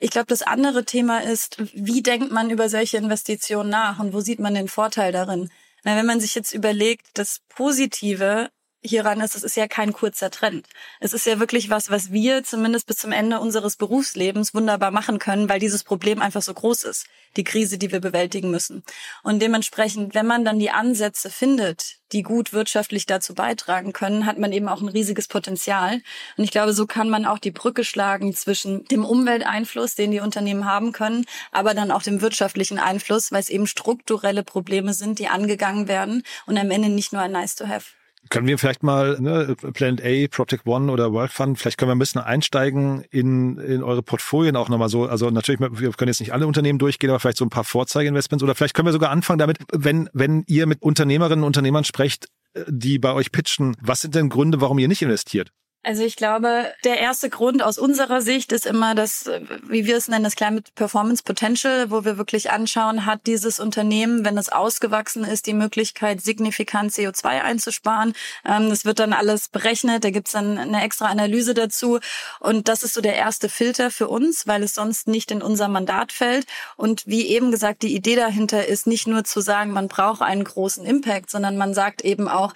Ich 0.00 0.10
glaube, 0.10 0.26
das 0.26 0.42
andere 0.42 0.84
Thema 0.84 1.22
ist, 1.22 1.56
wie 1.74 2.02
denkt 2.02 2.30
man 2.30 2.50
über 2.50 2.68
solche 2.68 2.98
Investitionen 2.98 3.70
nach 3.70 3.98
und 3.98 4.12
wo 4.12 4.20
sieht 4.20 4.38
man 4.38 4.54
den 4.54 4.68
Vorteil 4.68 5.12
darin? 5.12 5.50
Na, 5.84 5.96
wenn 5.96 6.06
man 6.06 6.20
sich 6.20 6.34
jetzt 6.34 6.52
überlegt, 6.52 7.06
das 7.14 7.40
Positive 7.48 8.50
hieran 8.82 9.20
ist, 9.20 9.34
es 9.34 9.42
ist 9.42 9.56
ja 9.56 9.66
kein 9.66 9.92
kurzer 9.92 10.30
Trend. 10.30 10.66
Es 11.00 11.12
ist 11.12 11.26
ja 11.26 11.40
wirklich 11.40 11.70
was, 11.70 11.90
was 11.90 12.12
wir 12.12 12.44
zumindest 12.44 12.86
bis 12.86 12.98
zum 12.98 13.12
Ende 13.12 13.40
unseres 13.40 13.76
Berufslebens 13.76 14.54
wunderbar 14.54 14.90
machen 14.90 15.18
können, 15.18 15.48
weil 15.48 15.58
dieses 15.58 15.84
Problem 15.84 16.22
einfach 16.22 16.42
so 16.42 16.54
groß 16.54 16.84
ist, 16.84 17.06
die 17.36 17.44
Krise, 17.44 17.78
die 17.78 17.90
wir 17.90 18.00
bewältigen 18.00 18.50
müssen. 18.50 18.84
Und 19.22 19.42
dementsprechend, 19.42 20.14
wenn 20.14 20.26
man 20.26 20.44
dann 20.44 20.58
die 20.58 20.70
Ansätze 20.70 21.30
findet, 21.30 21.98
die 22.12 22.22
gut 22.22 22.52
wirtschaftlich 22.52 23.04
dazu 23.04 23.34
beitragen 23.34 23.92
können, 23.92 24.24
hat 24.24 24.38
man 24.38 24.52
eben 24.52 24.68
auch 24.68 24.80
ein 24.80 24.88
riesiges 24.88 25.28
Potenzial. 25.28 26.00
Und 26.36 26.44
ich 26.44 26.50
glaube, 26.50 26.72
so 26.72 26.86
kann 26.86 27.10
man 27.10 27.26
auch 27.26 27.38
die 27.38 27.50
Brücke 27.50 27.84
schlagen 27.84 28.34
zwischen 28.34 28.84
dem 28.86 29.04
Umwelteinfluss, 29.04 29.94
den 29.94 30.12
die 30.12 30.20
Unternehmen 30.20 30.64
haben 30.64 30.92
können, 30.92 31.26
aber 31.52 31.74
dann 31.74 31.90
auch 31.90 32.02
dem 32.02 32.20
wirtschaftlichen 32.20 32.78
Einfluss, 32.78 33.32
weil 33.32 33.40
es 33.40 33.50
eben 33.50 33.66
strukturelle 33.66 34.44
Probleme 34.44 34.94
sind, 34.94 35.18
die 35.18 35.28
angegangen 35.28 35.88
werden 35.88 36.22
und 36.46 36.56
am 36.56 36.70
Ende 36.70 36.88
nicht 36.88 37.12
nur 37.12 37.22
ein 37.22 37.32
Nice 37.32 37.56
to 37.56 37.66
have. 37.66 37.97
Können 38.30 38.46
wir 38.46 38.58
vielleicht 38.58 38.82
mal 38.82 39.18
ne, 39.20 39.54
Planet 39.72 40.04
A, 40.04 40.28
Project 40.28 40.66
One 40.66 40.90
oder 40.92 41.12
World 41.12 41.30
Fund, 41.30 41.58
vielleicht 41.58 41.78
können 41.78 41.90
wir 41.90 41.94
ein 41.94 42.00
bisschen 42.00 42.20
einsteigen 42.20 43.02
in, 43.10 43.58
in 43.58 43.82
eure 43.82 44.02
Portfolien 44.02 44.56
auch 44.56 44.68
nochmal 44.68 44.88
so. 44.88 45.06
Also 45.06 45.30
natürlich, 45.30 45.60
wir 45.60 45.90
können 45.92 46.08
jetzt 46.08 46.20
nicht 46.20 46.32
alle 46.32 46.46
Unternehmen 46.46 46.78
durchgehen, 46.78 47.10
aber 47.10 47.20
vielleicht 47.20 47.38
so 47.38 47.44
ein 47.44 47.50
paar 47.50 47.64
Vorzeigeinvestments 47.64 48.42
oder 48.42 48.54
vielleicht 48.54 48.74
können 48.74 48.86
wir 48.86 48.92
sogar 48.92 49.10
anfangen 49.10 49.38
damit, 49.38 49.58
wenn, 49.72 50.10
wenn 50.12 50.44
ihr 50.46 50.66
mit 50.66 50.82
Unternehmerinnen 50.82 51.42
und 51.42 51.48
Unternehmern 51.48 51.84
sprecht, 51.84 52.28
die 52.66 52.98
bei 52.98 53.12
euch 53.12 53.32
pitchen, 53.32 53.76
was 53.80 54.00
sind 54.00 54.14
denn 54.14 54.28
Gründe, 54.28 54.60
warum 54.60 54.78
ihr 54.78 54.88
nicht 54.88 55.02
investiert? 55.02 55.52
Also 55.84 56.02
ich 56.02 56.16
glaube, 56.16 56.72
der 56.84 56.98
erste 56.98 57.30
Grund 57.30 57.62
aus 57.62 57.78
unserer 57.78 58.20
Sicht 58.20 58.50
ist 58.50 58.66
immer 58.66 58.96
das, 58.96 59.30
wie 59.62 59.86
wir 59.86 59.96
es 59.96 60.08
nennen, 60.08 60.24
das 60.24 60.34
Climate 60.34 60.70
Performance 60.74 61.22
Potential, 61.22 61.90
wo 61.90 62.04
wir 62.04 62.18
wirklich 62.18 62.50
anschauen, 62.50 63.06
hat 63.06 63.26
dieses 63.26 63.60
Unternehmen, 63.60 64.24
wenn 64.24 64.36
es 64.36 64.48
ausgewachsen 64.48 65.22
ist, 65.24 65.46
die 65.46 65.54
Möglichkeit, 65.54 66.20
signifikant 66.20 66.90
CO2 66.90 67.26
einzusparen. 67.42 68.12
Ähm, 68.44 68.68
das 68.70 68.84
wird 68.84 68.98
dann 68.98 69.12
alles 69.12 69.48
berechnet, 69.48 70.02
da 70.02 70.10
gibt's 70.10 70.32
dann 70.32 70.58
eine 70.58 70.82
extra 70.82 71.06
Analyse 71.06 71.54
dazu. 71.54 72.00
Und 72.40 72.66
das 72.66 72.82
ist 72.82 72.94
so 72.94 73.00
der 73.00 73.14
erste 73.14 73.48
Filter 73.48 73.92
für 73.92 74.08
uns, 74.08 74.48
weil 74.48 74.64
es 74.64 74.74
sonst 74.74 75.06
nicht 75.06 75.30
in 75.30 75.42
unser 75.42 75.68
Mandat 75.68 76.10
fällt. 76.10 76.46
Und 76.76 77.06
wie 77.06 77.28
eben 77.28 77.52
gesagt, 77.52 77.82
die 77.82 77.94
Idee 77.94 78.16
dahinter 78.16 78.66
ist 78.66 78.88
nicht 78.88 79.06
nur 79.06 79.22
zu 79.22 79.40
sagen, 79.40 79.70
man 79.70 79.86
braucht 79.86 80.22
einen 80.22 80.42
großen 80.42 80.84
Impact, 80.84 81.30
sondern 81.30 81.56
man 81.56 81.72
sagt 81.72 82.02
eben 82.02 82.28
auch, 82.28 82.52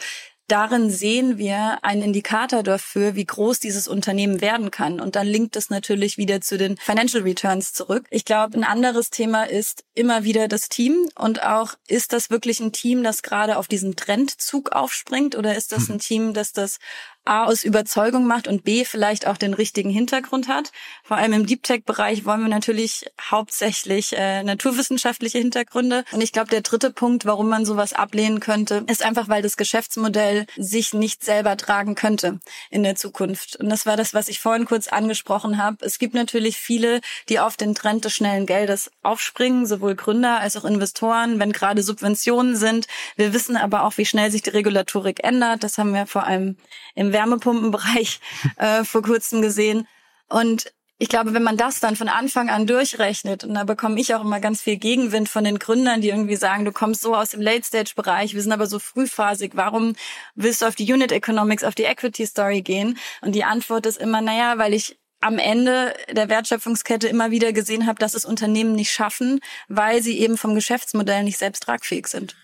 darin 0.49 0.91
sehen 0.91 1.39
wir 1.39 1.79
einen 1.83 2.03
Indikator 2.03 2.63
dafür, 2.63 3.15
wie 3.15 3.25
groß 3.25 3.59
dieses 3.59 3.89
Unternehmen 3.89 4.41
werden 4.41 4.71
kann. 4.71 5.01
Und 5.01 5.17
dann 5.17 5.27
linkt 5.27 5.57
es 5.57 5.71
natürlich 5.71 6.19
wieder 6.19 6.41
zu 6.41 6.59
den 6.59 6.77
Financial 6.77 7.23
Returns 7.23 7.73
zurück. 7.73 8.07
Ich 8.11 8.25
glaube, 8.25 8.59
ein 8.59 8.65
anderes 8.65 9.11
Thema 9.11 9.45
ist 9.45 9.85
immer 9.95 10.25
wieder 10.25 10.49
das 10.49 10.69
Team 10.69 11.09
und 11.15 11.43
auch, 11.43 11.75
ist 11.89 12.13
das 12.13 12.31
wirklich 12.31 12.61
ein 12.61 12.73
Team, 12.73 13.03
das 13.03 13.23
gerade 13.23 13.57
auf 13.57 13.69
diesen 13.69 13.97
Trendzug 13.97 14.73
aufspringt 14.73 15.37
oder 15.37 15.57
ist 15.57 15.73
das 15.73 15.89
hm. 15.89 15.95
ein 15.95 15.99
Team, 15.99 16.35
das 16.35 16.53
das 16.53 16.79
A 17.25 17.45
aus 17.45 17.63
Überzeugung 17.63 18.27
macht 18.27 18.49
und 18.49 18.65
B 18.65 18.85
vielleicht 18.85 19.27
auch 19.29 19.37
den 19.37 19.55
richtigen 19.55 19.91
Hintergrund 19.91 20.49
hat. 20.49 20.73
Vor 21.05 21.17
allem 21.17 21.33
im 21.33 21.47
Deep 21.47 21.63
Tech 21.63 21.85
Bereich 21.85 22.25
wollen 22.25 22.41
wir 22.41 22.49
natürlich 22.49 23.07
hauptsächlich 23.21 24.13
äh, 24.17 24.43
naturwissenschaftliche 24.43 25.39
Hintergründe. 25.39 26.05
Und 26.11 26.21
ich 26.21 26.33
glaube, 26.33 26.51
der 26.51 26.63
dritte 26.63 26.91
Punkt, 26.91 27.25
warum 27.25 27.49
man 27.49 27.65
sowas 27.65 27.93
ablehnen 27.93 28.41
könnte, 28.41 28.85
ist 28.89 29.05
einfach, 29.05 29.29
weil 29.29 29.41
das 29.41 29.57
Geschäftsmodell 29.57 30.47
sich 30.57 30.95
nicht 30.95 31.23
selber 31.23 31.57
tragen 31.57 31.95
könnte 31.95 32.41
in 32.71 32.83
der 32.83 32.97
Zukunft. 32.97 33.55
Und 33.57 33.69
das 33.69 33.87
war 33.87 33.97
das, 33.97 34.15
was 34.15 34.29
ich 34.29 34.41
vorhin 34.41 34.65
kurz 34.65 34.89
angesprochen 34.89 35.59
habe. 35.59 35.77
Es 35.81 36.01
gibt 36.01 36.15
natürlich 36.15 36.57
viele, 36.57 37.01
die 37.29 37.39
auf 37.39 37.57
den 37.57 37.77
Trend 37.77 38.05
des 38.05 38.15
schnellen 38.15 38.47
Geldes 38.47 38.91
aufspringen, 39.03 39.67
sowohl 39.67 39.95
Gründer 39.95 40.41
als 40.41 40.57
auch 40.57 40.65
Investoren, 40.65 41.39
wenn 41.39 41.53
gerade 41.53 41.83
Subventionen 41.83 42.57
sind. 42.57 42.89
Wir 43.15 43.33
wissen 43.33 43.57
aber 43.57 43.85
auch, 43.85 43.97
wie 43.97 44.07
schnell 44.07 44.33
sich 44.33 44.43
die 44.43 44.51
Regulatorik 44.51 45.23
ändert. 45.23 45.63
Das 45.63 45.79
haben 45.79 45.95
wir 45.95 46.07
vor 46.07 46.25
allem 46.25 46.57
im 46.95 47.12
Wärmepumpenbereich 47.13 48.21
äh, 48.57 48.85
vor 48.85 49.03
kurzem 49.03 49.43
gesehen. 49.43 49.87
Und 50.29 50.73
ich 51.03 51.09
glaube, 51.09 51.35
wenn 51.35 51.43
man 51.43 51.57
das 51.57 51.81
dann 51.81 51.97
von 51.97 52.09
Anfang 52.09 52.49
an 52.49 52.69
durchrechnet, 52.69 53.43
und 53.43 53.55
da 53.55 53.65
bekomme 53.65 54.01
ich 54.01 54.15
auch 54.15 54.21
immer 54.21 54.39
ganz 54.39 54.63
viel 54.63 54.77
Gegenwind 54.77 55.29
von 55.29 55.43
den 55.43 55.59
Gründern, 55.59 56.01
die 56.01 56.11
irgendwie 56.11 56.37
sagen, 56.37 56.65
du 56.65 56.71
kommst 56.71 57.03
so 57.03 57.17
aus 57.17 57.31
dem 57.31 57.41
Late-Stage-Bereich, 57.41 58.35
wir 58.35 58.41
sind 58.41 58.53
aber 58.53 58.69
so 58.69 58.79
frühphasig, 58.79 59.53
warum 59.55 59.95
willst 60.37 60.63
du 60.63 60.67
auf 60.67 60.77
die 60.77 60.91
Unit 60.93 61.11
Economics, 61.11 61.65
auf 61.65 61.75
die 61.75 61.85
Equity 61.85 62.25
Story 62.25 62.63
gehen? 62.63 62.99
Und 63.21 63.35
die 63.35 63.43
Antwort 63.43 63.87
ist 63.87 63.99
immer, 63.99 64.21
naja, 64.21 64.59
weil 64.59 64.75
ich 64.75 64.97
am 65.21 65.39
Ende 65.39 65.93
der 66.13 66.29
Wertschöpfungskette 66.29 67.09
immer 67.09 67.33
wieder 67.33 67.53
gesehen 67.53 67.89
habe, 67.89 67.99
dass 67.99 68.15
es 68.15 68.25
Unternehmen 68.25 68.75
nicht 68.75 68.93
schaffen, 68.93 69.41
weil 69.67 70.03
sie 70.03 70.21
eben 70.21 70.37
vom 70.39 70.55
Geschäftsmodell 70.55 71.25
nicht 71.25 71.39
selbst 71.39 71.65
tragfähig 71.65 72.07
sind. 72.07 72.37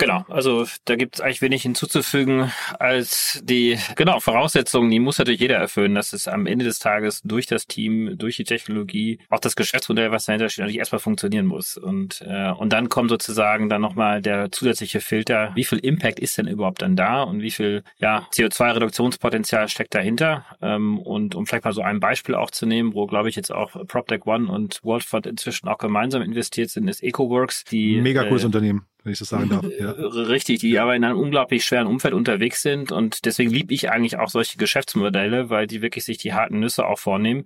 Genau, 0.00 0.24
also 0.28 0.64
da 0.84 0.94
gibt 0.94 1.16
es 1.16 1.20
eigentlich 1.20 1.42
wenig 1.42 1.62
hinzuzufügen 1.62 2.52
als 2.78 3.40
die 3.42 3.76
genau 3.96 4.20
Voraussetzungen, 4.20 4.90
die 4.90 5.00
muss 5.00 5.18
natürlich 5.18 5.40
jeder 5.40 5.56
erfüllen, 5.56 5.96
dass 5.96 6.12
es 6.12 6.28
am 6.28 6.46
Ende 6.46 6.64
des 6.64 6.78
Tages 6.78 7.20
durch 7.24 7.46
das 7.46 7.66
Team, 7.66 8.16
durch 8.16 8.36
die 8.36 8.44
Technologie, 8.44 9.18
auch 9.28 9.40
das 9.40 9.56
Geschäftsmodell, 9.56 10.12
was 10.12 10.26
dahinter 10.26 10.48
steht, 10.48 10.62
natürlich 10.62 10.78
erstmal 10.78 11.00
funktionieren 11.00 11.46
muss. 11.46 11.76
Und, 11.76 12.22
äh, 12.24 12.52
und 12.52 12.72
dann 12.72 12.88
kommt 12.88 13.10
sozusagen 13.10 13.68
dann 13.68 13.80
nochmal 13.80 14.22
der 14.22 14.52
zusätzliche 14.52 15.00
Filter, 15.00 15.50
wie 15.56 15.64
viel 15.64 15.78
Impact 15.78 16.20
ist 16.20 16.38
denn 16.38 16.46
überhaupt 16.46 16.80
dann 16.80 16.94
da 16.94 17.24
und 17.24 17.42
wie 17.42 17.50
viel 17.50 17.82
ja, 17.98 18.28
CO2-Reduktionspotenzial 18.32 19.68
steckt 19.68 19.96
dahinter. 19.96 20.46
Ähm, 20.62 21.00
und 21.00 21.34
um 21.34 21.44
vielleicht 21.44 21.64
mal 21.64 21.72
so 21.72 21.82
ein 21.82 21.98
Beispiel 21.98 22.36
auch 22.36 22.52
zu 22.52 22.66
nehmen, 22.66 22.94
wo 22.94 23.06
glaube 23.06 23.30
ich 23.30 23.34
jetzt 23.34 23.50
auch 23.50 23.72
PropTech 23.88 24.26
One 24.26 24.48
und 24.50 24.78
Worldfund 24.84 25.26
inzwischen 25.26 25.66
auch 25.66 25.78
gemeinsam 25.78 26.22
investiert 26.22 26.70
sind, 26.70 26.86
ist 26.86 27.02
EcoWorks. 27.02 27.64
Die, 27.64 28.00
Mega 28.00 28.22
cooles 28.22 28.44
äh, 28.44 28.46
Unternehmen 28.46 28.87
wenn 29.04 29.12
ich 29.12 29.18
das 29.18 29.28
sagen 29.28 29.48
darf. 29.48 29.64
Ja. 29.78 29.90
Richtig, 29.92 30.60
die 30.60 30.78
aber 30.78 30.94
in 30.94 31.04
einem 31.04 31.18
unglaublich 31.18 31.64
schweren 31.64 31.86
Umfeld 31.86 32.14
unterwegs 32.14 32.62
sind 32.62 32.92
und 32.92 33.24
deswegen 33.24 33.50
liebe 33.50 33.72
ich 33.74 33.90
eigentlich 33.90 34.18
auch 34.18 34.28
solche 34.28 34.58
Geschäftsmodelle, 34.58 35.50
weil 35.50 35.66
die 35.66 35.82
wirklich 35.82 36.04
sich 36.04 36.18
die 36.18 36.32
harten 36.32 36.60
Nüsse 36.60 36.86
auch 36.86 36.98
vornehmen 36.98 37.44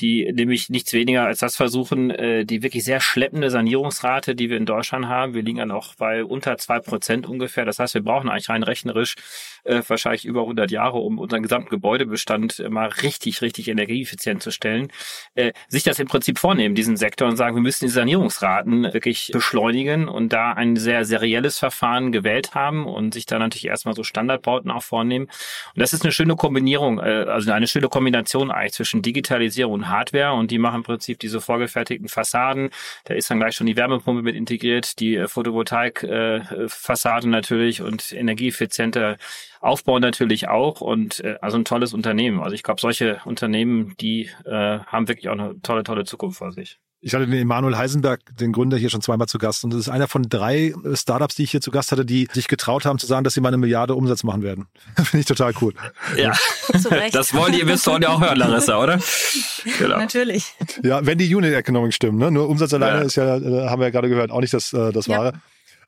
die 0.00 0.32
nämlich 0.32 0.70
nichts 0.70 0.92
weniger 0.92 1.24
als 1.24 1.38
das 1.38 1.56
versuchen, 1.56 2.10
äh, 2.10 2.44
die 2.44 2.62
wirklich 2.62 2.84
sehr 2.84 3.00
schleppende 3.00 3.50
Sanierungsrate, 3.50 4.34
die 4.34 4.50
wir 4.50 4.56
in 4.56 4.66
Deutschland 4.66 5.06
haben. 5.06 5.34
Wir 5.34 5.42
liegen 5.42 5.58
dann 5.58 5.70
auch 5.70 5.94
bei 5.94 6.24
unter 6.24 6.56
zwei 6.58 6.80
Prozent 6.80 7.28
ungefähr. 7.28 7.64
Das 7.64 7.78
heißt, 7.78 7.94
wir 7.94 8.02
brauchen 8.02 8.28
eigentlich 8.28 8.48
rein 8.48 8.64
rechnerisch 8.64 9.14
äh, 9.64 9.82
wahrscheinlich 9.86 10.24
über 10.24 10.42
100 10.42 10.70
Jahre, 10.70 10.98
um 10.98 11.18
unseren 11.18 11.42
gesamten 11.42 11.70
Gebäudebestand 11.70 12.60
äh, 12.60 12.68
mal 12.68 12.88
richtig, 12.88 13.42
richtig 13.42 13.68
energieeffizient 13.68 14.42
zu 14.42 14.50
stellen. 14.50 14.88
Äh, 15.34 15.52
sich 15.68 15.82
das 15.82 15.98
im 15.98 16.06
Prinzip 16.06 16.38
vornehmen, 16.38 16.74
diesen 16.74 16.96
Sektor, 16.96 17.28
und 17.28 17.36
sagen, 17.36 17.56
wir 17.56 17.62
müssen 17.62 17.86
die 17.86 17.90
Sanierungsraten 17.90 18.92
wirklich 18.92 19.30
beschleunigen 19.32 20.08
und 20.08 20.32
da 20.32 20.52
ein 20.52 20.76
sehr 20.76 21.04
serielles 21.04 21.58
Verfahren 21.58 22.12
gewählt 22.12 22.54
haben 22.54 22.86
und 22.86 23.14
sich 23.14 23.26
da 23.26 23.38
natürlich 23.38 23.66
erstmal 23.66 23.94
so 23.94 24.02
Standardbauten 24.02 24.70
auch 24.70 24.82
vornehmen. 24.82 25.26
Und 25.26 25.80
das 25.80 25.92
ist 25.92 26.04
eine 26.04 26.12
schöne 26.12 26.36
Kombinierung, 26.36 26.98
äh, 26.98 27.26
also 27.28 27.50
eine 27.52 27.66
schöne 27.66 27.88
Kombination 27.88 28.50
eigentlich 28.50 28.72
zwischen 28.72 29.02
Digitalisierung 29.02 29.72
und 29.72 29.88
Hardware 29.88 30.34
und 30.34 30.50
die 30.50 30.58
machen 30.58 30.76
im 30.76 30.82
Prinzip 30.82 31.18
diese 31.18 31.40
vorgefertigten 31.40 32.08
Fassaden. 32.08 32.70
Da 33.04 33.14
ist 33.14 33.30
dann 33.30 33.40
gleich 33.40 33.56
schon 33.56 33.66
die 33.66 33.76
Wärmepumpe 33.76 34.22
mit 34.22 34.36
integriert, 34.36 34.98
die 35.00 35.16
äh, 35.16 35.28
Photovoltaik-Fassaden 35.28 37.30
äh, 37.30 37.36
natürlich 37.36 37.82
und 37.82 38.12
energieeffizienter 38.12 39.16
Aufbau 39.64 39.98
natürlich 39.98 40.48
auch 40.48 40.80
und 40.80 41.20
äh, 41.20 41.36
also 41.40 41.56
ein 41.56 41.64
tolles 41.64 41.94
Unternehmen. 41.94 42.40
Also 42.40 42.54
ich 42.54 42.62
glaube, 42.62 42.80
solche 42.80 43.20
Unternehmen, 43.24 43.94
die 44.00 44.30
äh, 44.44 44.78
haben 44.80 45.08
wirklich 45.08 45.28
auch 45.28 45.32
eine 45.32 45.60
tolle, 45.62 45.82
tolle 45.84 46.04
Zukunft 46.04 46.38
vor 46.38 46.52
sich. 46.52 46.78
Ich 47.06 47.12
hatte 47.12 47.26
den 47.26 47.38
Emanuel 47.38 47.76
Heisenberg, 47.76 48.20
den 48.40 48.52
Gründer, 48.52 48.78
hier 48.78 48.88
schon 48.88 49.02
zweimal 49.02 49.28
zu 49.28 49.36
Gast. 49.36 49.62
Und 49.62 49.74
das 49.74 49.80
ist 49.80 49.88
einer 49.90 50.08
von 50.08 50.22
drei 50.22 50.68
äh, 50.84 50.96
Startups, 50.96 51.34
die 51.34 51.42
ich 51.42 51.50
hier 51.50 51.60
zu 51.60 51.70
Gast 51.70 51.92
hatte, 51.92 52.06
die 52.06 52.28
sich 52.32 52.48
getraut 52.48 52.86
haben 52.86 52.98
zu 52.98 53.06
sagen, 53.06 53.24
dass 53.24 53.34
sie 53.34 53.42
mal 53.42 53.48
eine 53.48 53.58
Milliarde 53.58 53.94
Umsatz 53.94 54.22
machen 54.22 54.42
werden. 54.42 54.68
Finde 54.96 55.20
ich 55.20 55.26
total 55.26 55.52
cool. 55.60 55.74
Ja, 56.16 56.32
das 57.12 57.34
wollen 57.34 57.52
die 57.52 57.60
Investoren 57.60 58.00
ja 58.00 58.08
auch 58.08 58.22
hören, 58.22 58.38
Larissa, 58.38 58.82
oder? 58.82 58.98
Genau. 59.78 59.96
Natürlich. 59.96 60.52
Ja, 60.82 61.04
wenn 61.06 61.16
die 61.16 61.34
Unit 61.34 61.54
Economics 61.54 61.94
stimmen. 61.94 62.18
Ne? 62.18 62.30
Nur 62.30 62.48
Umsatz 62.50 62.74
alleine 62.74 62.98
ja. 62.98 63.04
ist 63.04 63.16
ja, 63.16 63.36
äh, 63.36 63.68
haben 63.68 63.80
wir 63.80 63.86
ja 63.86 63.90
gerade 63.90 64.10
gehört, 64.10 64.30
auch 64.30 64.40
nicht 64.40 64.52
das, 64.52 64.74
äh, 64.74 64.92
das 64.92 65.08
Wahre. 65.08 65.32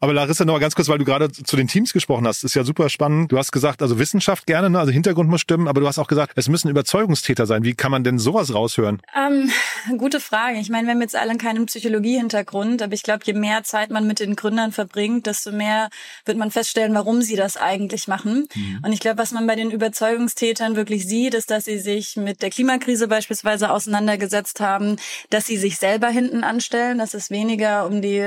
Aber 0.00 0.12
Larissa, 0.12 0.44
noch 0.44 0.54
mal 0.54 0.58
ganz 0.58 0.74
kurz, 0.74 0.88
weil 0.88 0.98
du 0.98 1.04
gerade 1.04 1.30
zu 1.30 1.56
den 1.56 1.68
Teams 1.68 1.92
gesprochen 1.92 2.26
hast, 2.26 2.44
ist 2.44 2.54
ja 2.54 2.64
super 2.64 2.88
spannend. 2.88 3.32
Du 3.32 3.38
hast 3.38 3.52
gesagt, 3.52 3.82
also 3.82 3.98
Wissenschaft 3.98 4.46
gerne, 4.46 4.70
ne? 4.70 4.78
also 4.78 4.92
Hintergrund 4.92 5.30
muss 5.30 5.40
stimmen, 5.40 5.68
aber 5.68 5.80
du 5.80 5.86
hast 5.86 5.98
auch 5.98 6.08
gesagt, 6.08 6.32
es 6.36 6.48
müssen 6.48 6.68
Überzeugungstäter 6.68 7.46
sein. 7.46 7.64
Wie 7.64 7.74
kann 7.74 7.90
man 7.90 8.04
denn 8.04 8.18
sowas 8.18 8.54
raushören? 8.54 9.00
Ähm, 9.16 9.50
gute 9.98 10.20
Frage. 10.20 10.58
Ich 10.58 10.70
meine, 10.70 10.86
wir 10.86 10.94
haben 10.94 11.00
jetzt 11.00 11.16
alle 11.16 11.36
keinen 11.36 11.66
Psychologie-Hintergrund, 11.66 12.82
aber 12.82 12.92
ich 12.94 13.02
glaube, 13.02 13.20
je 13.24 13.32
mehr 13.32 13.62
Zeit 13.62 13.90
man 13.90 14.06
mit 14.06 14.20
den 14.20 14.36
Gründern 14.36 14.72
verbringt, 14.72 15.26
desto 15.26 15.52
mehr 15.52 15.88
wird 16.24 16.38
man 16.38 16.50
feststellen, 16.50 16.94
warum 16.94 17.22
sie 17.22 17.36
das 17.36 17.56
eigentlich 17.56 18.08
machen. 18.08 18.48
Mhm. 18.54 18.80
Und 18.84 18.92
ich 18.92 19.00
glaube, 19.00 19.18
was 19.18 19.32
man 19.32 19.46
bei 19.46 19.56
den 19.56 19.70
Überzeugungstätern 19.70 20.76
wirklich 20.76 21.06
sieht, 21.06 21.34
ist, 21.34 21.50
dass 21.50 21.64
sie 21.64 21.78
sich 21.78 22.16
mit 22.16 22.42
der 22.42 22.50
Klimakrise 22.50 23.08
beispielsweise 23.08 23.70
auseinandergesetzt 23.70 24.60
haben, 24.60 24.96
dass 25.30 25.46
sie 25.46 25.56
sich 25.56 25.78
selber 25.78 26.08
hinten 26.08 26.44
anstellen, 26.44 26.98
dass 26.98 27.14
es 27.14 27.30
weniger 27.30 27.86
um 27.86 28.02
die, 28.02 28.24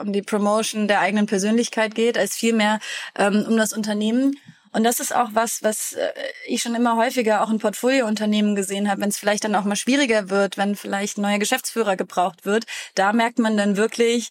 um 0.00 0.12
die 0.12 0.22
Promotion 0.22 0.88
der 0.88 1.00
eigenen 1.10 1.26
Persönlichkeit 1.26 1.94
geht, 1.94 2.16
als 2.16 2.36
vielmehr 2.36 2.78
ähm, 3.16 3.44
um 3.48 3.56
das 3.56 3.72
Unternehmen. 3.72 4.36
Und 4.72 4.84
das 4.84 5.00
ist 5.00 5.14
auch 5.14 5.30
was, 5.32 5.62
was 5.64 5.94
äh, 5.94 6.12
ich 6.46 6.62
schon 6.62 6.76
immer 6.76 6.96
häufiger 6.96 7.42
auch 7.42 7.50
in 7.50 7.58
Portfoliounternehmen 7.58 8.54
gesehen 8.54 8.88
habe, 8.88 9.00
wenn 9.00 9.08
es 9.08 9.18
vielleicht 9.18 9.42
dann 9.42 9.56
auch 9.56 9.64
mal 9.64 9.76
schwieriger 9.76 10.30
wird, 10.30 10.56
wenn 10.56 10.76
vielleicht 10.76 11.18
ein 11.18 11.22
neuer 11.22 11.40
Geschäftsführer 11.40 11.96
gebraucht 11.96 12.44
wird. 12.44 12.64
Da 12.94 13.12
merkt 13.12 13.40
man 13.40 13.56
dann 13.56 13.76
wirklich, 13.76 14.30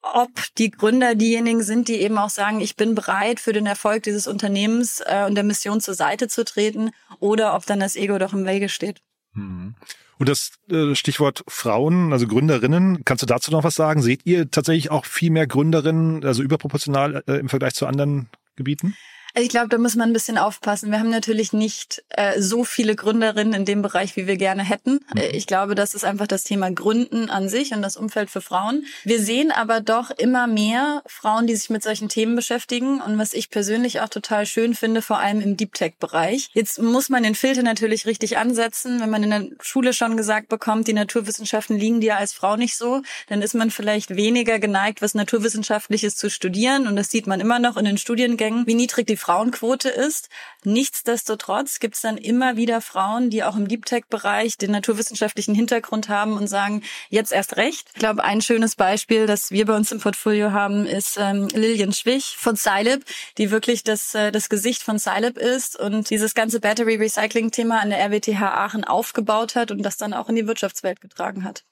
ob 0.00 0.30
die 0.58 0.70
Gründer 0.70 1.16
diejenigen 1.16 1.62
sind, 1.62 1.88
die 1.88 2.00
eben 2.00 2.18
auch 2.18 2.30
sagen, 2.30 2.60
ich 2.60 2.76
bin 2.76 2.94
bereit 2.94 3.40
für 3.40 3.52
den 3.52 3.66
Erfolg 3.66 4.04
dieses 4.04 4.28
Unternehmens 4.28 5.02
äh, 5.04 5.24
und 5.26 5.34
der 5.34 5.44
Mission 5.44 5.80
zur 5.80 5.94
Seite 5.94 6.28
zu 6.28 6.44
treten, 6.44 6.90
oder 7.18 7.54
ob 7.54 7.66
dann 7.66 7.80
das 7.80 7.96
Ego 7.96 8.18
doch 8.18 8.32
im 8.32 8.46
Wege 8.46 8.68
steht. 8.68 9.00
Mhm. 9.32 9.74
Und 10.18 10.28
das 10.28 10.52
äh, 10.70 10.94
Stichwort 10.94 11.44
Frauen, 11.48 12.12
also 12.12 12.26
Gründerinnen, 12.26 13.04
kannst 13.04 13.22
du 13.22 13.26
dazu 13.26 13.50
noch 13.50 13.64
was 13.64 13.74
sagen? 13.74 14.02
Seht 14.02 14.20
ihr 14.24 14.50
tatsächlich 14.50 14.90
auch 14.90 15.04
viel 15.04 15.30
mehr 15.30 15.46
Gründerinnen, 15.46 16.24
also 16.24 16.42
überproportional 16.42 17.24
äh, 17.26 17.34
im 17.34 17.48
Vergleich 17.48 17.74
zu 17.74 17.86
anderen 17.86 18.28
Gebieten? 18.56 18.94
Also 19.36 19.46
ich 19.46 19.50
glaube, 19.50 19.68
da 19.68 19.78
muss 19.78 19.96
man 19.96 20.10
ein 20.10 20.12
bisschen 20.12 20.38
aufpassen. 20.38 20.92
Wir 20.92 21.00
haben 21.00 21.10
natürlich 21.10 21.52
nicht 21.52 22.04
äh, 22.10 22.40
so 22.40 22.62
viele 22.62 22.94
Gründerinnen 22.94 23.52
in 23.52 23.64
dem 23.64 23.82
Bereich, 23.82 24.14
wie 24.14 24.28
wir 24.28 24.36
gerne 24.36 24.62
hätten. 24.62 25.00
Mhm. 25.12 25.20
Äh, 25.20 25.30
ich 25.30 25.48
glaube, 25.48 25.74
das 25.74 25.94
ist 25.94 26.04
einfach 26.04 26.28
das 26.28 26.44
Thema 26.44 26.70
Gründen 26.70 27.30
an 27.30 27.48
sich 27.48 27.72
und 27.74 27.82
das 27.82 27.96
Umfeld 27.96 28.30
für 28.30 28.40
Frauen. 28.40 28.84
Wir 29.02 29.20
sehen 29.20 29.50
aber 29.50 29.80
doch 29.80 30.12
immer 30.12 30.46
mehr 30.46 31.02
Frauen, 31.06 31.48
die 31.48 31.56
sich 31.56 31.68
mit 31.68 31.82
solchen 31.82 32.08
Themen 32.08 32.36
beschäftigen 32.36 33.00
und 33.00 33.18
was 33.18 33.34
ich 33.34 33.50
persönlich 33.50 34.00
auch 34.00 34.08
total 34.08 34.46
schön 34.46 34.72
finde, 34.72 35.02
vor 35.02 35.18
allem 35.18 35.40
im 35.40 35.56
Deep 35.56 35.74
Tech 35.74 35.94
Bereich. 35.98 36.50
Jetzt 36.52 36.80
muss 36.80 37.08
man 37.08 37.24
den 37.24 37.34
Filter 37.34 37.64
natürlich 37.64 38.06
richtig 38.06 38.38
ansetzen. 38.38 39.00
Wenn 39.00 39.10
man 39.10 39.24
in 39.24 39.30
der 39.30 39.46
Schule 39.60 39.94
schon 39.94 40.16
gesagt 40.16 40.48
bekommt, 40.48 40.86
die 40.86 40.92
Naturwissenschaften 40.92 41.76
liegen 41.76 42.00
dir 42.00 42.18
als 42.18 42.32
Frau 42.32 42.54
nicht 42.54 42.76
so, 42.76 43.02
dann 43.28 43.42
ist 43.42 43.54
man 43.54 43.72
vielleicht 43.72 44.14
weniger 44.14 44.60
geneigt, 44.60 45.02
was 45.02 45.14
Naturwissenschaftliches 45.14 46.14
zu 46.14 46.30
studieren 46.30 46.86
und 46.86 46.94
das 46.94 47.10
sieht 47.10 47.26
man 47.26 47.40
immer 47.40 47.58
noch 47.58 47.76
in 47.76 47.84
den 47.84 47.98
Studiengängen, 47.98 48.64
wie 48.68 48.74
niedrig 48.74 49.08
die 49.08 49.23
Frauenquote 49.24 49.88
ist. 49.88 50.28
Nichtsdestotrotz 50.64 51.80
gibt 51.80 51.94
es 51.94 52.02
dann 52.02 52.18
immer 52.18 52.56
wieder 52.56 52.82
Frauen, 52.82 53.30
die 53.30 53.42
auch 53.42 53.56
im 53.56 53.68
Deep 53.68 53.86
Tech-Bereich 53.86 54.58
den 54.58 54.70
naturwissenschaftlichen 54.70 55.54
Hintergrund 55.54 56.10
haben 56.10 56.34
und 56.34 56.46
sagen, 56.46 56.82
jetzt 57.08 57.32
erst 57.32 57.56
recht. 57.56 57.88
Ich 57.94 58.00
glaube, 58.00 58.22
ein 58.22 58.42
schönes 58.42 58.76
Beispiel, 58.76 59.26
das 59.26 59.50
wir 59.50 59.64
bei 59.64 59.74
uns 59.74 59.92
im 59.92 60.00
Portfolio 60.00 60.52
haben, 60.52 60.84
ist 60.84 61.16
ähm, 61.18 61.48
Lilian 61.48 61.94
Schwich 61.94 62.36
von 62.38 62.56
Scilab, 62.56 63.00
die 63.38 63.50
wirklich 63.50 63.82
das, 63.82 64.14
äh, 64.14 64.30
das 64.30 64.50
Gesicht 64.50 64.82
von 64.82 64.98
Scilab 64.98 65.38
ist 65.38 65.78
und 65.80 66.10
dieses 66.10 66.34
ganze 66.34 66.60
Battery 66.60 66.96
Recycling-Thema 66.96 67.80
an 67.80 67.88
der 67.88 68.00
RWTH 68.00 68.42
Aachen 68.42 68.84
aufgebaut 68.84 69.54
hat 69.54 69.70
und 69.70 69.82
das 69.82 69.96
dann 69.96 70.12
auch 70.12 70.28
in 70.28 70.34
die 70.34 70.46
Wirtschaftswelt 70.46 71.00
getragen 71.00 71.44
hat. 71.44 71.64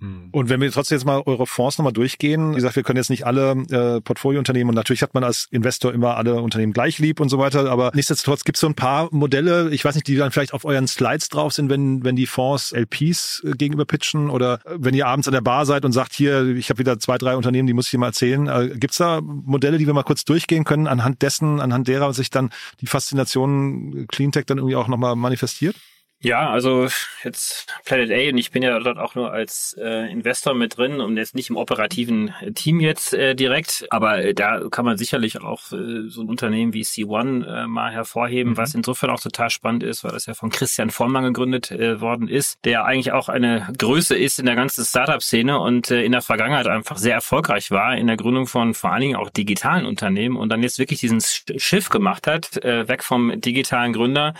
Hm. 0.00 0.28
Und 0.32 0.48
wenn 0.48 0.60
wir 0.60 0.70
trotzdem 0.72 0.96
jetzt 0.96 1.04
mal 1.04 1.22
eure 1.26 1.46
Fonds 1.46 1.76
nochmal 1.78 1.92
durchgehen, 1.92 2.52
wie 2.52 2.56
gesagt, 2.56 2.76
wir 2.76 2.82
können 2.82 2.96
jetzt 2.96 3.10
nicht 3.10 3.26
alle 3.26 3.52
äh, 3.70 4.00
Portfoliounternehmen 4.00 4.70
und 4.70 4.74
natürlich 4.74 5.02
hat 5.02 5.12
man 5.12 5.24
als 5.24 5.46
Investor 5.50 5.92
immer 5.92 6.16
alle 6.16 6.40
Unternehmen 6.40 6.72
gleich 6.72 6.98
lieb 6.98 7.20
und 7.20 7.28
so 7.28 7.38
weiter, 7.38 7.70
aber 7.70 7.92
nichtsdestotrotz 7.94 8.44
gibt 8.44 8.56
es 8.56 8.60
so 8.60 8.66
ein 8.66 8.74
paar 8.74 9.08
Modelle, 9.12 9.70
ich 9.70 9.84
weiß 9.84 9.94
nicht, 9.94 10.06
die 10.06 10.16
dann 10.16 10.30
vielleicht 10.30 10.54
auf 10.54 10.64
euren 10.64 10.88
Slides 10.88 11.28
drauf 11.28 11.52
sind, 11.52 11.68
wenn, 11.68 12.02
wenn 12.02 12.16
die 12.16 12.26
Fonds 12.26 12.72
LPs 12.72 13.42
äh, 13.44 13.50
gegenüber 13.52 13.84
pitchen 13.84 14.30
oder 14.30 14.60
äh, 14.64 14.76
wenn 14.78 14.94
ihr 14.94 15.06
abends 15.06 15.28
an 15.28 15.34
der 15.34 15.42
Bar 15.42 15.66
seid 15.66 15.84
und 15.84 15.92
sagt, 15.92 16.14
hier, 16.14 16.56
ich 16.56 16.70
habe 16.70 16.78
wieder 16.78 16.98
zwei, 16.98 17.18
drei 17.18 17.36
Unternehmen, 17.36 17.66
die 17.66 17.74
muss 17.74 17.86
ich 17.86 17.90
dir 17.90 17.98
mal 17.98 18.06
erzählen. 18.06 18.46
Äh, 18.46 18.68
gibt 18.78 18.92
es 18.92 18.98
da 18.98 19.20
Modelle, 19.20 19.76
die 19.76 19.86
wir 19.86 19.94
mal 19.94 20.02
kurz 20.02 20.24
durchgehen 20.24 20.64
können, 20.64 20.86
anhand 20.86 21.20
dessen, 21.20 21.60
anhand 21.60 21.88
derer 21.88 22.12
sich 22.14 22.30
dann 22.30 22.50
die 22.80 22.86
Faszination 22.86 24.06
Cleantech 24.08 24.46
dann 24.46 24.58
irgendwie 24.58 24.76
auch 24.76 24.88
nochmal 24.88 25.14
manifestiert? 25.14 25.76
Ja, 26.22 26.50
also 26.50 26.86
jetzt 27.24 27.66
Planet 27.86 28.10
A 28.10 28.30
und 28.30 28.36
ich 28.36 28.50
bin 28.50 28.62
ja 28.62 28.78
dort 28.78 28.98
auch 28.98 29.14
nur 29.14 29.32
als 29.32 29.74
äh, 29.80 30.12
Investor 30.12 30.52
mit 30.54 30.76
drin 30.76 31.00
und 31.00 31.16
jetzt 31.16 31.34
nicht 31.34 31.48
im 31.48 31.56
operativen 31.56 32.34
Team 32.54 32.78
jetzt 32.80 33.14
äh, 33.14 33.34
direkt, 33.34 33.86
aber 33.88 34.22
äh, 34.22 34.34
da 34.34 34.60
kann 34.70 34.84
man 34.84 34.98
sicherlich 34.98 35.40
auch 35.40 35.72
äh, 35.72 36.08
so 36.08 36.20
ein 36.20 36.28
Unternehmen 36.28 36.74
wie 36.74 36.82
C1 36.82 37.46
äh, 37.46 37.66
mal 37.66 37.90
hervorheben, 37.90 38.52
mhm. 38.52 38.56
was 38.58 38.74
insofern 38.74 39.08
auch 39.08 39.20
total 39.20 39.48
spannend 39.48 39.82
ist, 39.82 40.04
weil 40.04 40.12
das 40.12 40.26
ja 40.26 40.34
von 40.34 40.50
Christian 40.50 40.90
Vollmann 40.90 41.24
gegründet 41.24 41.70
äh, 41.70 42.02
worden 42.02 42.28
ist, 42.28 42.58
der 42.66 42.84
eigentlich 42.84 43.12
auch 43.12 43.30
eine 43.30 43.72
Größe 43.78 44.14
ist 44.14 44.38
in 44.38 44.44
der 44.44 44.56
ganzen 44.56 44.84
Startup-Szene 44.84 45.58
und 45.58 45.90
äh, 45.90 46.02
in 46.02 46.12
der 46.12 46.20
Vergangenheit 46.20 46.66
einfach 46.66 46.98
sehr 46.98 47.14
erfolgreich 47.14 47.70
war 47.70 47.96
in 47.96 48.08
der 48.08 48.18
Gründung 48.18 48.46
von 48.46 48.74
vor 48.74 48.92
allen 48.92 49.00
Dingen 49.00 49.16
auch 49.16 49.30
digitalen 49.30 49.86
Unternehmen 49.86 50.36
und 50.36 50.50
dann 50.50 50.62
jetzt 50.62 50.78
wirklich 50.78 51.00
diesen 51.00 51.22
Schiff 51.22 51.88
gemacht 51.88 52.26
hat, 52.26 52.62
äh, 52.62 52.86
weg 52.88 53.04
vom 53.04 53.40
digitalen 53.40 53.94
Gründer 53.94 54.34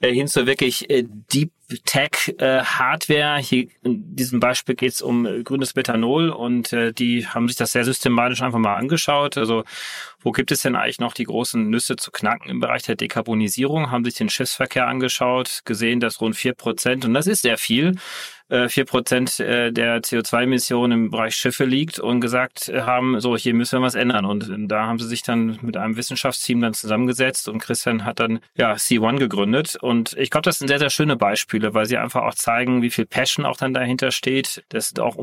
äh, 0.00 0.12
hin 0.12 0.28
zu 0.28 0.46
wirklich 0.46 0.90
äh, 0.90 1.04
Deep 1.32 1.52
Tech 1.84 2.34
äh, 2.38 2.60
Hardware. 2.60 3.38
Hier 3.40 3.66
in 3.82 4.14
diesem 4.14 4.38
Beispiel 4.38 4.76
geht 4.76 4.92
es 4.92 5.02
um 5.02 5.26
äh, 5.26 5.42
grünes 5.42 5.74
Methanol 5.74 6.30
und 6.30 6.70
die 6.98 7.26
haben 7.26 7.48
sich 7.48 7.56
das 7.56 7.72
sehr 7.72 7.84
systematisch 7.84 8.42
einfach 8.42 8.58
mal 8.58 8.76
angeschaut. 8.76 9.36
Also 9.36 9.64
wo 10.20 10.32
gibt 10.32 10.52
es 10.52 10.62
denn 10.62 10.76
eigentlich 10.76 11.00
noch 11.00 11.14
die 11.14 11.24
großen 11.24 11.68
Nüsse 11.68 11.96
zu 11.96 12.10
knacken 12.10 12.50
im 12.50 12.60
Bereich 12.60 12.82
der 12.82 12.94
Dekarbonisierung? 12.94 13.90
Haben 13.90 14.04
sich 14.04 14.14
den 14.14 14.28
Schiffsverkehr 14.28 14.86
angeschaut, 14.86 15.62
gesehen, 15.64 16.00
dass 16.00 16.20
rund 16.20 16.36
vier 16.36 16.54
Prozent, 16.54 17.04
und 17.04 17.14
das 17.14 17.26
ist 17.26 17.42
sehr 17.42 17.58
viel, 17.58 17.96
vier 18.68 18.84
Prozent 18.84 19.40
äh, 19.40 19.72
der 19.72 20.02
CO2-Emissionen 20.02 20.92
im 20.92 21.10
Bereich 21.10 21.34
Schiffe 21.34 21.64
liegt 21.64 21.98
und 21.98 22.20
gesagt 22.20 22.72
haben, 22.72 23.20
so, 23.20 23.36
hier 23.36 23.54
müssen 23.54 23.80
wir 23.80 23.82
was 23.82 23.94
ändern. 23.94 24.24
Und 24.24 24.50
da 24.70 24.86
haben 24.86 24.98
sie 24.98 25.08
sich 25.08 25.22
dann 25.22 25.58
mit 25.62 25.76
einem 25.76 25.96
Wissenschaftsteam 25.96 26.60
dann 26.60 26.74
zusammengesetzt 26.74 27.48
und 27.48 27.58
Christian 27.58 28.04
hat 28.04 28.20
dann 28.20 28.40
ja 28.56 28.74
C1 28.74 29.18
gegründet. 29.18 29.76
Und 29.80 30.14
ich 30.18 30.30
glaube, 30.30 30.42
das 30.42 30.58
sind 30.58 30.68
sehr, 30.68 30.78
sehr 30.78 30.90
schöne 30.90 31.16
Beispiele, 31.16 31.74
weil 31.74 31.86
sie 31.86 31.98
einfach 31.98 32.22
auch 32.22 32.34
zeigen, 32.34 32.82
wie 32.82 32.90
viel 32.90 33.06
Passion 33.06 33.44
auch 33.46 33.56
dann 33.56 33.74
dahinter 33.74 34.12
steht. 34.12 34.64
Das 34.68 34.88
sind 34.88 35.00
auch, 35.00 35.16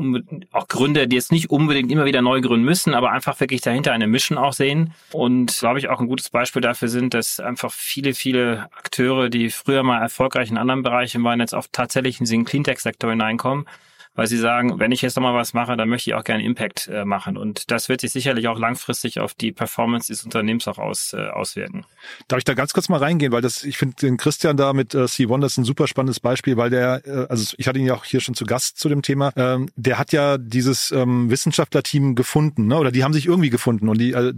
auch 0.52 0.68
Gründer, 0.68 1.06
die 1.06 1.16
jetzt 1.16 1.32
nicht 1.32 1.50
unbedingt 1.50 1.90
immer 1.90 2.04
wieder 2.04 2.20
neu 2.20 2.40
gründen 2.40 2.64
müssen, 2.64 2.94
aber 2.94 3.12
einfach 3.12 3.40
wirklich 3.40 3.62
dahinter 3.62 3.92
eine 3.92 4.06
Mission 4.06 4.36
auch 4.36 4.52
sehen. 4.52 4.92
Und 5.12 5.56
glaube 5.58 5.78
ich 5.78 5.88
auch 5.88 6.00
ein 6.00 6.08
gutes 6.08 6.28
Beispiel 6.28 6.60
dafür 6.60 6.88
sind, 6.88 7.14
dass 7.14 7.40
einfach 7.40 7.72
viele, 7.72 8.12
viele 8.14 8.68
Akteure, 8.76 9.30
die 9.30 9.50
früher 9.50 9.82
mal 9.82 10.00
erfolgreich 10.00 10.50
in 10.50 10.58
anderen 10.58 10.82
Bereichen 10.82 11.24
waren, 11.24 11.40
jetzt 11.40 11.54
auch 11.54 11.66
tatsächlich 11.72 12.20
in 12.20 12.26
den 12.26 12.44
Cleantech-Sektor 12.44 13.13
hineinkommen, 13.14 13.66
weil 14.14 14.26
sie 14.26 14.38
sagen, 14.38 14.78
wenn 14.78 14.92
ich 14.92 15.02
jetzt 15.02 15.16
nochmal 15.16 15.34
was 15.34 15.54
mache, 15.54 15.76
dann 15.76 15.88
möchte 15.88 16.10
ich 16.10 16.14
auch 16.14 16.24
gerne 16.24 16.44
Impact 16.44 16.88
äh, 16.88 17.04
machen. 17.04 17.36
Und 17.36 17.70
das 17.70 17.88
wird 17.88 18.00
sich 18.00 18.12
sicherlich 18.12 18.48
auch 18.48 18.58
langfristig 18.58 19.18
auf 19.20 19.34
die 19.34 19.52
Performance 19.52 20.12
des 20.12 20.24
Unternehmens 20.24 20.68
auch 20.68 20.78
aus, 20.78 21.12
äh, 21.12 21.28
auswirken. 21.28 21.84
Darf 22.28 22.38
ich 22.38 22.44
da 22.44 22.54
ganz 22.54 22.72
kurz 22.72 22.88
mal 22.88 22.98
reingehen, 22.98 23.32
weil 23.32 23.42
das, 23.42 23.64
ich 23.64 23.76
finde 23.76 23.96
den 23.96 24.16
Christian 24.16 24.56
da 24.56 24.72
mit 24.72 24.94
äh, 24.94 25.04
C1, 25.04 25.40
das 25.40 25.52
ist 25.52 25.58
ein 25.58 25.64
super 25.64 25.88
spannendes 25.88 26.20
Beispiel, 26.20 26.56
weil 26.56 26.70
der, 26.70 27.02
äh, 27.06 27.26
also 27.28 27.54
ich 27.58 27.66
hatte 27.66 27.78
ihn 27.78 27.86
ja 27.86 27.94
auch 27.94 28.04
hier 28.04 28.20
schon 28.20 28.34
zu 28.34 28.44
Gast 28.44 28.78
zu 28.78 28.88
dem 28.88 29.02
Thema, 29.02 29.32
ähm, 29.36 29.68
der 29.76 29.98
hat 29.98 30.12
ja 30.12 30.38
dieses 30.38 30.92
ähm, 30.92 31.30
Wissenschaftlerteam 31.30 32.14
gefunden, 32.14 32.68
ne? 32.68 32.78
oder 32.78 32.92
die 32.92 33.02
haben 33.02 33.12
sich 33.12 33.26
irgendwie 33.26 33.50
gefunden 33.50 33.88
und 33.88 33.98
die, 33.98 34.12
äh, 34.12 34.32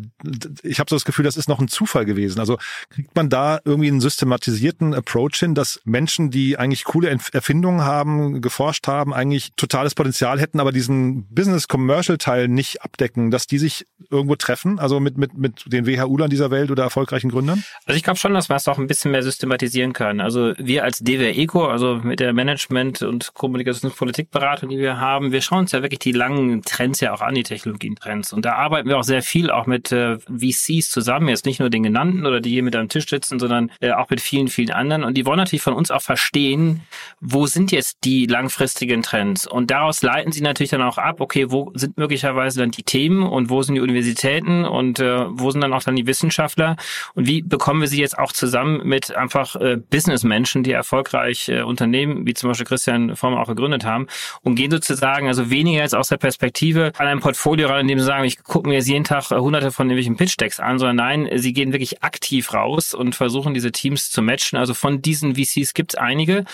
ich 0.63 0.81
habe 0.81 0.89
so 0.89 0.97
das 0.97 1.05
Gefühl, 1.05 1.25
das 1.25 1.37
ist 1.37 1.49
noch 1.49 1.61
ein 1.61 1.69
Zufall 1.69 2.07
gewesen. 2.07 2.41
Also 2.41 2.59
kriegt 2.91 3.15
man 3.15 3.29
da 3.29 3.61
irgendwie 3.65 3.89
einen 3.89 4.01
systematisierten 4.01 4.95
Approach 4.95 5.35
hin, 5.35 5.55
dass 5.55 5.81
Menschen, 5.85 6.31
die 6.31 6.57
eigentlich 6.57 6.85
coole 6.85 7.09
Erfindungen 7.33 7.83
haben, 7.83 8.41
geforscht 8.41 8.87
haben, 8.87 9.13
eigentlich 9.13 9.53
totales 9.69 9.95
Potenzial 9.95 10.41
hätten, 10.41 10.61
aber 10.61 10.73
diesen 10.73 11.27
Business-Commercial-Teil 11.35 12.49
nicht 12.49 12.83
abdecken, 12.83 13.31
dass 13.31 13.47
die 13.47 13.59
sich 13.59 13.87
irgendwo 14.11 14.37
treffen, 14.37 14.79
also 14.79 15.01
mit, 15.01 15.17
mit, 15.19 15.37
mit 15.37 15.65
den 15.67 15.87
WHU-Lern 15.87 16.31
dieser 16.31 16.51
Welt 16.51 16.71
oder 16.71 16.85
erfolgreichen 16.85 17.31
Gründern? 17.31 17.65
Also 17.85 17.97
ich 17.97 18.03
glaube 18.03 18.19
schon, 18.19 18.35
dass 18.35 18.49
man 18.49 18.57
es 18.57 18.69
auch 18.69 18.79
ein 18.79 18.87
bisschen 18.87 19.11
mehr 19.11 19.23
systematisieren 19.23 19.93
kann. 19.93 20.21
Also 20.21 20.53
wir 20.59 20.85
als 20.85 21.01
DWR 21.01 21.37
Eco, 21.37 21.67
also 21.67 21.97
mit 22.03 22.21
der 22.21 22.33
Management- 22.33 23.03
und 23.03 23.35
Kommunikationspolitikberatung, 23.35 24.69
die 24.69 24.79
wir 24.79 25.01
haben, 25.01 25.33
wir 25.33 25.41
schauen 25.41 25.61
uns 25.61 25.73
ja 25.73 25.83
wirklich 25.83 25.99
die 25.99 26.13
langen 26.13 26.63
Trends 26.63 27.01
ja 27.01 27.13
auch 27.13 27.21
an, 27.21 27.35
die 27.35 27.43
Technologietrends. 27.43 28.33
Und 28.33 28.45
da 28.45 28.55
arbeiten 28.55 28.89
wir 28.89 28.99
auch 28.99 29.05
sehr 29.05 29.23
viel 29.23 29.51
auch 29.51 29.67
mit 29.67 29.93
äh, 29.93 30.19
VCs 30.19 30.91
zusammen, 30.91 31.29
jetzt 31.29 31.47
nicht 31.47 31.61
nur 31.61 31.71
den 31.71 31.83
genannten 31.83 32.27
oder 32.27 32.41
die 32.41 32.51
hier 32.51 32.63
mit 32.63 32.77
am 32.77 32.89
Tisch 32.89 33.09
sitzen, 33.09 33.39
sondern 33.39 33.71
äh, 33.81 33.93
auch 33.93 34.11
mit 34.11 34.21
vielen, 34.21 34.49
vielen 34.49 34.71
anderen. 34.71 35.05
Und 35.05 35.15
die 35.17 35.27
wollen 35.27 35.39
natürlich 35.39 35.63
von 35.63 35.75
uns 35.75 35.91
auch 35.91 36.03
verstehen, 36.03 36.83
wo 37.21 37.47
sind 37.47 37.73
jetzt 37.73 37.99
die 38.05 38.27
langfristigen 38.27 39.03
Trends? 39.03 39.47
Und 39.57 39.71
daraus 39.71 40.03
leiten 40.03 40.33
sie 40.33 40.43
natürlich 40.43 40.69
dann 40.69 40.83
auch 40.83 40.99
ab, 40.99 41.19
okay, 41.23 41.51
wo 41.51 41.73
sind 41.73 41.97
möglicherweise 41.97 42.61
dann 42.61 42.73
die 42.73 42.83
Themen 42.83 43.23
und 43.23 43.49
wo 43.49 43.63
sind 43.63 43.77
die 43.77 43.81
Universitäten 43.81 44.67
und 44.67 45.01
äh, 45.01 45.25
wo 45.31 45.51
sind 45.51 45.63
dann 45.63 45.73
auch 45.73 45.83
dann 45.83 45.97
die 45.97 46.07
Wissenschaftler 46.07 46.77
und 47.15 47.27
wie 47.27 47.41
bekommen 47.41 47.81
wir 47.81 47.89
sie 47.89 47.99
jetzt 47.99 48.19
auch 48.19 48.33
zusammen 48.33 48.87
mit 48.87 49.17
einfach 49.17 49.57
äh, 49.57 49.79
Businessmenschen, 49.79 50.63
die 50.63 50.73
erfolgreich 50.73 51.49
äh, 51.49 51.63
Unternehmen, 51.63 52.27
wie 52.27 52.35
zum 52.35 52.51
Beispiel 52.51 52.67
Christian 52.67 53.17
Former 53.17 53.41
auch 53.41 53.47
gegründet 53.47 53.87
haben 53.87 54.09
und 54.43 54.57
gehen 54.57 54.71
sozusagen 54.71 55.27
also 55.27 55.49
weniger 55.49 55.81
jetzt 55.81 55.95
aus 55.95 56.09
der 56.09 56.19
Perspektive 56.19 56.93
an 56.99 57.07
ein 57.07 57.21
Portfolio 57.21 57.69
ran, 57.69 57.81
in 57.81 57.89
dem 57.89 57.99
sie 57.99 58.05
sagen, 58.05 58.25
ich 58.25 58.43
gucke 58.43 58.69
mir 58.69 58.75
jetzt 58.75 58.89
jeden 58.89 59.05
Tag 59.05 59.31
äh, 59.31 59.37
hunderte 59.37 59.73
von 59.73 59.87
irgendwelchen 59.87 60.19
Pitch-Decks 60.19 60.61
an, 60.61 60.79
sondern 60.79 60.97
nein, 60.97 61.31
sie 61.37 61.55
gehen 61.55 61.73
wirklich 61.73 62.03
aktiv 62.03 62.53
raus 62.53 62.93
und 62.93 63.15
versuchen 63.15 63.55
diese 63.55 63.73
Teams 63.73 64.11
zu 64.11 64.21
matchen. 64.21 64.59
Also 64.59 64.75
von 64.75 65.01
diesen 65.01 65.37
VCs 65.37 65.73
gibt 65.73 65.95
es 65.95 65.99
einige 65.99 66.45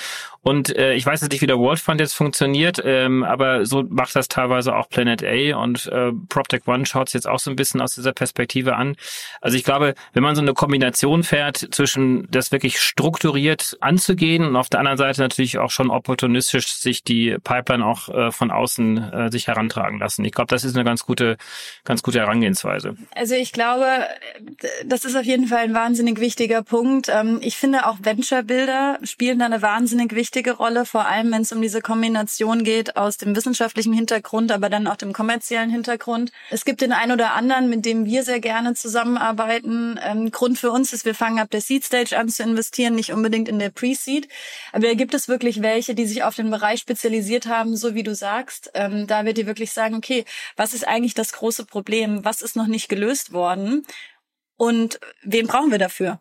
und 0.45 0.77
äh, 0.77 0.95
ich 0.95 1.07
weiß 1.07 1.21
jetzt 1.21 1.31
nicht, 1.31 1.41
wie 1.41 1.47
der 1.47 1.59
World 1.59 1.79
Fund 1.79 2.01
jetzt 2.01 2.15
funktioniert, 2.15 2.83
ähm, 2.85 3.23
aber 3.23 3.65
so 3.65 3.85
macht 3.89 4.17
das 4.17 4.27
teilweise 4.27 4.75
auch 4.75 4.89
Planet 4.89 5.23
A 5.23 5.57
und 5.57 5.87
äh, 5.87 6.11
PropTech 6.29 6.67
One 6.67 6.85
schaut 6.85 7.07
es 7.07 7.13
jetzt 7.13 7.29
auch 7.29 7.39
so 7.39 7.49
ein 7.49 7.55
bisschen 7.55 7.81
aus 7.81 7.95
dieser 7.95 8.13
Perspektive 8.13 8.75
an. 8.75 8.97
Also 9.41 9.57
ich 9.57 9.63
glaube, 9.63 9.95
wenn 10.15 10.23
man 10.25 10.35
so 10.35 10.43
eine 10.43 10.53
Kombination 10.53 11.23
fährt 11.23 11.69
zwischen 11.71 12.29
das 12.31 12.51
wirklich 12.51 12.81
strukturiert 12.81 13.77
anzugehen 13.81 14.45
und 14.45 14.57
auf 14.57 14.69
der 14.69 14.81
anderen 14.81 14.99
Seite 14.99 15.21
natürlich 15.21 15.59
auch 15.59 15.71
schon 15.71 15.91
opportunistisch 15.91 16.75
sich 16.75 17.05
die 17.05 17.37
Pipeline 17.45 17.87
auch 17.87 18.09
äh, 18.09 18.33
von 18.33 18.51
außen 18.51 19.13
äh, 19.13 19.31
sich 19.31 19.47
herantragen 19.47 20.01
lassen. 20.01 20.25
Ich 20.25 20.33
glaube, 20.33 20.49
das 20.49 20.65
ist 20.65 20.75
eine 20.75 20.85
ganz 20.85 21.07
gute, 21.07 21.37
ganz 21.85 22.03
gute 22.03 22.19
Herangehensweise. 22.19 22.97
Also 23.15 23.37
ich 23.37 23.53
glaube, 23.53 23.87
das 24.87 25.05
ist 25.05 25.15
auf 25.15 25.25
jeden 25.25 25.47
Fall 25.47 25.59
ein 25.59 25.75
wahnsinnig 25.75 26.19
wichtiger 26.19 26.65
Punkt. 26.65 27.09
Ähm, 27.09 27.39
ich 27.43 27.57
finde 27.57 27.87
auch 27.87 27.99
Venture-Bilder 28.03 28.99
spielen 29.05 29.39
da 29.39 29.47
eine 29.47 29.63
wahnsinnig 29.63 30.13
wichtige 30.17 30.32
wichtige 30.33 30.53
Rolle, 30.53 30.87
vor 30.87 31.05
allem 31.05 31.31
wenn 31.31 31.43
es 31.43 31.53
um 31.53 31.61
diese 31.61 31.83
Kombination 31.83 32.65
geht 32.65 32.97
aus 32.97 33.19
dem 33.19 33.37
wissenschaftlichen 33.37 33.93
Hintergrund, 33.93 34.51
aber 34.51 34.71
dann 34.71 34.87
auch 34.87 34.97
dem 34.97 35.13
kommerziellen 35.13 35.69
Hintergrund. 35.69 36.33
Es 36.49 36.65
gibt 36.65 36.81
den 36.81 36.93
einen 36.93 37.13
oder 37.13 37.35
anderen, 37.35 37.69
mit 37.69 37.85
dem 37.85 38.07
wir 38.07 38.25
sehr 38.25 38.41
gerne 38.41 38.73
zusammenarbeiten. 38.73 40.01
Ähm, 40.03 40.31
Grund 40.31 40.59
für 40.59 40.71
uns 40.71 40.95
ist, 40.95 41.05
wir 41.05 41.15
fangen 41.15 41.39
ab 41.39 41.51
der 41.51 41.61
Seed 41.61 41.85
Stage 41.85 42.17
an 42.17 42.31
zu 42.31 42.45
investieren, 42.45 42.95
nicht 42.95 43.13
unbedingt 43.13 43.47
in 43.47 43.59
der 43.59 43.69
Pre-Seed. 43.69 44.27
Aber 44.73 44.87
da 44.87 44.95
gibt 44.95 45.13
es 45.13 45.29
wirklich 45.29 45.61
welche, 45.61 45.95
die 45.95 46.07
sich 46.07 46.23
auf 46.23 46.35
den 46.35 46.51
Bereich 46.51 46.81
spezialisiert 46.81 47.45
haben, 47.45 47.77
so 47.77 47.95
wie 47.95 48.03
du 48.03 48.15
sagst. 48.15 48.71
Ähm, 48.73 49.07
da 49.07 49.27
wird 49.27 49.37
die 49.37 49.47
wirklich 49.47 49.73
sagen, 49.73 49.97
okay, 49.97 50.25
was 50.57 50.73
ist 50.73 50.89
eigentlich 50.89 51.13
das 51.13 51.35
große 51.35 51.67
Problem? 51.67 52.25
Was 52.25 52.41
ist 52.41 52.57
noch 52.57 52.69
nicht 52.69 52.89
gelöst 52.89 53.35
worden? 53.35 53.85
Und 54.57 54.99
wen 55.23 55.47
brauchen 55.47 55.71
wir 55.71 55.79
dafür? 55.79 56.21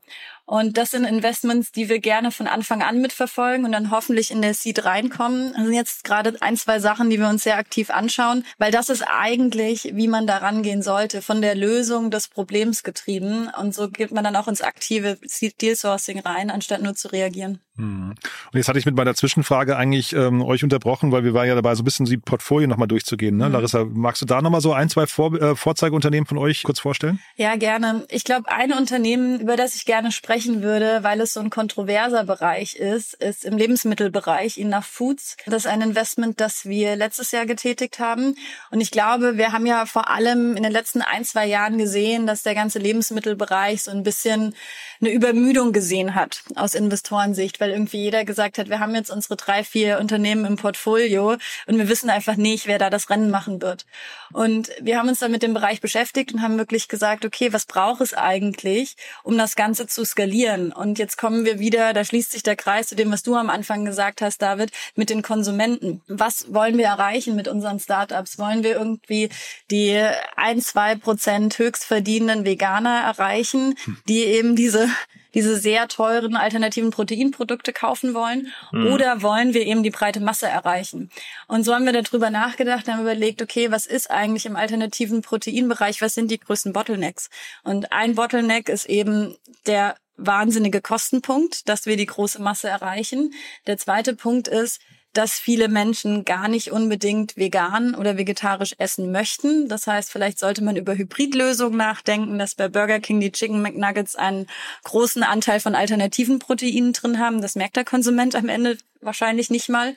Und 0.51 0.75
das 0.77 0.91
sind 0.91 1.05
Investments, 1.05 1.71
die 1.71 1.87
wir 1.87 1.99
gerne 1.99 2.29
von 2.29 2.45
Anfang 2.45 2.81
an 2.81 2.99
mitverfolgen 2.99 3.65
und 3.65 3.71
dann 3.71 3.89
hoffentlich 3.89 4.31
in 4.31 4.41
der 4.41 4.53
Seed 4.53 4.83
reinkommen. 4.83 5.53
Das 5.53 5.63
sind 5.63 5.73
jetzt 5.73 6.03
gerade 6.03 6.35
ein, 6.41 6.57
zwei 6.57 6.79
Sachen, 6.79 7.09
die 7.09 7.17
wir 7.19 7.29
uns 7.29 7.43
sehr 7.43 7.55
aktiv 7.55 7.89
anschauen, 7.89 8.43
weil 8.57 8.69
das 8.69 8.89
ist 8.89 9.01
eigentlich, 9.03 9.93
wie 9.93 10.09
man 10.09 10.27
da 10.27 10.39
rangehen 10.39 10.81
sollte, 10.81 11.21
von 11.21 11.41
der 11.41 11.55
Lösung 11.55 12.11
des 12.11 12.27
Problems 12.27 12.83
getrieben. 12.83 13.47
Und 13.61 13.73
so 13.73 13.89
geht 13.89 14.11
man 14.11 14.25
dann 14.25 14.35
auch 14.35 14.49
ins 14.49 14.61
aktive 14.61 15.17
Deal 15.61 15.77
Sourcing 15.77 16.19
rein, 16.19 16.51
anstatt 16.51 16.81
nur 16.81 16.95
zu 16.95 17.13
reagieren. 17.13 17.61
Hm. 17.77 18.09
Und 18.09 18.57
jetzt 18.57 18.67
hatte 18.67 18.79
ich 18.79 18.85
mit 18.85 18.95
meiner 18.95 19.15
Zwischenfrage 19.15 19.77
eigentlich 19.77 20.13
ähm, 20.13 20.41
euch 20.41 20.63
unterbrochen, 20.63 21.11
weil 21.11 21.23
wir 21.23 21.33
waren 21.33 21.47
ja 21.47 21.55
dabei, 21.55 21.73
so 21.75 21.81
ein 21.81 21.85
bisschen 21.85 22.05
die 22.05 22.17
Portfolio 22.17 22.67
nochmal 22.67 22.87
durchzugehen. 22.87 23.37
Ne? 23.37 23.47
Mhm. 23.47 23.53
Larissa, 23.53 23.85
magst 23.85 24.21
du 24.21 24.25
da 24.25 24.41
nochmal 24.41 24.61
so 24.61 24.73
ein, 24.73 24.89
zwei 24.89 25.07
Vor 25.07 25.33
äh, 25.41 25.55
Vorzeigeunternehmen 25.55 26.27
von 26.27 26.37
euch 26.37 26.63
kurz 26.63 26.79
vorstellen? 26.79 27.19
Ja, 27.37 27.55
gerne. 27.55 28.05
Ich 28.09 28.25
glaube, 28.25 28.51
ein 28.51 28.73
Unternehmen, 28.73 29.39
über 29.39 29.55
das 29.55 29.75
ich 29.75 29.85
gerne 29.85 30.11
sprechen 30.41 30.63
würde, 30.63 31.03
weil 31.03 31.21
es 31.21 31.33
so 31.33 31.39
ein 31.39 31.49
kontroverser 31.49 32.23
Bereich 32.23 32.75
ist, 32.75 33.13
ist 33.15 33.45
im 33.45 33.57
Lebensmittelbereich 33.57 34.57
Enough 34.57 34.85
Foods. 34.85 35.37
Das 35.45 35.65
ist 35.65 35.67
ein 35.67 35.81
Investment, 35.81 36.39
das 36.39 36.65
wir 36.65 36.95
letztes 36.95 37.31
Jahr 37.31 37.45
getätigt 37.45 37.99
haben. 37.99 38.35
Und 38.71 38.81
ich 38.81 38.91
glaube, 38.91 39.37
wir 39.37 39.51
haben 39.51 39.65
ja 39.65 39.85
vor 39.85 40.09
allem 40.09 40.55
in 40.55 40.63
den 40.63 40.71
letzten 40.71 41.01
ein, 41.01 41.23
zwei 41.23 41.45
Jahren 41.45 41.77
gesehen, 41.77 42.25
dass 42.25 42.43
der 42.43 42.55
ganze 42.55 42.79
Lebensmittelbereich 42.79 43.83
so 43.83 43.91
ein 43.91 44.03
bisschen 44.03 44.55
eine 45.01 45.11
Übermüdung 45.11 45.73
gesehen 45.73 46.15
hat 46.15 46.43
aus 46.55 46.75
Investorensicht, 46.75 47.59
weil 47.59 47.71
irgendwie 47.71 47.97
jeder 47.97 48.23
gesagt 48.23 48.57
hat, 48.57 48.69
wir 48.69 48.79
haben 48.79 48.93
jetzt 48.93 49.09
unsere 49.09 49.35
drei, 49.35 49.63
vier 49.63 49.99
Unternehmen 49.99 50.45
im 50.45 50.55
Portfolio 50.57 51.37
und 51.65 51.77
wir 51.77 51.89
wissen 51.89 52.09
einfach 52.09 52.35
nicht, 52.35 52.67
wer 52.67 52.77
da 52.77 52.89
das 52.89 53.09
Rennen 53.09 53.31
machen 53.31 53.61
wird. 53.61 53.85
Und 54.31 54.69
wir 54.79 54.97
haben 54.97 55.09
uns 55.09 55.19
dann 55.19 55.31
mit 55.31 55.43
dem 55.43 55.53
Bereich 55.53 55.81
beschäftigt 55.81 56.33
und 56.33 56.41
haben 56.41 56.57
wirklich 56.57 56.87
gesagt, 56.87 57.25
okay, 57.25 57.51
was 57.51 57.65
braucht 57.65 58.01
es 58.01 58.13
eigentlich, 58.13 58.95
um 59.23 59.37
das 59.37 59.55
Ganze 59.55 59.87
zu 59.87 60.05
skalieren? 60.05 60.71
Und 60.71 60.99
jetzt 60.99 61.17
kommen 61.17 61.45
wir 61.45 61.59
wieder, 61.59 61.93
da 61.93 62.05
schließt 62.05 62.31
sich 62.31 62.43
der 62.43 62.55
Kreis 62.55 62.87
zu 62.87 62.95
dem, 62.95 63.11
was 63.11 63.23
du 63.23 63.35
am 63.35 63.49
Anfang 63.49 63.85
gesagt 63.85 64.21
hast, 64.21 64.41
David, 64.41 64.71
mit 64.95 65.09
den 65.09 65.21
Konsumenten. 65.21 66.01
Was 66.07 66.53
wollen 66.53 66.77
wir 66.77 66.85
erreichen 66.85 67.35
mit 67.35 67.47
unseren 67.47 67.79
Startups? 67.79 68.37
Wollen 68.37 68.63
wir 68.63 68.75
irgendwie 68.75 69.29
die 69.71 69.99
ein, 70.35 70.61
zwei 70.61 70.95
Prozent 70.95 71.57
höchst 71.57 71.83
verdienenden 71.83 72.45
Veganer 72.45 73.01
erreichen, 73.01 73.75
die 74.07 74.23
eben 74.23 74.55
diese 74.55 74.90
diese 75.33 75.57
sehr 75.57 75.87
teuren 75.87 76.35
alternativen 76.35 76.91
Proteinprodukte 76.91 77.73
kaufen 77.73 78.13
wollen 78.13 78.51
mhm. 78.71 78.87
oder 78.87 79.21
wollen 79.21 79.53
wir 79.53 79.65
eben 79.65 79.83
die 79.83 79.89
breite 79.89 80.19
Masse 80.19 80.47
erreichen? 80.47 81.09
Und 81.47 81.63
so 81.63 81.73
haben 81.73 81.85
wir 81.85 81.93
darüber 81.93 82.29
nachgedacht, 82.29 82.87
haben 82.87 83.01
überlegt, 83.01 83.41
okay, 83.41 83.71
was 83.71 83.85
ist 83.85 84.11
eigentlich 84.11 84.45
im 84.45 84.55
alternativen 84.55 85.21
Proteinbereich, 85.21 86.01
was 86.01 86.15
sind 86.15 86.31
die 86.31 86.39
größten 86.39 86.73
Bottlenecks? 86.73 87.29
Und 87.63 87.91
ein 87.91 88.15
Bottleneck 88.15 88.69
ist 88.69 88.85
eben 88.85 89.37
der 89.65 89.95
wahnsinnige 90.17 90.81
Kostenpunkt, 90.81 91.67
dass 91.67 91.85
wir 91.85 91.97
die 91.97 92.05
große 92.05 92.41
Masse 92.41 92.69
erreichen. 92.69 93.33
Der 93.67 93.77
zweite 93.77 94.15
Punkt 94.15 94.47
ist, 94.47 94.79
dass 95.13 95.39
viele 95.39 95.67
Menschen 95.67 96.23
gar 96.23 96.47
nicht 96.47 96.71
unbedingt 96.71 97.35
vegan 97.35 97.95
oder 97.95 98.17
vegetarisch 98.17 98.75
essen 98.77 99.11
möchten. 99.11 99.67
Das 99.67 99.87
heißt, 99.87 100.11
vielleicht 100.11 100.39
sollte 100.39 100.63
man 100.63 100.77
über 100.77 100.95
Hybridlösungen 100.95 101.77
nachdenken, 101.77 102.39
dass 102.39 102.55
bei 102.55 102.69
Burger 102.69 102.99
King 102.99 103.19
die 103.19 103.31
Chicken 103.31 103.61
McNuggets 103.61 104.15
einen 104.15 104.47
großen 104.83 105.23
Anteil 105.23 105.59
von 105.59 105.75
alternativen 105.75 106.39
Proteinen 106.39 106.93
drin 106.93 107.19
haben. 107.19 107.41
Das 107.41 107.55
merkt 107.55 107.75
der 107.75 107.85
Konsument 107.85 108.35
am 108.35 108.47
Ende 108.47 108.77
wahrscheinlich 109.01 109.49
nicht 109.49 109.67
mal. 109.67 109.95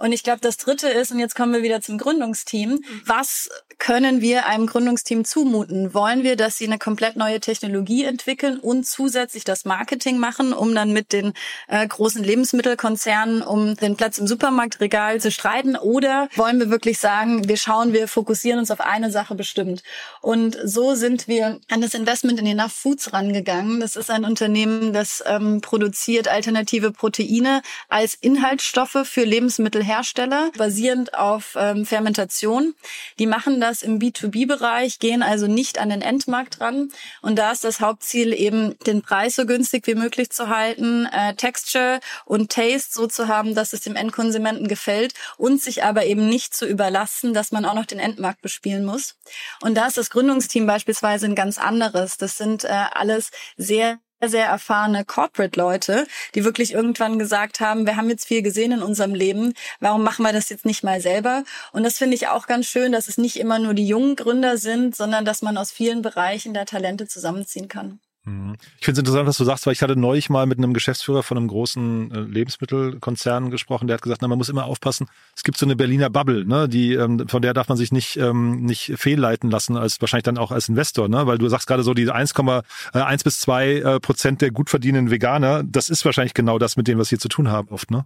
Und 0.00 0.12
ich 0.12 0.22
glaube, 0.22 0.40
das 0.40 0.56
Dritte 0.56 0.88
ist, 0.88 1.12
und 1.12 1.18
jetzt 1.18 1.36
kommen 1.36 1.52
wir 1.52 1.62
wieder 1.62 1.82
zum 1.82 1.98
Gründungsteam, 1.98 2.82
was 3.04 3.50
können 3.78 4.22
wir 4.22 4.46
einem 4.46 4.66
Gründungsteam 4.66 5.26
zumuten? 5.26 5.92
Wollen 5.92 6.22
wir, 6.22 6.36
dass 6.36 6.56
sie 6.56 6.66
eine 6.66 6.78
komplett 6.78 7.16
neue 7.16 7.38
Technologie 7.38 8.04
entwickeln 8.04 8.58
und 8.58 8.86
zusätzlich 8.86 9.44
das 9.44 9.66
Marketing 9.66 10.16
machen, 10.16 10.54
um 10.54 10.74
dann 10.74 10.94
mit 10.94 11.12
den 11.12 11.34
äh, 11.68 11.86
großen 11.86 12.24
Lebensmittelkonzernen 12.24 13.42
um 13.42 13.76
den 13.76 13.96
Platz 13.96 14.16
im 14.16 14.26
Supermarktregal 14.26 15.20
zu 15.20 15.30
streiten? 15.30 15.76
Oder 15.76 16.30
wollen 16.34 16.58
wir 16.60 16.70
wirklich 16.70 16.98
sagen, 16.98 17.46
wir 17.46 17.58
schauen, 17.58 17.92
wir 17.92 18.08
fokussieren 18.08 18.58
uns 18.58 18.70
auf 18.70 18.80
eine 18.80 19.10
Sache 19.10 19.34
bestimmt? 19.34 19.82
Und 20.22 20.56
so 20.64 20.94
sind 20.94 21.28
wir 21.28 21.60
an 21.68 21.82
das 21.82 21.92
Investment 21.92 22.40
in 22.40 22.46
Enough 22.46 22.72
Foods 22.72 23.12
rangegangen. 23.12 23.80
Das 23.80 23.96
ist 23.96 24.10
ein 24.10 24.24
Unternehmen, 24.24 24.94
das 24.94 25.22
ähm, 25.26 25.60
produziert 25.60 26.26
alternative 26.28 26.90
Proteine 26.90 27.60
als 27.90 28.14
Inhaltsstoffe 28.14 29.04
für 29.04 29.24
Lebensmittel 29.24 29.89
Hersteller, 29.90 30.50
basierend 30.56 31.14
auf 31.14 31.56
ähm, 31.56 31.84
Fermentation. 31.84 32.74
Die 33.18 33.26
machen 33.26 33.60
das 33.60 33.82
im 33.82 33.98
B2B-Bereich, 33.98 35.00
gehen 35.00 35.22
also 35.22 35.48
nicht 35.48 35.78
an 35.78 35.90
den 35.90 36.00
Endmarkt 36.00 36.60
ran. 36.60 36.90
Und 37.22 37.36
da 37.38 37.50
ist 37.50 37.64
das 37.64 37.80
Hauptziel 37.80 38.32
eben, 38.32 38.78
den 38.86 39.02
Preis 39.02 39.34
so 39.34 39.46
günstig 39.46 39.86
wie 39.88 39.96
möglich 39.96 40.30
zu 40.30 40.48
halten, 40.48 41.06
äh, 41.06 41.34
Texture 41.34 41.98
und 42.24 42.52
Taste 42.52 42.92
so 42.92 43.06
zu 43.08 43.26
haben, 43.26 43.54
dass 43.54 43.72
es 43.72 43.80
dem 43.80 43.96
Endkonsumenten 43.96 44.68
gefällt 44.68 45.14
und 45.36 45.60
sich 45.60 45.82
aber 45.82 46.04
eben 46.06 46.28
nicht 46.28 46.54
zu 46.54 46.66
überlassen, 46.66 47.34
dass 47.34 47.50
man 47.50 47.64
auch 47.64 47.74
noch 47.74 47.86
den 47.86 47.98
Endmarkt 47.98 48.42
bespielen 48.42 48.84
muss. 48.84 49.16
Und 49.60 49.74
da 49.74 49.88
ist 49.88 49.96
das 49.96 50.10
Gründungsteam 50.10 50.66
beispielsweise 50.66 51.26
ein 51.26 51.34
ganz 51.34 51.58
anderes. 51.58 52.16
Das 52.16 52.38
sind 52.38 52.64
äh, 52.64 52.68
alles 52.68 53.30
sehr 53.56 53.98
sehr 54.28 54.46
erfahrene 54.46 55.04
Corporate-Leute, 55.04 56.06
die 56.34 56.44
wirklich 56.44 56.72
irgendwann 56.72 57.18
gesagt 57.18 57.60
haben, 57.60 57.86
wir 57.86 57.96
haben 57.96 58.10
jetzt 58.10 58.26
viel 58.26 58.42
gesehen 58.42 58.72
in 58.72 58.82
unserem 58.82 59.14
Leben, 59.14 59.54
warum 59.80 60.02
machen 60.02 60.24
wir 60.24 60.32
das 60.32 60.48
jetzt 60.50 60.66
nicht 60.66 60.84
mal 60.84 61.00
selber? 61.00 61.44
Und 61.72 61.84
das 61.84 61.98
finde 61.98 62.16
ich 62.16 62.28
auch 62.28 62.46
ganz 62.46 62.66
schön, 62.66 62.92
dass 62.92 63.08
es 63.08 63.18
nicht 63.18 63.36
immer 63.38 63.58
nur 63.58 63.74
die 63.74 63.86
jungen 63.86 64.16
Gründer 64.16 64.58
sind, 64.58 64.94
sondern 64.94 65.24
dass 65.24 65.42
man 65.42 65.56
aus 65.56 65.70
vielen 65.70 66.02
Bereichen 66.02 66.54
da 66.54 66.64
Talente 66.64 67.06
zusammenziehen 67.06 67.68
kann. 67.68 68.00
Mhm. 68.24 68.56
Ich 68.78 68.84
finde 68.84 69.00
es 69.00 69.06
interessant, 69.06 69.26
was 69.26 69.38
du 69.38 69.44
sagst, 69.44 69.64
weil 69.64 69.72
ich 69.72 69.82
hatte 69.82 69.96
neulich 69.96 70.28
mal 70.28 70.44
mit 70.44 70.58
einem 70.58 70.74
Geschäftsführer 70.74 71.22
von 71.22 71.38
einem 71.38 71.48
großen 71.48 72.10
äh, 72.10 72.20
Lebensmittelkonzern 72.20 73.50
gesprochen, 73.50 73.86
der 73.86 73.94
hat 73.94 74.02
gesagt, 74.02 74.20
na, 74.20 74.28
man 74.28 74.36
muss 74.36 74.50
immer 74.50 74.66
aufpassen, 74.66 75.06
es 75.34 75.42
gibt 75.42 75.56
so 75.56 75.64
eine 75.64 75.74
Berliner 75.74 76.10
Bubble, 76.10 76.44
ne, 76.44 76.68
die, 76.68 76.92
ähm, 76.94 77.28
von 77.28 77.40
der 77.40 77.54
darf 77.54 77.68
man 77.68 77.78
sich 77.78 77.92
nicht, 77.92 78.18
ähm, 78.18 78.62
nicht 78.64 78.92
fehlleiten 78.96 79.50
lassen, 79.50 79.76
als 79.76 80.00
wahrscheinlich 80.00 80.24
dann 80.24 80.36
auch 80.36 80.50
als 80.50 80.68
Investor, 80.68 81.08
ne? 81.08 81.26
Weil 81.26 81.38
du 81.38 81.48
sagst 81.48 81.66
gerade 81.66 81.82
so, 81.82 81.94
die 81.94 82.10
1,1 82.10 82.62
äh, 82.92 83.24
bis 83.24 83.40
2 83.40 83.68
äh, 83.68 84.00
Prozent 84.00 84.42
der 84.42 84.50
gut 84.50 84.68
verdienenden 84.68 85.10
Veganer, 85.10 85.62
das 85.64 85.88
ist 85.88 86.04
wahrscheinlich 86.04 86.34
genau 86.34 86.58
das, 86.58 86.76
mit 86.76 86.88
dem 86.88 86.98
wir 86.98 87.02
es 87.02 87.08
hier 87.08 87.18
zu 87.18 87.28
tun 87.28 87.50
haben, 87.50 87.68
oft, 87.68 87.90
ne? 87.90 88.04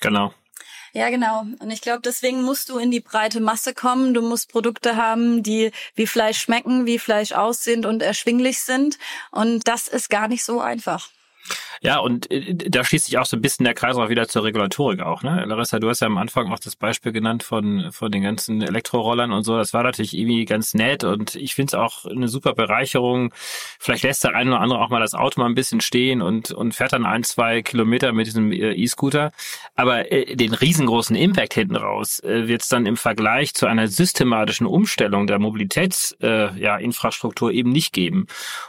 Genau. 0.00 0.32
Ja, 0.98 1.10
genau. 1.10 1.42
Und 1.60 1.70
ich 1.70 1.80
glaube, 1.80 2.00
deswegen 2.04 2.42
musst 2.42 2.70
du 2.70 2.78
in 2.78 2.90
die 2.90 2.98
breite 2.98 3.38
Masse 3.38 3.72
kommen. 3.72 4.14
Du 4.14 4.20
musst 4.20 4.50
Produkte 4.50 4.96
haben, 4.96 5.44
die 5.44 5.70
wie 5.94 6.08
Fleisch 6.08 6.40
schmecken, 6.40 6.86
wie 6.86 6.98
Fleisch 6.98 7.30
aussehen 7.30 7.86
und 7.86 8.02
erschwinglich 8.02 8.58
sind. 8.58 8.98
Und 9.30 9.68
das 9.68 9.86
ist 9.86 10.10
gar 10.10 10.26
nicht 10.26 10.42
so 10.42 10.60
einfach. 10.60 11.10
Ja, 11.80 11.98
und 11.98 12.30
äh, 12.30 12.54
da 12.54 12.84
schließt 12.84 13.06
sich 13.06 13.18
auch 13.18 13.26
so 13.26 13.36
ein 13.36 13.42
bisschen 13.42 13.64
der 13.64 13.74
Kreis 13.74 13.96
auch 13.96 14.08
wieder 14.08 14.28
zur 14.28 14.44
Regulatorik 14.44 15.00
auch. 15.00 15.22
Ne? 15.22 15.44
Larissa, 15.46 15.78
du 15.78 15.88
hast 15.88 16.00
ja 16.00 16.06
am 16.06 16.18
Anfang 16.18 16.52
auch 16.52 16.58
das 16.58 16.76
Beispiel 16.76 17.12
genannt 17.12 17.42
von, 17.42 17.90
von 17.92 18.10
den 18.10 18.22
ganzen 18.22 18.62
Elektrorollern 18.62 19.32
und 19.32 19.44
so. 19.44 19.56
Das 19.56 19.72
war 19.72 19.82
natürlich 19.82 20.16
irgendwie 20.16 20.44
ganz 20.44 20.74
nett 20.74 21.04
und 21.04 21.36
ich 21.36 21.54
finde 21.54 21.70
es 21.70 21.74
auch 21.74 22.04
eine 22.04 22.28
super 22.28 22.54
Bereicherung. 22.54 23.32
Vielleicht 23.78 24.02
lässt 24.02 24.24
der 24.24 24.34
eine 24.34 24.50
oder 24.50 24.60
andere 24.60 24.80
auch 24.80 24.90
mal 24.90 25.00
das 25.00 25.14
Auto 25.14 25.40
mal 25.40 25.46
ein 25.46 25.54
bisschen 25.54 25.80
stehen 25.80 26.22
und, 26.22 26.50
und 26.50 26.74
fährt 26.74 26.92
dann 26.92 27.06
ein, 27.06 27.22
zwei 27.22 27.62
Kilometer 27.62 28.12
mit 28.12 28.26
diesem 28.26 28.52
äh, 28.52 28.72
E-Scooter. 28.72 29.32
Aber 29.76 30.10
äh, 30.10 30.34
den 30.34 30.54
riesengroßen 30.54 31.14
Impact 31.14 31.54
hinten 31.54 31.76
raus 31.76 32.20
äh, 32.20 32.48
wird 32.48 32.62
es 32.62 32.68
dann 32.68 32.86
im 32.86 32.96
Vergleich 32.96 33.54
zu 33.54 33.66
einer 33.66 33.88
systematischen 33.88 34.66
Umstellung 34.66 35.26
der 35.26 35.38
Mobilitätsinfrastruktur 35.38 37.50
äh, 37.50 37.52
ja, 37.52 37.58
eben 37.58 37.70
nicht 37.70 37.92
geben. 37.92 38.26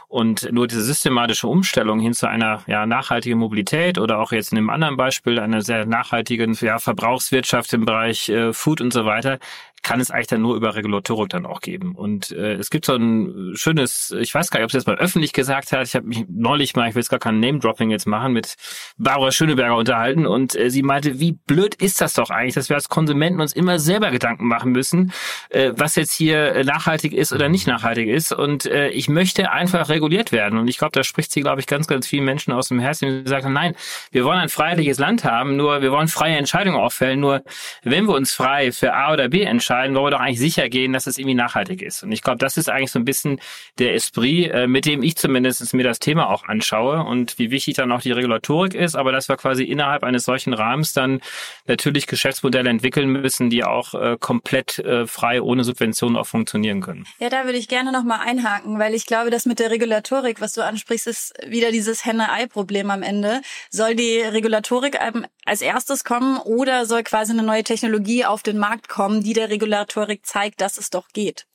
Und 0.08 0.52
nur 0.52 0.66
diese 0.66 0.82
systematische 0.82 1.48
Umstellung 1.48 2.00
hin 2.00 2.14
zu 2.14 2.28
einer 2.28 2.59
ja, 2.66 2.86
nachhaltige 2.86 3.36
Mobilität 3.36 3.98
oder 3.98 4.18
auch 4.18 4.32
jetzt 4.32 4.52
in 4.52 4.58
einem 4.58 4.70
anderen 4.70 4.96
Beispiel 4.96 5.38
einer 5.38 5.62
sehr 5.62 5.86
nachhaltigen 5.86 6.56
ja, 6.60 6.78
Verbrauchswirtschaft 6.78 7.72
im 7.72 7.84
Bereich 7.84 8.28
äh, 8.28 8.52
Food 8.52 8.80
und 8.80 8.92
so 8.92 9.04
weiter, 9.04 9.38
kann 9.82 10.00
es 10.00 10.10
eigentlich 10.10 10.26
dann 10.26 10.42
nur 10.42 10.56
über 10.56 10.74
Regulatorik 10.74 11.30
dann 11.30 11.46
auch 11.46 11.60
geben. 11.60 11.94
Und 11.94 12.30
äh, 12.32 12.54
es 12.54 12.70
gibt 12.70 12.84
so 12.84 12.94
ein 12.94 13.52
schönes, 13.54 14.14
ich 14.18 14.34
weiß 14.34 14.50
gar 14.50 14.60
nicht, 14.60 14.64
ob 14.64 14.70
sie 14.70 14.76
das 14.78 14.86
mal 14.86 14.96
öffentlich 14.96 15.32
gesagt 15.32 15.72
hat, 15.72 15.86
ich 15.86 15.94
habe 15.94 16.06
mich 16.06 16.26
neulich 16.28 16.76
mal, 16.76 16.88
ich 16.88 16.94
will 16.94 17.00
jetzt 17.00 17.08
gar 17.08 17.18
kein 17.18 17.40
Name-Dropping 17.40 17.90
jetzt 17.90 18.06
machen, 18.06 18.32
mit 18.32 18.56
Barbara 18.98 19.32
Schöneberger 19.32 19.76
unterhalten 19.76 20.26
und 20.26 20.54
äh, 20.54 20.70
sie 20.70 20.82
meinte, 20.82 21.18
wie 21.18 21.32
blöd 21.32 21.74
ist 21.76 22.00
das 22.00 22.14
doch 22.14 22.30
eigentlich, 22.30 22.54
dass 22.54 22.68
wir 22.68 22.76
als 22.76 22.88
Konsumenten 22.88 23.40
uns 23.40 23.52
immer 23.54 23.78
selber 23.78 24.10
Gedanken 24.10 24.46
machen 24.46 24.72
müssen, 24.72 25.12
äh, 25.48 25.72
was 25.74 25.94
jetzt 25.96 26.12
hier 26.12 26.54
äh, 26.54 26.64
nachhaltig 26.64 27.14
ist 27.14 27.32
oder 27.32 27.48
nicht 27.48 27.66
nachhaltig 27.66 28.08
ist. 28.08 28.32
Und 28.32 28.66
äh, 28.66 28.88
ich 28.90 29.08
möchte 29.08 29.50
einfach 29.50 29.88
reguliert 29.88 30.30
werden. 30.30 30.58
Und 30.58 30.68
ich 30.68 30.78
glaube, 30.78 30.92
da 30.92 31.02
spricht 31.04 31.32
sie, 31.32 31.40
glaube 31.40 31.60
ich, 31.60 31.66
ganz, 31.66 31.86
ganz 31.86 32.06
vielen 32.06 32.24
Menschen 32.24 32.52
aus 32.52 32.68
dem 32.68 32.80
Herzen, 32.80 33.24
die 33.24 33.28
sagen, 33.28 33.52
nein, 33.52 33.74
wir 34.12 34.24
wollen 34.24 34.38
ein 34.38 34.48
freiheitliches 34.50 34.98
Land 34.98 35.24
haben, 35.24 35.56
nur 35.56 35.80
wir 35.80 35.90
wollen 35.90 36.08
freie 36.08 36.36
Entscheidungen 36.36 36.78
auffällen, 36.78 37.20
nur 37.20 37.42
wenn 37.82 38.04
wir 38.06 38.14
uns 38.14 38.34
frei 38.34 38.72
für 38.72 38.92
A 38.92 39.12
oder 39.12 39.28
B 39.28 39.42
entscheiden, 39.42 39.69
entscheiden, 39.70 39.94
wollen 39.94 40.06
wir 40.06 40.10
doch 40.10 40.20
eigentlich 40.20 40.40
sicher 40.40 40.68
gehen, 40.68 40.92
dass 40.92 41.06
es 41.06 41.16
irgendwie 41.16 41.34
nachhaltig 41.34 41.80
ist. 41.82 42.02
Und 42.02 42.10
ich 42.10 42.22
glaube, 42.22 42.38
das 42.38 42.56
ist 42.56 42.68
eigentlich 42.68 42.90
so 42.90 42.98
ein 42.98 43.04
bisschen 43.04 43.40
der 43.78 43.94
Esprit, 43.94 44.50
äh, 44.50 44.66
mit 44.66 44.84
dem 44.84 45.02
ich 45.02 45.16
zumindest 45.16 45.72
mir 45.74 45.84
das 45.84 46.00
Thema 46.00 46.28
auch 46.28 46.44
anschaue 46.44 47.04
und 47.04 47.38
wie 47.38 47.50
wichtig 47.50 47.76
dann 47.76 47.92
auch 47.92 48.00
die 48.00 48.10
Regulatorik 48.10 48.74
ist, 48.74 48.96
aber 48.96 49.12
dass 49.12 49.28
wir 49.28 49.36
quasi 49.36 49.62
innerhalb 49.62 50.02
eines 50.02 50.24
solchen 50.24 50.54
Rahmens 50.54 50.92
dann 50.92 51.20
natürlich 51.66 52.06
Geschäftsmodelle 52.08 52.68
entwickeln 52.68 53.08
müssen, 53.10 53.48
die 53.48 53.62
auch 53.62 53.94
äh, 53.94 54.16
komplett 54.18 54.78
äh, 54.80 55.06
frei 55.06 55.40
ohne 55.40 55.62
Subventionen 55.62 56.16
auch 56.16 56.26
funktionieren 56.26 56.80
können. 56.80 57.06
Ja, 57.20 57.28
da 57.28 57.44
würde 57.44 57.58
ich 57.58 57.68
gerne 57.68 57.92
nochmal 57.92 58.20
einhaken, 58.26 58.78
weil 58.78 58.94
ich 58.94 59.06
glaube, 59.06 59.30
dass 59.30 59.46
mit 59.46 59.60
der 59.60 59.70
Regulatorik, 59.70 60.40
was 60.40 60.52
du 60.52 60.64
ansprichst, 60.64 61.06
ist 61.06 61.34
wieder 61.46 61.70
dieses 61.70 62.04
Henne-Ei-Problem 62.04 62.90
am 62.90 63.02
Ende. 63.02 63.40
Soll 63.70 63.94
die 63.94 64.18
Regulatorik 64.20 65.00
als 65.46 65.62
erstes 65.62 66.04
kommen 66.04 66.38
oder 66.38 66.86
soll 66.86 67.02
quasi 67.02 67.32
eine 67.32 67.42
neue 67.42 67.64
Technologie 67.64 68.24
auf 68.24 68.42
den 68.42 68.58
Markt 68.58 68.88
kommen, 68.88 69.22
die 69.22 69.32
der 69.32 69.50
Regulatorik 69.50 70.26
zeigt, 70.26 70.60
dass 70.60 70.78
es 70.78 70.90
doch 70.90 71.08
geht. 71.08 71.46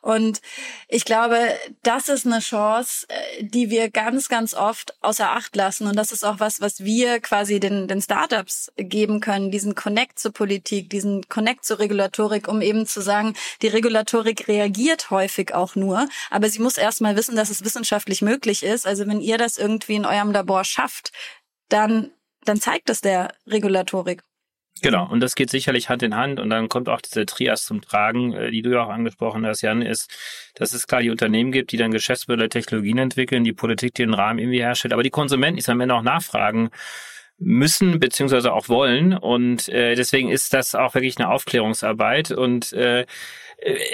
Und 0.00 0.40
ich 0.88 1.04
glaube, 1.04 1.38
das 1.82 2.08
ist 2.08 2.26
eine 2.26 2.40
Chance, 2.40 3.06
äh, 3.08 3.44
die 3.44 3.70
wir 3.70 3.90
ganz, 3.90 4.28
ganz 4.28 4.54
oft 4.54 4.94
außer 5.02 5.30
Acht 5.30 5.54
lassen. 5.54 5.86
Und 5.86 5.96
das 5.96 6.12
ist 6.12 6.24
auch 6.24 6.40
was, 6.40 6.60
was 6.60 6.82
wir 6.84 7.20
quasi 7.20 7.60
den, 7.60 7.88
den 7.88 8.00
Startups 8.00 8.72
geben 8.76 9.20
können, 9.20 9.50
diesen 9.50 9.74
Connect 9.74 10.18
zur 10.18 10.32
Politik, 10.32 10.90
diesen 10.90 11.28
Connect 11.28 11.64
zur 11.64 11.78
Regulatorik, 11.78 12.48
um 12.48 12.62
eben 12.62 12.86
zu 12.86 13.00
sagen, 13.00 13.34
die 13.62 13.68
Regulatorik 13.68 14.48
reagiert 14.48 15.10
häufig 15.10 15.54
auch 15.54 15.74
nur, 15.76 16.08
aber 16.30 16.48
sie 16.48 16.60
muss 16.60 16.78
erstmal 16.78 17.16
wissen, 17.16 17.36
dass 17.36 17.50
es 17.50 17.64
wissenschaftlich 17.64 18.22
möglich 18.22 18.62
ist. 18.62 18.86
Also 18.86 19.06
wenn 19.06 19.20
ihr 19.20 19.38
das 19.38 19.58
irgendwie 19.58 19.96
in 19.96 20.06
eurem 20.06 20.32
Labor 20.32 20.64
schafft, 20.64 21.12
dann 21.68 22.12
dann 22.48 22.60
zeigt 22.60 22.88
das 22.88 23.00
der 23.00 23.34
Regulatorik. 23.46 24.22
Genau, 24.82 25.08
und 25.10 25.20
das 25.20 25.34
geht 25.34 25.48
sicherlich 25.48 25.88
Hand 25.88 26.02
in 26.02 26.14
Hand 26.14 26.38
und 26.38 26.50
dann 26.50 26.68
kommt 26.68 26.90
auch 26.90 27.00
diese 27.00 27.24
Trias 27.24 27.64
zum 27.64 27.80
Tragen, 27.80 28.34
äh, 28.34 28.50
die 28.50 28.60
du 28.60 28.72
ja 28.72 28.84
auch 28.84 28.90
angesprochen 28.90 29.46
hast, 29.46 29.62
Jan, 29.62 29.80
ist, 29.80 30.10
dass 30.54 30.74
es 30.74 30.86
klar 30.86 31.00
die 31.00 31.10
Unternehmen 31.10 31.50
gibt, 31.50 31.72
die 31.72 31.78
dann 31.78 31.90
Geschäftsmodelle, 31.90 32.50
Technologien 32.50 32.98
entwickeln, 32.98 33.42
die 33.44 33.54
Politik, 33.54 33.94
die 33.94 34.02
den 34.02 34.12
Rahmen 34.12 34.38
irgendwie 34.38 34.60
herstellt, 34.60 34.92
aber 34.92 35.02
die 35.02 35.10
Konsumenten, 35.10 35.58
die 35.58 35.70
am 35.70 35.80
Ende 35.80 35.94
auch 35.94 36.02
nachfragen 36.02 36.70
müssen 37.38 38.00
beziehungsweise 38.00 38.52
auch 38.52 38.68
wollen 38.68 39.16
und 39.16 39.68
äh, 39.68 39.94
deswegen 39.94 40.30
ist 40.30 40.54
das 40.54 40.74
auch 40.74 40.94
wirklich 40.94 41.18
eine 41.18 41.30
Aufklärungsarbeit 41.30 42.30
und 42.30 42.72
äh, 42.72 43.04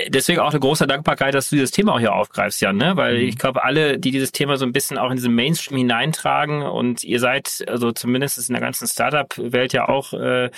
deswegen 0.08 0.40
auch 0.40 0.50
eine 0.50 0.60
große 0.60 0.86
Dankbarkeit, 0.86 1.34
dass 1.34 1.48
du 1.48 1.56
dieses 1.56 1.70
Thema 1.70 1.94
auch 1.94 2.00
hier 2.00 2.14
aufgreifst, 2.14 2.60
Jan, 2.60 2.76
ne? 2.76 2.96
Weil 2.96 3.18
mhm. 3.18 3.28
ich 3.28 3.38
glaube, 3.38 3.64
alle, 3.64 3.98
die 3.98 4.10
dieses 4.10 4.32
Thema 4.32 4.56
so 4.56 4.66
ein 4.66 4.72
bisschen 4.72 4.98
auch 4.98 5.10
in 5.10 5.16
diesen 5.16 5.34
Mainstream 5.34 5.78
hineintragen 5.78 6.62
und 6.62 7.04
ihr 7.04 7.20
seid, 7.20 7.64
also 7.68 7.92
zumindest 7.92 8.48
in 8.48 8.54
der 8.54 8.62
ganzen 8.62 8.86
Startup-Welt 8.88 9.72
ja 9.72 9.88
auch 9.88 10.12
äh, 10.14 10.50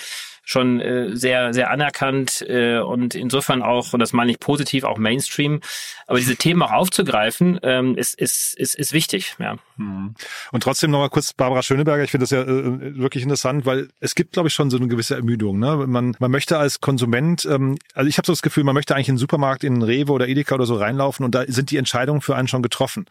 schon 0.45 0.79
äh, 0.79 1.15
sehr, 1.15 1.53
sehr 1.53 1.71
anerkannt 1.71 2.45
äh, 2.47 2.77
und 2.77 3.15
insofern 3.15 3.61
auch, 3.63 3.91
und 3.93 3.99
das 3.99 4.13
meine 4.13 4.31
ich 4.31 4.39
positiv, 4.39 4.83
auch 4.83 4.97
Mainstream. 4.97 5.59
Aber 6.07 6.19
diese 6.19 6.35
Themen 6.35 6.61
auch 6.61 6.71
aufzugreifen, 6.71 7.59
ähm, 7.63 7.97
ist, 7.97 8.19
ist, 8.19 8.57
ist, 8.57 8.75
ist 8.75 8.93
wichtig. 8.93 9.35
Ja. 9.39 9.57
Mhm. 9.75 10.13
Und 10.51 10.63
trotzdem 10.63 10.91
nochmal 10.91 11.09
kurz 11.09 11.33
Barbara 11.33 11.63
Schöneberger, 11.63 12.03
ich 12.03 12.11
finde 12.11 12.23
das 12.23 12.29
ja 12.29 12.43
äh, 12.43 12.97
wirklich 12.97 13.23
interessant, 13.23 13.65
weil 13.65 13.89
es 13.99 14.13
gibt, 14.13 14.33
glaube 14.33 14.47
ich, 14.47 14.53
schon 14.53 14.69
so 14.69 14.77
eine 14.77 14.87
gewisse 14.87 15.15
Ermüdung. 15.15 15.59
Ne? 15.59 15.85
Man, 15.87 16.15
man 16.19 16.31
möchte 16.31 16.57
als 16.57 16.79
Konsument, 16.79 17.45
ähm, 17.45 17.77
also 17.95 18.07
ich 18.07 18.17
habe 18.19 18.27
so 18.27 18.31
das 18.31 18.43
Gefühl, 18.43 18.63
man 18.63 18.75
möchte 18.75 18.95
eigentlich 18.95 19.09
in 19.09 19.15
den 19.15 19.19
Supermarkt, 19.19 19.63
in 19.63 19.81
Rewe 19.81 20.11
oder 20.11 20.27
Edeka 20.27 20.55
oder 20.55 20.67
so 20.67 20.75
reinlaufen 20.75 21.25
und 21.25 21.33
da 21.33 21.43
sind 21.47 21.71
die 21.71 21.77
Entscheidungen 21.77 22.21
für 22.21 22.35
einen 22.35 22.47
schon 22.47 22.61
getroffen. 22.61 23.07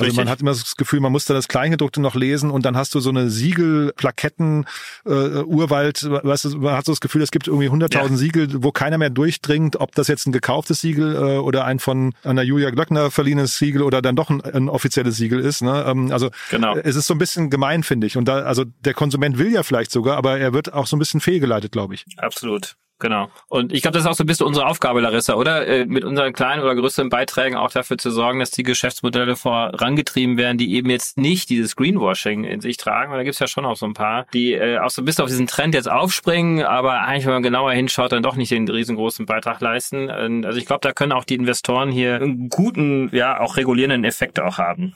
Also 0.00 0.08
Richtig. 0.08 0.24
man 0.24 0.28
hat 0.30 0.40
immer 0.40 0.50
das 0.50 0.76
Gefühl, 0.76 1.00
man 1.00 1.12
muss 1.12 1.24
da 1.24 1.34
das 1.34 1.48
Kleingedruckte 1.48 2.00
noch 2.00 2.14
lesen 2.14 2.50
und 2.50 2.64
dann 2.64 2.76
hast 2.76 2.94
du 2.94 3.00
so 3.00 3.10
eine 3.10 3.30
Siegel, 3.30 3.92
Plaketten, 3.96 4.64
äh, 5.04 5.10
Urwald, 5.10 6.08
weißt 6.08 6.44
du, 6.46 6.58
man 6.58 6.76
hat 6.76 6.86
so 6.86 6.92
das 6.92 7.00
Gefühl, 7.00 7.22
es 7.22 7.30
gibt 7.30 7.46
irgendwie 7.46 7.68
100.000 7.68 7.94
ja. 7.94 8.16
Siegel, 8.16 8.62
wo 8.62 8.72
keiner 8.72 8.98
mehr 8.98 9.10
durchdringt, 9.10 9.76
ob 9.76 9.94
das 9.94 10.08
jetzt 10.08 10.26
ein 10.26 10.32
gekauftes 10.32 10.80
Siegel 10.80 11.14
äh, 11.14 11.38
oder 11.38 11.64
ein 11.64 11.78
von 11.78 12.14
einer 12.24 12.42
Julia 12.42 12.70
Glöckner 12.70 13.10
verliehenes 13.10 13.58
Siegel 13.58 13.82
oder 13.82 14.02
dann 14.02 14.16
doch 14.16 14.30
ein, 14.30 14.40
ein 14.40 14.68
offizielles 14.68 15.16
Siegel 15.16 15.40
ist. 15.40 15.62
Ne? 15.62 15.84
Ähm, 15.86 16.10
also 16.12 16.30
genau. 16.50 16.76
es 16.76 16.96
ist 16.96 17.06
so 17.06 17.14
ein 17.14 17.18
bisschen 17.18 17.50
gemein, 17.50 17.82
finde 17.82 18.06
ich. 18.06 18.16
Und 18.16 18.26
da, 18.26 18.40
also 18.40 18.64
der 18.64 18.94
Konsument 18.94 19.38
will 19.38 19.52
ja 19.52 19.62
vielleicht 19.62 19.90
sogar, 19.90 20.16
aber 20.16 20.38
er 20.38 20.52
wird 20.52 20.72
auch 20.72 20.86
so 20.86 20.96
ein 20.96 20.98
bisschen 20.98 21.20
fehlgeleitet, 21.20 21.72
glaube 21.72 21.94
ich. 21.94 22.04
Absolut. 22.16 22.76
Genau. 23.00 23.30
Und 23.48 23.72
ich 23.72 23.82
glaube, 23.82 23.94
das 23.94 24.04
ist 24.04 24.10
auch 24.10 24.14
so 24.14 24.24
ein 24.24 24.26
bisschen 24.26 24.46
unsere 24.46 24.66
Aufgabe, 24.66 25.00
Larissa, 25.00 25.34
oder? 25.34 25.66
Äh, 25.66 25.86
mit 25.86 26.04
unseren 26.04 26.32
kleinen 26.32 26.62
oder 26.62 26.74
größeren 26.74 27.08
Beiträgen 27.08 27.56
auch 27.56 27.70
dafür 27.70 27.98
zu 27.98 28.10
sorgen, 28.10 28.38
dass 28.38 28.50
die 28.50 28.62
Geschäftsmodelle 28.62 29.36
vorangetrieben 29.36 30.36
werden, 30.36 30.58
die 30.58 30.74
eben 30.74 30.90
jetzt 30.90 31.16
nicht 31.16 31.48
dieses 31.48 31.76
Greenwashing 31.76 32.44
in 32.44 32.60
sich 32.60 32.76
tragen. 32.76 33.10
Weil 33.10 33.18
da 33.18 33.24
gibt's 33.24 33.38
ja 33.40 33.48
schon 33.48 33.64
auch 33.64 33.76
so 33.76 33.86
ein 33.86 33.94
paar, 33.94 34.26
die 34.32 34.52
äh, 34.52 34.78
auch 34.78 34.90
so 34.90 35.02
ein 35.02 35.06
bisschen 35.06 35.24
auf 35.24 35.30
diesen 35.30 35.46
Trend 35.46 35.74
jetzt 35.74 35.90
aufspringen, 35.90 36.62
aber 36.64 37.00
eigentlich, 37.00 37.24
wenn 37.24 37.32
man 37.32 37.42
genauer 37.42 37.72
hinschaut, 37.72 38.12
dann 38.12 38.22
doch 38.22 38.36
nicht 38.36 38.52
den 38.52 38.68
riesengroßen 38.68 39.26
Beitrag 39.26 39.60
leisten. 39.60 40.10
Also 40.10 40.58
ich 40.58 40.66
glaube, 40.66 40.80
da 40.82 40.92
können 40.92 41.12
auch 41.12 41.24
die 41.24 41.34
Investoren 41.34 41.90
hier 41.90 42.16
einen 42.16 42.48
guten, 42.50 43.08
ja, 43.12 43.40
auch 43.40 43.56
regulierenden 43.56 44.04
Effekt 44.04 44.38
auch 44.40 44.58
haben. 44.58 44.94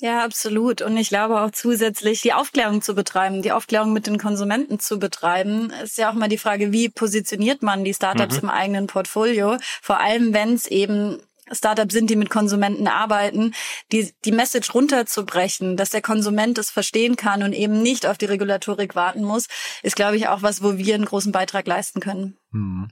Ja, 0.00 0.24
absolut. 0.24 0.80
Und 0.80 0.96
ich 0.96 1.08
glaube 1.10 1.40
auch 1.40 1.50
zusätzlich 1.50 2.22
die 2.22 2.32
Aufklärung 2.32 2.80
zu 2.80 2.94
betreiben, 2.94 3.42
die 3.42 3.52
Aufklärung 3.52 3.92
mit 3.92 4.06
den 4.06 4.18
Konsumenten 4.18 4.80
zu 4.80 4.98
betreiben, 4.98 5.72
ist 5.84 5.98
ja 5.98 6.10
auch 6.10 6.14
mal 6.14 6.28
die 6.28 6.38
Frage, 6.38 6.72
wie 6.72 6.88
positioniert 6.88 7.62
man 7.62 7.84
die 7.84 7.92
Startups 7.92 8.36
mhm. 8.36 8.44
im 8.44 8.50
eigenen 8.50 8.86
Portfolio? 8.86 9.58
Vor 9.82 10.00
allem, 10.00 10.32
wenn 10.32 10.54
es 10.54 10.66
eben 10.66 11.18
Startups 11.52 11.92
sind, 11.92 12.08
die 12.08 12.16
mit 12.16 12.30
Konsumenten 12.30 12.86
arbeiten, 12.86 13.54
die, 13.92 14.12
die 14.24 14.32
Message 14.32 14.72
runterzubrechen, 14.72 15.76
dass 15.76 15.90
der 15.90 16.00
Konsument 16.00 16.56
es 16.58 16.70
verstehen 16.70 17.16
kann 17.16 17.42
und 17.42 17.52
eben 17.52 17.82
nicht 17.82 18.06
auf 18.06 18.16
die 18.16 18.26
Regulatorik 18.26 18.94
warten 18.94 19.22
muss, 19.22 19.46
ist, 19.82 19.96
glaube 19.96 20.16
ich, 20.16 20.28
auch 20.28 20.42
was, 20.42 20.62
wo 20.62 20.78
wir 20.78 20.94
einen 20.94 21.04
großen 21.04 21.32
Beitrag 21.32 21.66
leisten 21.66 22.00
können. 22.00 22.36
Mhm. 22.52 22.88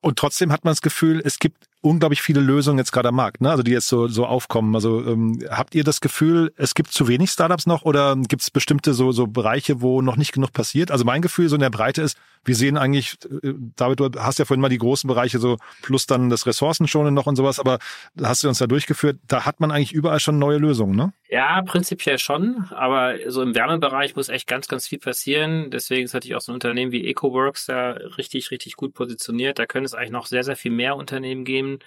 Und 0.00 0.18
trotzdem 0.18 0.50
hat 0.50 0.64
man 0.64 0.72
das 0.72 0.82
Gefühl, 0.82 1.22
es 1.24 1.38
gibt 1.38 1.69
unglaublich 1.82 2.20
viele 2.20 2.40
Lösungen 2.40 2.78
jetzt 2.78 2.92
gerade 2.92 3.08
am 3.08 3.16
Markt, 3.16 3.40
ne? 3.40 3.50
also 3.50 3.62
die 3.62 3.70
jetzt 3.70 3.88
so, 3.88 4.08
so 4.08 4.26
aufkommen. 4.26 4.74
Also 4.74 5.04
ähm, 5.04 5.38
habt 5.50 5.74
ihr 5.74 5.84
das 5.84 6.00
Gefühl, 6.00 6.52
es 6.56 6.74
gibt 6.74 6.92
zu 6.92 7.08
wenig 7.08 7.30
Startups 7.30 7.66
noch 7.66 7.82
oder 7.82 8.16
gibt 8.16 8.42
es 8.42 8.50
bestimmte 8.50 8.92
so, 8.92 9.12
so 9.12 9.26
Bereiche, 9.26 9.80
wo 9.80 10.02
noch 10.02 10.16
nicht 10.16 10.32
genug 10.32 10.52
passiert? 10.52 10.90
Also 10.90 11.04
mein 11.04 11.22
Gefühl 11.22 11.48
so 11.48 11.56
in 11.56 11.62
der 11.62 11.70
Breite 11.70 12.02
ist, 12.02 12.18
wir 12.44 12.54
sehen 12.54 12.76
eigentlich, 12.76 13.16
äh, 13.42 13.52
David, 13.76 14.00
du 14.00 14.10
hast 14.18 14.38
ja 14.38 14.44
vorhin 14.44 14.60
mal 14.60 14.68
die 14.68 14.78
großen 14.78 15.08
Bereiche 15.08 15.38
so 15.38 15.58
plus 15.82 16.06
dann 16.06 16.30
das 16.30 16.46
Ressourcenschonen 16.46 17.12
noch 17.12 17.26
und 17.26 17.36
sowas, 17.36 17.58
aber 17.58 17.78
hast 18.20 18.42
du 18.42 18.48
uns 18.48 18.58
da 18.58 18.66
durchgeführt, 18.66 19.18
da 19.26 19.44
hat 19.44 19.60
man 19.60 19.70
eigentlich 19.70 19.92
überall 19.92 20.20
schon 20.20 20.38
neue 20.38 20.58
Lösungen, 20.58 20.96
ne? 20.96 21.12
Ja, 21.28 21.62
prinzipiell 21.62 22.18
schon, 22.18 22.66
aber 22.70 23.30
so 23.30 23.42
im 23.42 23.54
Wärmebereich 23.54 24.16
muss 24.16 24.28
echt 24.28 24.46
ganz, 24.46 24.68
ganz 24.68 24.88
viel 24.88 24.98
passieren. 24.98 25.70
Deswegen 25.70 26.04
ist 26.04 26.14
natürlich 26.14 26.34
auch 26.34 26.40
so 26.40 26.52
ein 26.52 26.54
Unternehmen 26.54 26.92
wie 26.92 27.06
EcoWorks 27.06 27.66
da 27.66 27.92
richtig, 28.18 28.50
richtig 28.50 28.76
gut 28.76 28.94
positioniert. 28.94 29.58
Da 29.58 29.66
können 29.66 29.84
es 29.84 29.94
eigentlich 29.94 30.10
noch 30.10 30.26
sehr, 30.26 30.42
sehr 30.42 30.56
viel 30.56 30.72
mehr 30.72 30.96
Unternehmen 30.96 31.44
geben. 31.44 31.78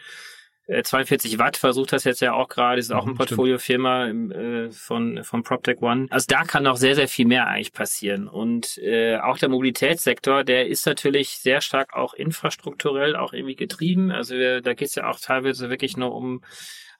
42 0.67 1.33
äh, 1.33 1.39
Watt 1.39 1.57
versucht 1.57 1.91
das 1.91 2.05
jetzt 2.05 2.21
ja 2.21 2.33
auch 2.33 2.47
gerade, 2.47 2.79
ist 2.79 2.91
auch 2.91 3.05
ein 3.05 3.15
Portfoliofirma 3.15 4.07
äh, 4.07 4.71
von, 4.71 5.23
von 5.23 5.43
PropTech 5.43 5.81
One. 5.81 6.07
Also 6.09 6.25
da 6.29 6.43
kann 6.43 6.63
noch 6.63 6.77
sehr, 6.77 6.95
sehr 6.95 7.07
viel 7.07 7.27
mehr 7.27 7.47
eigentlich 7.47 7.73
passieren. 7.73 8.27
Und 8.27 8.77
äh, 8.77 9.17
auch 9.17 9.37
der 9.37 9.49
Mobilitätssektor, 9.49 10.43
der 10.43 10.67
ist 10.67 10.85
natürlich 10.85 11.37
sehr 11.39 11.61
stark 11.61 11.93
auch 11.93 12.13
infrastrukturell 12.13 13.15
auch 13.15 13.33
irgendwie 13.33 13.55
getrieben. 13.55 14.11
Also 14.11 14.35
wir, 14.35 14.61
da 14.61 14.73
geht 14.73 14.89
es 14.89 14.95
ja 14.95 15.09
auch 15.09 15.19
teilweise 15.19 15.69
wirklich 15.69 15.97
nur 15.97 16.15
um 16.15 16.41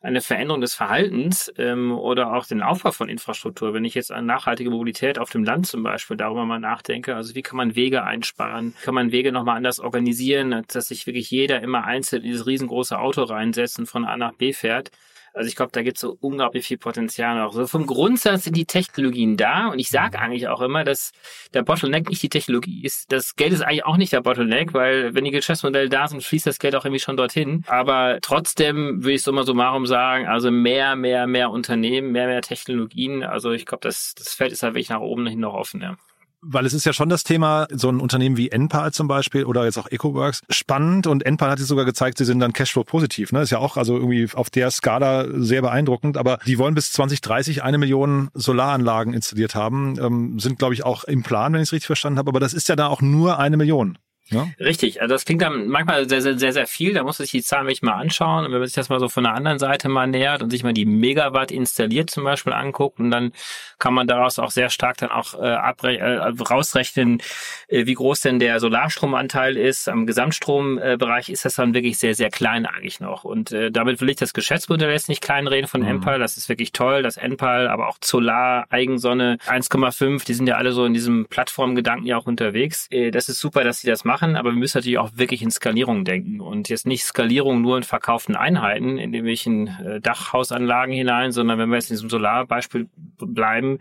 eine 0.04 0.20
Veränderung 0.20 0.60
des 0.60 0.76
Verhaltens 0.76 1.52
ähm, 1.58 1.98
oder 1.98 2.34
auch 2.34 2.46
den 2.46 2.62
Aufbau 2.62 2.92
von 2.92 3.08
Infrastruktur. 3.08 3.74
Wenn 3.74 3.86
ich 3.86 3.96
jetzt 3.96 4.12
an 4.12 4.26
nachhaltige 4.26 4.70
Mobilität 4.70 5.18
auf 5.18 5.30
dem 5.30 5.46
Land 5.46 5.66
zum 5.66 5.82
Beispiel 5.82 6.18
darüber 6.18 6.46
mal 6.46 6.60
nachdenke, 6.60 7.16
also 7.16 7.34
wie 7.36 7.42
kann 7.42 7.56
man 7.56 7.76
Wege 7.76 8.04
einsparen, 8.04 8.76
kann 8.84 8.96
man 8.96 9.14
Wege 9.14 9.32
nochmal 9.32 9.56
anders 9.56 9.80
organisieren, 9.80 10.66
dass 10.68 10.90
sich 10.90 11.08
wirklich 11.08 11.32
jeder 11.32 11.62
immer 11.62 11.86
einzeln 11.86 12.22
in 12.22 12.32
dieses 12.32 12.46
riesengroße 12.46 13.00
Auto 13.00 13.24
reinsetzt 13.24 13.80
und 13.80 13.86
von 13.86 14.04
A 14.04 14.18
nach 14.18 14.34
B 14.34 14.52
fährt. 14.52 14.92
Also 15.34 15.48
ich 15.48 15.56
glaube, 15.56 15.72
da 15.72 15.82
gibt 15.82 15.98
es 15.98 16.02
so 16.02 16.16
unglaublich 16.22 16.66
viel 16.66 16.78
Potenzial 16.78 17.36
noch. 17.36 17.54
So 17.54 17.66
vom 17.66 17.88
Grundsatz 17.88 18.44
sind 18.44 18.56
die 18.56 18.66
Technologien 18.66 19.36
da 19.36 19.68
und 19.68 19.80
ich 19.80 19.90
sage 19.90 20.18
mhm. 20.18 20.24
eigentlich 20.24 20.48
auch 20.48 20.62
immer, 20.62 20.84
dass 20.84 21.12
der 21.54 21.64
Bottleneck 21.64 22.08
nicht 22.10 22.22
die 22.22 22.30
Technologie 22.30 22.84
ist. 22.84 23.12
Das 23.12 23.36
Geld 23.36 23.52
ist 23.52 23.62
eigentlich 23.62 23.86
auch 23.86 23.98
nicht 23.98 24.14
der 24.14 24.22
Bottleneck, 24.22 24.74
weil 24.74 25.16
wenn 25.16 25.26
die 25.26 25.32
Geschäftsmodelle 25.32 25.90
da 25.90 26.08
sind, 26.08 26.24
fließt 26.24 26.46
das 26.46 26.60
Geld 26.60 26.76
auch 26.76 26.86
irgendwie 26.86 27.00
schon 27.00 27.18
dorthin. 27.18 27.64
Aber 27.68 28.20
trotzdem 28.22 29.04
würde 29.04 29.14
ich 29.14 29.24
so 29.24 29.32
mal 29.32 29.46
so 29.46 29.56
marum 29.56 29.88
sagen, 29.88 30.28
also 30.28 30.52
mehr, 30.52 30.96
mehr, 30.96 31.26
mehr 31.26 31.50
Unternehmen, 31.50 32.12
mehr, 32.12 32.28
mehr 32.28 32.42
Technologien. 32.42 33.24
Also 33.24 33.52
ich 33.52 33.66
glaube, 33.66 33.82
das, 33.82 34.14
das 34.16 34.34
Feld 34.34 34.52
ist 34.52 34.62
halt 34.62 34.76
wirklich 34.76 34.90
nach 34.90 35.02
oben 35.02 35.26
hin 35.26 35.40
noch 35.40 35.56
offen. 35.56 35.82
Ja. 35.82 35.98
Weil 36.46 36.66
es 36.66 36.74
ist 36.74 36.86
ja 36.86 36.94
schon 36.94 37.10
das 37.10 37.24
Thema, 37.24 37.68
so 37.72 37.90
ein 37.90 38.00
Unternehmen 38.00 38.38
wie 38.38 38.50
Enpal 38.50 38.92
zum 38.92 39.08
Beispiel 39.08 39.46
oder 39.46 39.64
jetzt 39.64 39.78
auch 39.78 39.90
EcoWorks, 39.90 40.42
spannend 40.50 41.08
und 41.08 41.26
Enpal 41.26 41.50
hat 41.50 41.60
sich 41.60 41.68
sogar 41.68 41.86
gezeigt, 41.86 42.18
sie 42.18 42.26
sind 42.26 42.40
dann 42.40 42.54
Cashflow 42.54 42.84
positiv. 42.84 43.32
Ne? 43.32 43.42
Ist 43.42 43.52
ja 43.52 43.60
auch 43.60 43.78
also 43.78 43.96
irgendwie 43.96 44.28
auf 44.34 44.50
der 44.50 44.70
Skala 44.72 45.26
sehr 45.34 45.62
beeindruckend, 45.62 46.18
aber 46.18 46.40
die 46.46 46.58
wollen 46.58 46.76
bis 46.76 46.92
2030 46.92 47.64
eine 47.64 47.78
Million 47.78 48.30
Solaranlagen 48.34 49.14
installiert 49.14 49.56
haben, 49.56 49.98
ähm, 50.00 50.40
sind 50.40 50.60
glaube 50.60 50.74
ich 50.74 50.84
auch 50.84 51.06
im 51.06 51.24
Plan, 51.24 51.54
wenn 51.54 51.62
ich 51.62 51.70
es 51.70 51.74
richtig 51.74 51.88
verstanden 51.88 52.20
habe, 52.20 52.30
aber 52.30 52.40
das 52.40 52.54
ist 52.54 52.68
ja 52.68 52.76
da 52.76 52.88
auch 52.88 53.02
nur 53.02 53.40
eine 53.40 53.58
Million. 53.58 53.98
Ja? 54.34 54.48
Richtig, 54.60 55.02
also 55.02 55.14
das 55.14 55.26
klingt 55.26 55.42
dann 55.42 55.68
manchmal 55.68 56.08
sehr, 56.10 56.22
sehr, 56.22 56.38
sehr, 56.38 56.54
sehr 56.54 56.68
viel. 56.68 56.94
Da 56.94 57.04
muss 57.04 57.20
man 57.20 57.26
sich 57.26 57.32
die 57.32 57.44
Zahlen 57.44 57.66
wirklich 57.66 57.82
mal 57.82 57.94
anschauen. 57.94 58.46
Und 58.46 58.52
wenn 58.52 58.60
man 58.60 58.68
sich 58.68 58.76
das 58.76 58.90
mal 58.90 59.00
so 59.00 59.10
von 59.10 59.24
der 59.24 59.34
anderen 59.34 59.60
Seite 59.60 59.90
mal 59.90 60.08
nähert 60.08 60.42
und 60.42 60.50
sich 60.50 60.64
mal 60.64 60.74
die 60.74 60.86
Megawatt 60.86 61.52
installiert 61.52 62.10
zum 62.10 62.24
Beispiel 62.24 62.54
anguckt, 62.54 63.00
und 63.00 63.12
dann 63.12 63.32
kann 63.80 63.94
man 63.94 64.08
daraus 64.08 64.40
auch 64.40 64.52
sehr 64.52 64.70
stark 64.70 64.98
dann 64.98 65.10
auch 65.10 65.34
äh, 65.34 65.48
abre 65.48 65.98
äh, 65.98 66.18
rausrechnen, 66.18 67.22
äh, 67.68 67.86
wie 67.86 67.94
groß 67.94 68.22
denn 68.22 68.40
der 68.40 68.60
Solarstromanteil 68.60 69.58
ist. 69.58 69.90
Am 69.90 70.06
Gesamtstrombereich 70.06 71.30
ist 71.30 71.46
das 71.46 71.56
dann 71.56 71.74
wirklich 71.74 71.98
sehr, 71.98 72.16
sehr 72.16 72.30
klein 72.30 72.66
eigentlich 72.66 73.00
noch. 73.00 73.24
Und 73.24 73.52
äh, 73.52 73.72
damit 73.72 74.02
will 74.02 74.10
ich 74.10 74.16
das 74.16 74.34
Geschäftsmodell 74.34 74.92
jetzt 74.92 75.10
nicht 75.10 75.22
kleinreden 75.22 75.68
von 75.68 75.82
mhm. 75.82 75.88
Enpal. 75.88 76.20
Das 76.20 76.38
ist 76.38 76.50
wirklich 76.50 76.72
toll, 76.72 77.04
dass 77.04 77.18
Enpal, 77.18 77.68
aber 77.68 77.88
auch 77.88 77.98
Solar, 78.04 78.68
Eigensonne 78.70 79.38
1,5, 79.48 80.26
die 80.26 80.34
sind 80.34 80.48
ja 80.48 80.56
alle 80.56 80.72
so 80.72 80.86
in 80.86 80.94
diesem 80.94 81.26
Plattformgedanken 81.26 82.08
ja 82.08 82.18
auch 82.18 82.26
unterwegs. 82.26 82.88
Äh, 82.90 83.12
das 83.12 83.30
ist 83.30 83.40
super, 83.40 83.64
dass 83.64 83.82
sie 83.82 83.88
das 83.88 84.06
machen 84.06 84.23
machen, 84.24 84.36
aber 84.36 84.52
wir 84.52 84.58
müssen 84.58 84.78
natürlich 84.78 84.98
auch 84.98 85.12
wirklich 85.16 85.42
in 85.42 85.52
Skalierung 85.52 86.06
denken 86.06 86.40
und 86.40 86.70
jetzt 86.70 86.88
nicht 86.88 87.04
Skalierung 87.04 87.62
nur 87.62 87.78
in 87.78 87.84
verkauften 87.84 88.36
Einheiten, 88.36 88.98
in 88.98 89.14
irgendwelchen 89.14 89.68
äh, 89.68 90.02
Dachhausanlagen 90.02 90.94
hinein, 90.94 91.32
sondern 91.32 91.60
wenn 91.60 91.70
wir 91.70 91.76
jetzt 91.76 91.90
in 91.90 91.96
diesem 91.96 92.10
Solarbeispiel 92.10 92.88
bleiben, 93.18 93.80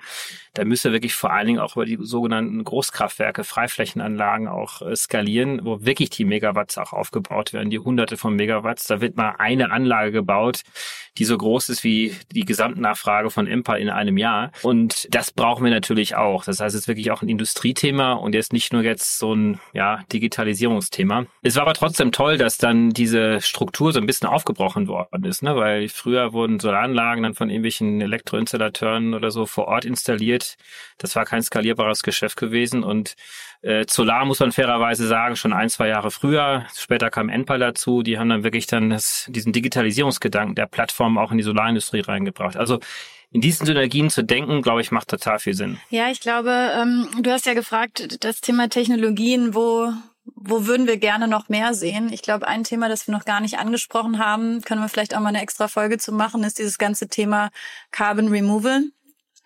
dann 0.55 0.69
müssen 0.69 0.85
wir 0.85 0.93
wirklich 0.93 1.15
vor 1.15 1.33
allen 1.33 1.47
Dingen 1.47 1.59
auch 1.59 1.77
über 1.77 1.87
die 1.87 1.99
sogenannten 2.01 2.63
Großkraftwerke, 2.63 3.45
Freiflächenanlagen 3.45 4.49
auch 4.49 4.83
äh, 4.83 4.95
skalieren, 4.95 5.61
wo 5.65 5.85
wirklich 5.85 6.11
die 6.11 6.25
Megawatts 6.25 6.79
auch 6.79 6.93
aufgebaut 6.93 7.53
werden, 7.53 7.71
die 7.71 7.79
hunderte 7.79 8.17
von 8.17 8.37
Megawatts. 8.37 8.87
Da 8.87 9.01
wird 9.01 9.17
mal 9.17 9.37
eine 9.39 9.71
Anlage 9.71 10.13
gebaut, 10.13 10.63
die 11.19 11.25
so 11.25 11.37
groß 11.37 11.69
ist 11.69 11.85
wie 11.85 12.15
die 12.33 12.45
Gesamtnachfrage 12.45 13.31
von 13.31 13.47
Empal 13.47 13.81
in 13.81 13.91
einem 13.91 14.17
Jahr. 14.17 14.51
Und 14.63 15.07
das 15.15 15.31
brauchen 15.31 15.65
wir 15.65 15.71
natürlich 15.71 16.17
auch. 16.17 16.45
Das 16.45 16.61
heißt, 16.61 16.75
es 16.75 16.83
ist 16.83 16.89
wirklich 16.89 17.11
auch 17.11 17.23
ein 17.23 17.29
Industriethema 17.29 18.13
und 18.13 18.35
jetzt 18.35 18.53
nicht 18.53 18.73
nur 18.73 18.83
jetzt 18.83 19.19
so 19.19 19.35
ein 19.35 19.61
ja, 19.73 20.05
Digitalisierungsthema. 20.13 21.27
Es 21.43 21.57
war 21.57 21.63
aber 21.63 21.75
trotzdem 21.75 22.13
toll, 22.13 22.39
dass 22.39 22.59
dann 22.59 22.91
diese 22.91 23.41
Struktur 23.41 23.93
so 23.93 24.01
ein 24.01 24.07
bisschen 24.07 24.29
aufgebrochen 24.29 24.89
worden 24.89 25.25
ist, 25.25 25.43
ne? 25.43 25.55
weil 25.57 25.89
früher 25.89 26.33
wurden 26.33 26.61
Solaranlagen 26.61 27.23
dann 27.23 27.35
von 27.35 27.51
irgendwelchen 27.51 28.01
Elektroinstallateuren 28.01 29.15
oder 29.15 29.31
so 29.31 29.47
vor 29.47 29.69
Ort 29.69 29.85
installiert. 29.85 30.42
Das 30.99 31.17
war 31.17 31.25
kein 31.25 31.43
skalierbares 31.43 32.03
Geschäft 32.03 32.37
gewesen 32.37 32.85
und 32.85 33.15
äh, 33.63 33.85
Solar 33.89 34.25
muss 34.25 34.41
man 34.41 34.53
fairerweise 34.53 35.07
sagen, 35.07 35.37
schon 35.37 35.53
ein, 35.53 35.69
zwei 35.69 35.89
Jahre 35.89 36.11
früher. 36.11 36.67
Später 36.77 37.11
kam 37.11 37.29
Enpal 37.29 37.59
dazu. 37.59 38.03
Die 38.03 38.19
haben 38.19 38.29
dann 38.29 38.43
wirklich 38.43 38.67
dann 38.67 38.91
das, 38.91 39.27
diesen 39.29 39.53
Digitalisierungsgedanken 39.53 40.55
der 40.55 40.67
Plattform 40.67 41.17
auch 41.17 41.31
in 41.31 41.39
die 41.39 41.45
Solarindustrie 41.45 42.01
reingebracht. 42.01 42.57
Also 42.57 42.81
in 43.31 43.41
diesen 43.41 43.65
Synergien 43.65 44.11
zu 44.11 44.23
denken, 44.25 44.63
glaube 44.63 44.81
ich, 44.83 44.91
macht 44.91 45.09
total 45.09 45.39
viel 45.39 45.55
Sinn. 45.55 45.79
Ja, 45.91 46.11
ich 46.11 46.21
glaube, 46.21 46.51
ähm, 46.51 47.09
du 47.21 47.31
hast 47.31 47.47
ja 47.47 47.55
gefragt, 47.55 48.25
das 48.25 48.41
Thema 48.41 48.69
Technologien, 48.69 49.55
wo 49.55 49.93
wo 50.25 50.67
würden 50.67 50.87
wir 50.87 50.99
gerne 50.99 51.27
noch 51.29 51.49
mehr 51.49 51.75
sehen? 51.75 52.13
Ich 52.13 52.23
glaube, 52.23 52.47
ein 52.47 52.65
Thema, 52.65 52.89
das 52.89 53.07
wir 53.07 53.13
noch 53.13 53.25
gar 53.25 53.41
nicht 53.41 53.59
angesprochen 53.59 54.19
haben, 54.19 54.61
können 54.63 54.81
wir 54.81 54.89
vielleicht 54.89 55.17
auch 55.17 55.21
mal 55.21 55.31
eine 55.31 55.43
extra 55.43 55.69
Folge 55.69 55.99
zu 55.99 56.13
machen, 56.13 56.45
ist 56.45 56.59
dieses 56.59 56.79
ganze 56.79 57.09
Thema 57.09 57.51
Carbon 57.91 58.29
Removal. 58.29 58.85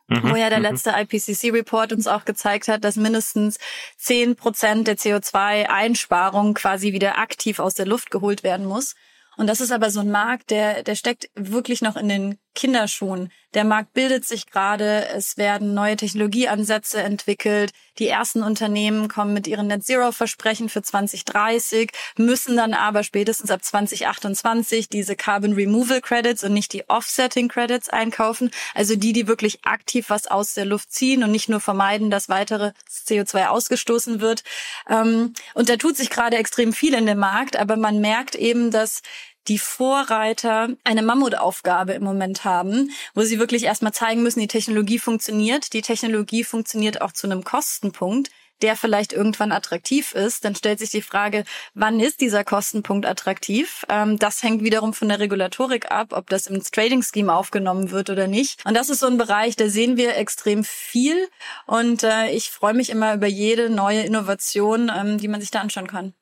Mhm, 0.08 0.30
wo 0.30 0.36
ja 0.36 0.48
der 0.48 0.58
mhm. 0.58 0.64
letzte 0.66 0.90
IPCC-Report 0.90 1.92
uns 1.92 2.06
auch 2.06 2.24
gezeigt 2.24 2.68
hat, 2.68 2.84
dass 2.84 2.96
mindestens 2.96 3.58
zehn 3.96 4.36
Prozent 4.36 4.86
der 4.86 4.96
CO2-Einsparung 4.96 6.54
quasi 6.54 6.92
wieder 6.92 7.18
aktiv 7.18 7.58
aus 7.58 7.74
der 7.74 7.86
Luft 7.86 8.10
geholt 8.10 8.44
werden 8.44 8.66
muss. 8.66 8.94
Und 9.36 9.48
das 9.48 9.60
ist 9.60 9.72
aber 9.72 9.90
so 9.90 10.00
ein 10.00 10.10
Markt, 10.10 10.50
der, 10.50 10.82
der 10.82 10.94
steckt 10.94 11.28
wirklich 11.34 11.82
noch 11.82 11.96
in 11.96 12.08
den 12.08 12.38
Kinderschuhen. 12.56 13.30
Der 13.54 13.64
Markt 13.64 13.92
bildet 13.94 14.26
sich 14.26 14.50
gerade, 14.50 15.08
es 15.08 15.36
werden 15.36 15.72
neue 15.72 15.96
Technologieansätze 15.96 17.00
entwickelt. 17.00 17.70
Die 17.98 18.08
ersten 18.08 18.42
Unternehmen 18.42 19.08
kommen 19.08 19.32
mit 19.32 19.46
ihren 19.46 19.68
Net 19.68 19.84
Zero 19.84 20.12
Versprechen 20.12 20.68
für 20.68 20.82
2030, 20.82 21.90
müssen 22.18 22.56
dann 22.56 22.74
aber 22.74 23.02
spätestens 23.02 23.50
ab 23.50 23.64
2028 23.64 24.88
diese 24.88 25.16
Carbon 25.16 25.52
Removal 25.52 26.00
Credits 26.00 26.44
und 26.44 26.52
nicht 26.52 26.72
die 26.72 26.88
Offsetting 26.88 27.48
Credits 27.48 27.88
einkaufen. 27.88 28.50
Also 28.74 28.96
die, 28.96 29.12
die 29.12 29.28
wirklich 29.28 29.64
aktiv 29.64 30.06
was 30.08 30.26
aus 30.26 30.54
der 30.54 30.64
Luft 30.64 30.92
ziehen 30.92 31.22
und 31.22 31.30
nicht 31.30 31.48
nur 31.48 31.60
vermeiden, 31.60 32.10
dass 32.10 32.28
weitere 32.28 32.72
CO2 32.90 33.46
ausgestoßen 33.46 34.20
wird. 34.20 34.42
Ähm, 34.88 35.32
und 35.54 35.68
da 35.68 35.76
tut 35.76 35.96
sich 35.96 36.10
gerade 36.10 36.36
extrem 36.36 36.72
viel 36.72 36.94
in 36.94 37.06
dem 37.06 37.18
Markt, 37.18 37.56
aber 37.56 37.76
man 37.76 38.00
merkt 38.00 38.34
eben, 38.34 38.70
dass 38.70 39.02
die 39.48 39.58
Vorreiter 39.58 40.68
eine 40.84 41.02
Mammutaufgabe 41.02 41.92
im 41.92 42.04
Moment 42.04 42.44
haben, 42.44 42.90
wo 43.14 43.22
sie 43.22 43.38
wirklich 43.38 43.64
erstmal 43.64 43.92
zeigen 43.92 44.22
müssen, 44.22 44.40
die 44.40 44.48
Technologie 44.48 44.98
funktioniert. 44.98 45.72
Die 45.72 45.82
Technologie 45.82 46.44
funktioniert 46.44 47.00
auch 47.00 47.12
zu 47.12 47.26
einem 47.26 47.44
Kostenpunkt 47.44 48.30
der 48.62 48.76
vielleicht 48.76 49.12
irgendwann 49.12 49.52
attraktiv 49.52 50.12
ist, 50.12 50.44
dann 50.44 50.54
stellt 50.54 50.78
sich 50.78 50.90
die 50.90 51.02
Frage, 51.02 51.44
wann 51.74 52.00
ist 52.00 52.20
dieser 52.20 52.44
Kostenpunkt 52.44 53.06
attraktiv? 53.06 53.84
Ähm, 53.88 54.18
das 54.18 54.42
hängt 54.42 54.62
wiederum 54.62 54.94
von 54.94 55.08
der 55.08 55.18
Regulatorik 55.18 55.90
ab, 55.90 56.12
ob 56.12 56.30
das 56.30 56.46
im 56.46 56.62
Trading 56.62 57.02
Scheme 57.02 57.34
aufgenommen 57.34 57.90
wird 57.90 58.10
oder 58.10 58.26
nicht. 58.26 58.64
Und 58.64 58.74
das 58.74 58.88
ist 58.88 59.00
so 59.00 59.06
ein 59.06 59.18
Bereich, 59.18 59.56
da 59.56 59.68
sehen 59.68 59.96
wir 59.96 60.16
extrem 60.16 60.64
viel. 60.64 61.28
Und 61.66 62.02
äh, 62.02 62.30
ich 62.30 62.50
freue 62.50 62.74
mich 62.74 62.90
immer 62.90 63.14
über 63.14 63.26
jede 63.26 63.68
neue 63.68 64.02
Innovation, 64.02 64.90
ähm, 64.94 65.18
die 65.18 65.28
man 65.28 65.40
sich 65.40 65.50
da 65.50 65.60
anschauen 65.60 65.86
kann. 65.86 66.14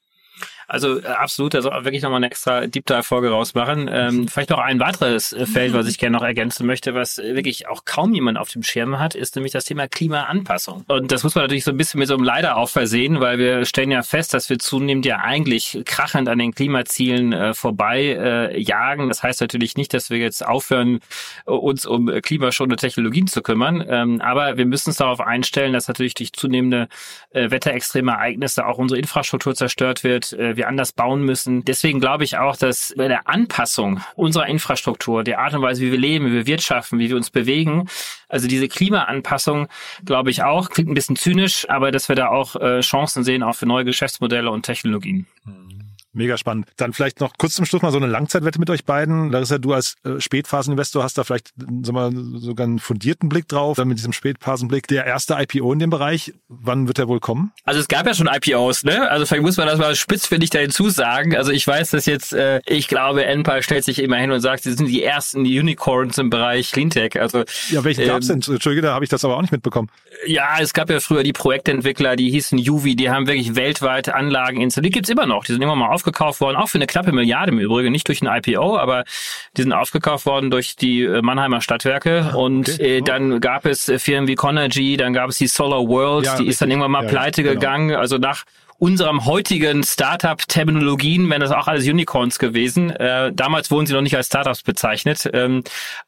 Also 0.66 1.00
äh, 1.00 1.06
absolut, 1.06 1.54
man 1.54 1.84
wirklich 1.84 2.02
nochmal 2.02 2.18
eine 2.18 2.26
extra 2.26 2.66
Deep 2.66 2.86
Dive-Folge 2.86 3.30
rausmachen. 3.30 3.88
Ähm, 3.92 4.28
vielleicht 4.28 4.50
noch 4.50 4.58
ein 4.58 4.80
weiteres 4.80 5.32
äh, 5.32 5.46
Feld, 5.46 5.72
was 5.72 5.86
ich 5.88 5.98
gerne 5.98 6.16
noch 6.16 6.24
ergänzen 6.24 6.66
möchte, 6.66 6.94
was 6.94 7.18
wirklich 7.18 7.68
auch 7.68 7.84
kaum 7.84 8.14
jemand 8.14 8.38
auf 8.38 8.48
dem 8.50 8.62
Schirm 8.62 8.98
hat, 8.98 9.14
ist 9.14 9.36
nämlich 9.36 9.52
das 9.52 9.64
Thema 9.64 9.88
Klimaanpassung. 9.88 10.84
Und 10.88 11.12
das 11.12 11.22
muss 11.22 11.34
man 11.34 11.44
natürlich 11.44 11.64
so 11.64 11.70
ein 11.70 11.76
bisschen 11.76 11.98
mit 11.98 12.08
so 12.08 12.14
einem 12.14 12.24
Leider 12.24 12.56
auch 12.56 12.68
versehen, 12.68 13.20
weil 13.20 13.38
wir 13.38 13.64
stellen 13.64 13.90
ja 13.90 14.02
fest, 14.02 14.34
dass 14.34 14.50
wir 14.50 14.58
zunehmend 14.58 15.06
ja 15.06 15.18
eigentlich 15.18 15.82
krachend 15.84 16.28
an 16.28 16.38
den 16.38 16.54
Klimazielen 16.54 17.32
äh, 17.32 17.54
vorbei 17.54 18.02
äh, 18.02 18.60
jagen. 18.60 19.08
Das 19.08 19.22
heißt 19.22 19.40
natürlich 19.40 19.76
nicht, 19.76 19.94
dass 19.94 20.10
wir 20.10 20.18
jetzt 20.18 20.44
aufhören, 20.44 21.00
uns 21.44 21.86
um 21.86 22.06
klimaschonende 22.06 22.76
Technologien 22.76 23.26
zu 23.26 23.42
kümmern. 23.42 23.84
Ähm, 23.86 24.20
aber 24.20 24.56
wir 24.56 24.66
müssen 24.66 24.90
uns 24.90 24.96
darauf 24.96 25.20
einstellen, 25.20 25.72
dass 25.72 25.88
natürlich 25.88 26.14
durch 26.14 26.32
zunehmende 26.32 26.88
äh, 27.30 27.50
wetterextreme 27.50 28.12
Ereignisse 28.12 28.66
auch 28.66 28.78
unsere 28.78 28.98
Infrastruktur 28.98 29.54
zerstört 29.54 30.04
wird, 30.04 30.32
äh, 30.32 30.53
wir 30.56 30.68
anders 30.68 30.92
bauen 30.92 31.22
müssen. 31.22 31.64
Deswegen 31.64 32.00
glaube 32.00 32.24
ich 32.24 32.38
auch, 32.38 32.56
dass 32.56 32.94
bei 32.96 33.08
der 33.08 33.28
Anpassung 33.28 34.00
unserer 34.14 34.46
Infrastruktur, 34.46 35.24
der 35.24 35.40
Art 35.40 35.54
und 35.54 35.62
Weise, 35.62 35.82
wie 35.82 35.92
wir 35.92 35.98
leben, 35.98 36.26
wie 36.26 36.32
wir 36.32 36.46
wirtschaften, 36.46 36.98
wie 36.98 37.08
wir 37.08 37.16
uns 37.16 37.30
bewegen, 37.30 37.88
also 38.28 38.48
diese 38.48 38.68
Klimaanpassung, 38.68 39.68
glaube 40.04 40.30
ich 40.30 40.42
auch, 40.42 40.70
klingt 40.70 40.90
ein 40.90 40.94
bisschen 40.94 41.16
zynisch, 41.16 41.68
aber 41.68 41.90
dass 41.90 42.08
wir 42.08 42.16
da 42.16 42.28
auch 42.28 42.56
äh, 42.56 42.80
Chancen 42.80 43.24
sehen, 43.24 43.42
auch 43.42 43.54
für 43.56 43.66
neue 43.66 43.84
Geschäftsmodelle 43.84 44.50
und 44.50 44.62
Technologien. 44.62 45.26
Mhm. 45.44 45.93
Mega 46.14 46.38
spannend. 46.38 46.68
Dann 46.76 46.92
vielleicht 46.92 47.20
noch 47.20 47.32
kurz 47.36 47.54
zum 47.54 47.64
Schluss 47.64 47.82
mal 47.82 47.90
so 47.90 47.96
eine 47.96 48.06
Langzeitwette 48.06 48.60
mit 48.60 48.70
euch 48.70 48.84
beiden. 48.84 49.30
Larissa, 49.30 49.58
du 49.58 49.72
als 49.72 49.96
äh, 50.04 50.20
Spätphaseninvestor 50.20 51.02
hast 51.02 51.18
da 51.18 51.24
vielleicht 51.24 51.50
sag 51.82 51.92
mal, 51.92 52.12
sogar 52.36 52.66
einen 52.66 52.78
fundierten 52.78 53.28
Blick 53.28 53.48
drauf, 53.48 53.76
dann 53.76 53.88
mit 53.88 53.98
diesem 53.98 54.12
Spätphasenblick. 54.12 54.86
Der 54.86 55.06
erste 55.06 55.34
IPO 55.34 55.72
in 55.72 55.80
dem 55.80 55.90
Bereich, 55.90 56.32
wann 56.48 56.86
wird 56.86 56.98
der 56.98 57.08
wohl 57.08 57.18
kommen? 57.18 57.52
Also 57.64 57.80
es 57.80 57.88
gab 57.88 58.06
ja 58.06 58.14
schon 58.14 58.28
IPOs, 58.28 58.84
ne? 58.84 59.10
Also 59.10 59.26
vielleicht 59.26 59.42
muss 59.42 59.56
man 59.56 59.66
das 59.66 59.78
mal 59.78 59.96
spitzfindig 59.96 60.50
da 60.50 60.60
hinzusagen. 60.60 61.36
Also 61.36 61.50
ich 61.50 61.66
weiß, 61.66 61.90
dass 61.90 62.06
jetzt, 62.06 62.32
äh, 62.32 62.60
ich 62.66 62.86
glaube, 62.86 63.24
Enpal 63.24 63.62
stellt 63.62 63.84
sich 63.84 63.98
immer 64.00 64.16
hin 64.16 64.30
und 64.30 64.40
sagt, 64.40 64.62
sie 64.62 64.72
sind 64.72 64.86
die 64.86 65.02
ersten 65.02 65.40
Unicorns 65.40 66.16
im 66.18 66.30
Bereich 66.30 66.70
Cleantech. 66.70 67.20
Also 67.20 67.44
Ja, 67.70 67.82
welche 67.82 68.02
ähm, 68.02 68.08
gab's 68.08 68.28
denn? 68.28 68.36
Entschuldige, 68.36 68.82
da 68.82 68.94
habe 68.94 69.04
ich 69.04 69.10
das 69.10 69.24
aber 69.24 69.36
auch 69.36 69.42
nicht 69.42 69.52
mitbekommen. 69.52 69.88
Ja, 70.26 70.58
es 70.60 70.72
gab 70.72 70.90
ja 70.90 71.00
früher 71.00 71.24
die 71.24 71.32
Projektentwickler, 71.32 72.14
die 72.14 72.30
hießen 72.30 72.56
Juvi, 72.56 72.94
die 72.94 73.10
haben 73.10 73.26
wirklich 73.26 73.56
weltweit 73.56 74.08
Anlagen 74.08 74.60
installiert. 74.60 74.94
Die 74.94 74.98
gibt's 74.98 75.10
immer 75.10 75.26
noch. 75.26 75.44
Die 75.44 75.52
sind 75.52 75.62
immer 75.62 75.74
mal 75.74 75.88
auf 75.88 76.03
aufgekauft 76.04 76.40
worden, 76.40 76.56
auch 76.56 76.68
für 76.68 76.78
eine 76.78 76.86
knappe 76.86 77.12
Milliarde 77.12 77.52
im 77.52 77.58
Übrigen, 77.58 77.90
nicht 77.90 78.06
durch 78.08 78.22
ein 78.22 78.28
IPO, 78.28 78.76
aber 78.76 79.04
die 79.56 79.62
sind 79.62 79.72
aufgekauft 79.72 80.26
worden 80.26 80.50
durch 80.50 80.76
die 80.76 81.02
äh, 81.02 81.22
Mannheimer 81.22 81.60
Stadtwerke. 81.60 82.30
Ah, 82.32 82.36
und 82.36 82.68
okay. 82.68 82.98
äh, 82.98 83.02
dann 83.02 83.40
gab 83.40 83.64
es 83.64 83.88
äh, 83.88 83.98
Firmen 83.98 84.28
wie 84.28 84.34
Conergy, 84.34 84.96
dann 84.96 85.14
gab 85.14 85.30
es 85.30 85.38
die 85.38 85.46
Solar 85.46 85.88
World, 85.88 86.26
ja, 86.26 86.36
die 86.36 86.46
ist 86.46 86.60
dann 86.60 86.70
irgendwann 86.70 86.90
mal 86.90 87.04
ja, 87.04 87.08
pleite 87.08 87.42
genau. 87.42 87.54
gegangen. 87.54 87.94
Also 87.94 88.18
nach 88.18 88.44
unserem 88.78 89.24
heutigen 89.24 89.82
Startup-Terminologien 89.82 91.28
wären 91.30 91.40
das 91.40 91.50
auch 91.50 91.68
alles 91.68 91.84
Unicorns 91.86 92.38
gewesen. 92.38 92.90
Äh, 92.90 93.32
damals 93.32 93.70
wurden 93.70 93.86
sie 93.86 93.92
noch 93.92 94.00
nicht 94.00 94.16
als 94.16 94.26
Startups 94.26 94.62
bezeichnet. 94.62 95.28
Ähm, 95.32 95.62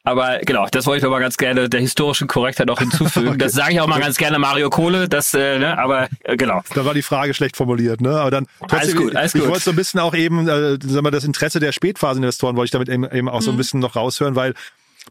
aber 0.04 0.38
genau, 0.40 0.66
das 0.70 0.86
wollte 0.86 1.00
ich 1.00 1.06
aber 1.06 1.20
ganz 1.20 1.36
gerne 1.36 1.68
der 1.68 1.80
historischen 1.80 2.26
Korrektheit 2.26 2.66
noch 2.66 2.78
hinzufügen. 2.78 3.28
okay. 3.30 3.38
Das 3.38 3.52
sage 3.52 3.74
ich 3.74 3.80
auch 3.80 3.86
mal 3.86 4.00
ganz 4.00 4.16
gerne 4.16 4.38
Mario 4.38 4.70
Kohle, 4.70 5.08
das, 5.08 5.32
äh, 5.34 5.58
ne, 5.58 5.78
aber 5.78 6.08
äh, 6.24 6.36
genau. 6.36 6.62
Da 6.74 6.84
war 6.84 6.94
die 6.94 7.02
Frage 7.02 7.34
schlecht 7.34 7.56
formuliert, 7.56 8.00
ne? 8.00 8.18
Aber 8.18 8.30
dann 8.30 8.46
trotzdem, 8.60 8.78
alles 8.78 8.96
gut, 8.96 9.16
alles 9.16 9.34
ich, 9.34 9.42
ich 9.42 9.48
wollte 9.48 9.64
so 9.64 9.70
ein 9.70 9.76
bisschen 9.76 10.00
auch 10.00 10.14
eben, 10.14 10.48
äh, 10.48 10.78
sagen 10.80 11.04
wir, 11.04 11.10
das 11.10 11.24
Interesse 11.24 11.60
der 11.60 11.72
Spätphaseninvestoren 11.72 12.56
wollte 12.56 12.66
ich 12.66 12.72
damit 12.72 12.88
eben, 12.88 13.10
eben 13.10 13.28
auch 13.28 13.42
so 13.42 13.50
ein 13.50 13.54
mhm. 13.54 13.58
bisschen 13.58 13.80
noch 13.80 13.96
raushören, 13.96 14.34
weil 14.34 14.54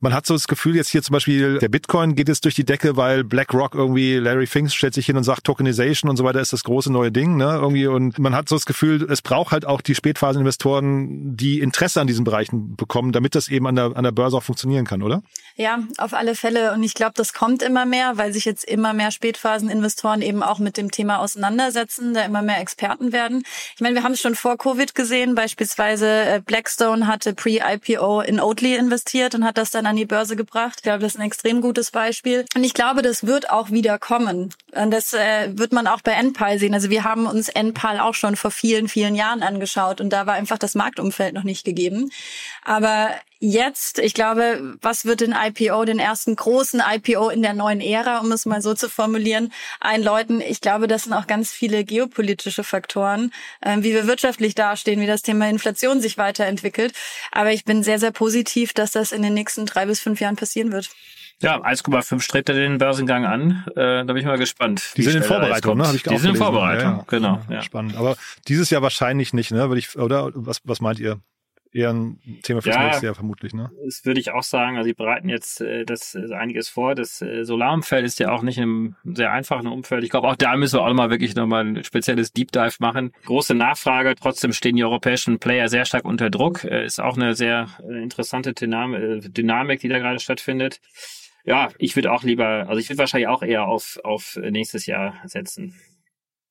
man 0.02 0.14
hat 0.14 0.26
so 0.26 0.34
das 0.34 0.48
Gefühl, 0.48 0.76
jetzt 0.76 0.90
hier 0.90 1.02
zum 1.02 1.14
Beispiel 1.14 1.60
der 1.60 1.70
Bitcoin 1.70 2.16
geht 2.16 2.28
jetzt 2.28 2.44
durch 2.46 2.56
die 2.56 2.66
Decke, 2.66 2.98
weil 2.98 3.24
BlackRock 3.24 3.76
irgendwie, 3.76 4.16
Larry 4.16 4.46
Finks 4.46 4.74
stellt 4.74 4.94
sich 4.94 5.06
hin 5.06 5.18
und 5.18 5.24
sagt, 5.24 5.46
Tokenization 5.46 6.10
und 6.10 6.18
so 6.18 6.24
weiter 6.24 6.42
ist 6.42 6.54
das 6.54 6.64
große 6.64 6.92
neue 6.92 7.12
Ding, 7.12 7.38
ne? 7.38 7.58
Irgendwie 7.62 7.88
und 7.88 8.20
man 8.20 8.36
hat 8.36 8.50
so 8.50 8.56
das 8.56 8.66
Gefühl, 8.66 9.08
es 9.10 9.22
braucht 9.22 9.52
halt 9.52 9.66
auch 9.66 9.82
die 9.82 9.96
Spätphaseninvestoren, 9.96 11.36
die 11.38 11.60
Interesse 11.60 12.02
an 12.02 12.08
diesen 12.08 12.24
Bereichen 12.24 12.76
bekommen, 12.76 13.12
damit 13.12 13.36
das 13.36 13.48
eben 13.48 13.68
an 13.68 13.76
der, 13.76 13.96
an 13.96 14.04
der 14.04 14.12
Börse 14.12 14.38
auch 14.38 14.44
funktionieren 14.44 14.86
kann, 14.86 15.02
oder? 15.02 15.22
Ja, 15.58 15.80
auf 15.98 16.14
alle 16.14 16.36
Fälle. 16.36 16.74
Und 16.74 16.84
ich 16.84 16.96
glaube, 16.96 17.14
das 17.16 17.32
kommt 17.32 17.64
immer 17.64 17.86
mehr, 17.86 18.18
weil 18.18 18.34
sich 18.34 18.44
jetzt 18.44 18.66
immer 18.66 18.92
mehr 18.92 19.12
Spätphaseninvestoren 19.12 20.22
eben 20.22 20.44
auch 20.44 20.60
mit 20.60 20.76
dem 20.76 20.92
Thema 20.92 21.20
auseinandersetzen, 21.20 22.14
da 22.14 22.26
immer 22.26 22.42
mehr 22.42 22.60
Experten 22.60 23.14
werden. 23.14 23.44
Ich 23.74 23.80
meine, 23.80 23.96
wir 23.96 24.04
haben 24.04 24.12
es 24.12 24.20
schon 24.20 24.36
vor 24.36 24.58
Covid 24.58 24.94
gesehen, 24.96 25.34
beispielsweise 25.34 26.08
äh, 26.08 26.42
Blackstone 26.46 27.08
hatte 27.08 27.34
pre-IPO 27.34 28.20
in 28.20 28.42
Oatly 28.42 28.76
investiert 28.76 29.34
und 29.34 29.46
hat 29.46 29.58
das 29.58 29.72
dann 29.72 29.86
an 29.86 29.96
die 29.96 30.06
Börse 30.06 30.36
gebracht. 30.36 30.74
Ich 30.78 30.84
glaube, 30.84 31.00
das 31.00 31.14
ist 31.14 31.20
ein 31.22 31.26
extrem 31.26 31.62
gutes 31.62 31.90
Beispiel. 31.90 32.44
Und 32.54 32.66
ich 32.66 32.74
glaube, 32.74 33.02
das 33.02 33.26
wird 33.26 33.50
auch 33.50 33.72
wieder 33.72 33.98
kommen. 33.98 34.54
Und 34.74 34.92
das 34.92 35.14
äh, 35.14 35.58
wird 35.58 35.72
man 35.72 35.88
auch 35.88 36.02
bei 36.02 36.12
NPAL 36.22 36.60
sehen. 36.60 36.74
Also 36.74 36.90
wir 36.90 37.06
haben 37.06 37.28
uns 37.28 37.48
NPAL 37.48 38.02
auch 38.02 38.14
schon 38.14 38.36
vor 38.36 38.52
vielen, 38.52 38.90
vielen 38.90 39.16
Jahren 39.16 39.42
angeschaut 39.42 40.02
und 40.02 40.10
da 40.12 40.26
war 40.26 40.34
einfach 40.34 40.58
das 40.58 40.76
Marktumfeld 40.76 41.34
noch 41.34 41.44
nicht 41.44 41.64
gegeben. 41.64 42.12
Aber 42.66 43.12
jetzt, 43.52 44.00
ich 44.00 44.14
glaube, 44.14 44.78
was 44.82 45.06
wird 45.06 45.22
den 45.22 45.34
IPO, 45.34 45.86
den 45.86 46.00
ersten 46.00 46.36
großen 46.36 46.82
IPO 46.86 47.30
in 47.30 47.42
der 47.42 47.54
neuen 47.54 47.82
Ära, 47.82 48.20
um 48.20 48.32
es 48.32 48.46
mal 48.46 48.62
so 48.62 48.74
zu 48.74 48.90
formulieren, 48.90 49.52
einläuten? 49.80 50.42
Ich 50.42 50.62
glaube, 50.62 50.88
das 50.88 51.04
sind 51.04 51.14
auch 51.14 51.28
ganz 51.28 51.52
viele 51.52 51.84
geopolitische 51.84 52.64
Faktoren, 52.64 53.32
äh, 53.62 53.78
wie 53.80 53.94
wir 53.94 54.08
wirtschaftlich 54.08 54.56
dastehen, 54.56 55.00
wie 55.00 55.08
das 55.08 55.22
Thema 55.22 55.50
Inflation 55.50 56.02
sich 56.02 56.18
weiterentwickelt. 56.18 56.94
Aber 57.32 57.52
ich 57.52 57.66
bin 57.66 57.84
sehr, 57.84 58.00
sehr 58.00 58.12
positiv, 58.12 58.74
dass 58.74 58.92
das 58.92 59.12
in 59.12 59.22
den 59.22 59.34
nächsten 59.34 59.66
drei 59.66 59.86
bis 59.86 60.00
fünf 60.00 60.20
Jahren 60.20 60.36
passieren 60.36 60.72
wird. 60.72 60.90
Ja, 61.42 61.62
1,5 61.62 62.22
strebt 62.22 62.48
er 62.48 62.56
den 62.56 62.78
Börsengang 62.78 63.26
an. 63.26 63.66
Äh, 63.72 63.76
da 63.76 64.04
bin 64.04 64.18
ich 64.18 64.26
mal 64.26 64.38
gespannt. 64.38 64.94
Die 64.96 65.04
sind 65.04 65.18
in 65.18 65.24
Vorbereitung, 65.24 65.78
ne? 65.78 65.88
Hab 65.88 65.96
ich 65.96 66.04
Die 66.04 66.18
sind 66.18 66.32
in 66.32 66.36
Vorbereitung, 66.38 66.98
ja, 66.98 67.06
genau. 67.08 67.42
Ja. 67.50 67.62
Spannend. 67.62 67.98
Aber 67.98 68.16
dieses 68.48 68.70
Jahr 68.70 68.82
wahrscheinlich 68.82 69.34
nicht, 69.34 69.52
ne? 69.52 69.70
Würde 69.70 69.80
ich, 69.80 69.98
oder 69.98 70.32
was, 70.34 70.62
was 70.64 70.80
meint 70.80 71.00
ihr? 71.00 71.20
Eher 71.76 71.92
ein 71.92 72.20
Thema 72.42 72.62
fürs 72.62 72.76
ja, 72.76 72.86
nächste 72.86 73.06
Jahr 73.06 73.16
vermutlich, 73.16 73.54
ne? 73.54 73.70
Das 73.84 74.06
würde 74.06 74.20
ich 74.20 74.32
auch 74.32 74.44
sagen. 74.44 74.78
Also 74.78 74.88
sie 74.88 74.94
bereiten 74.94 75.28
jetzt 75.28 75.60
äh, 75.60 75.84
das 75.84 76.16
äh, 76.16 76.34
einiges 76.34 76.70
vor. 76.70 76.96
Das 76.96 77.22
äh, 77.22 77.44
Solarumfeld 77.44 78.06
ist 78.06 78.20
ja 78.20 78.32
auch 78.32 78.42
nicht 78.42 78.58
im 78.58 78.96
sehr 79.04 79.32
einfachen 79.32 79.68
Umfeld. 79.68 80.04
Ich 80.04 80.10
glaube, 80.10 80.28
auch 80.28 80.36
da 80.36 80.56
müssen 80.56 80.80
wir 80.80 80.86
auch 80.86 80.94
mal 80.94 81.10
wirklich 81.10 81.36
nochmal 81.36 81.66
ein 81.66 81.84
spezielles 81.84 82.32
Deep 82.32 82.52
Dive 82.52 82.76
machen. 82.80 83.12
Große 83.26 83.54
Nachfrage. 83.54 84.16
Trotzdem 84.16 84.54
stehen 84.54 84.78
die 84.78 84.84
europäischen 84.86 85.38
Player 85.40 85.68
sehr 85.68 85.86
stark 85.86 86.06
unter 86.06 86.30
Druck. 86.30 86.64
Äh, 86.64 86.86
ist 86.86 87.02
auch 87.02 87.18
eine 87.18 87.36
sehr 87.36 87.68
äh, 87.84 88.02
interessante 88.02 88.54
Dynam 88.54 88.94
äh, 88.94 89.20
Dynamik, 89.20 89.82
die 89.82 89.90
da 89.90 90.00
gerade 90.00 90.20
stattfindet. 90.20 90.80
Ja, 91.44 91.70
ich 91.78 91.96
würde 91.96 92.12
auch 92.12 92.24
lieber, 92.24 92.66
also 92.68 92.78
ich 92.80 92.90
würde 92.90 93.00
wahrscheinlich 93.00 93.28
auch 93.28 93.44
eher 93.44 93.68
auf, 93.68 94.00
auf 94.04 94.40
nächstes 94.42 94.88
Jahr 94.88 95.16
setzen. 95.26 95.76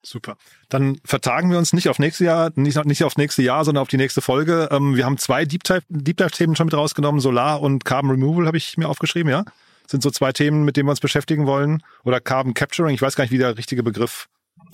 Super. 0.05 0.37
Dann 0.69 0.99
vertagen 1.05 1.51
wir 1.51 1.59
uns 1.59 1.73
nicht 1.73 1.89
auf 1.89 1.99
nächstes 1.99 2.27
Jahr, 2.27 2.53
nicht, 2.57 2.85
nicht 2.85 3.05
aufs 3.05 3.17
nächste 3.17 3.43
Jahr, 3.43 3.65
sondern 3.65 3.83
auf 3.83 3.89
die 3.89 3.97
nächste 3.97 4.21
Folge. 4.21 4.69
Ähm, 4.71 4.97
wir 4.97 5.07
haben 5.07 5.17
zwei 5.17 5.47
Deep 5.47 5.65
Dive, 5.65 5.83
Deep 5.89 6.19
Dive 6.19 6.31
Themen 6.31 6.57
schon 6.57 6.67
mit 6.67 6.75
rausgenommen. 6.75 7.21
Solar 7.21 7.63
und 7.63 7.85
Carbon 7.85 8.11
Removal 8.11 8.47
habe 8.47 8.59
ich 8.59 8.77
mir 8.77 8.89
aufgeschrieben, 8.89 9.31
ja? 9.31 9.45
Sind 9.87 10.03
so 10.03 10.11
zwei 10.11 10.33
Themen, 10.33 10.65
mit 10.65 10.77
denen 10.77 10.87
wir 10.87 10.91
uns 10.91 11.01
beschäftigen 11.01 11.47
wollen. 11.47 11.83
Oder 12.05 12.21
Carbon 12.21 12.55
Capturing. 12.55 12.95
Ich 12.95 13.03
weiß 13.03 13.17
gar 13.17 13.25
nicht, 13.25 13.33
wie 13.33 13.39
der 13.39 13.57
richtige 13.57 13.83
Begriff 13.83 14.29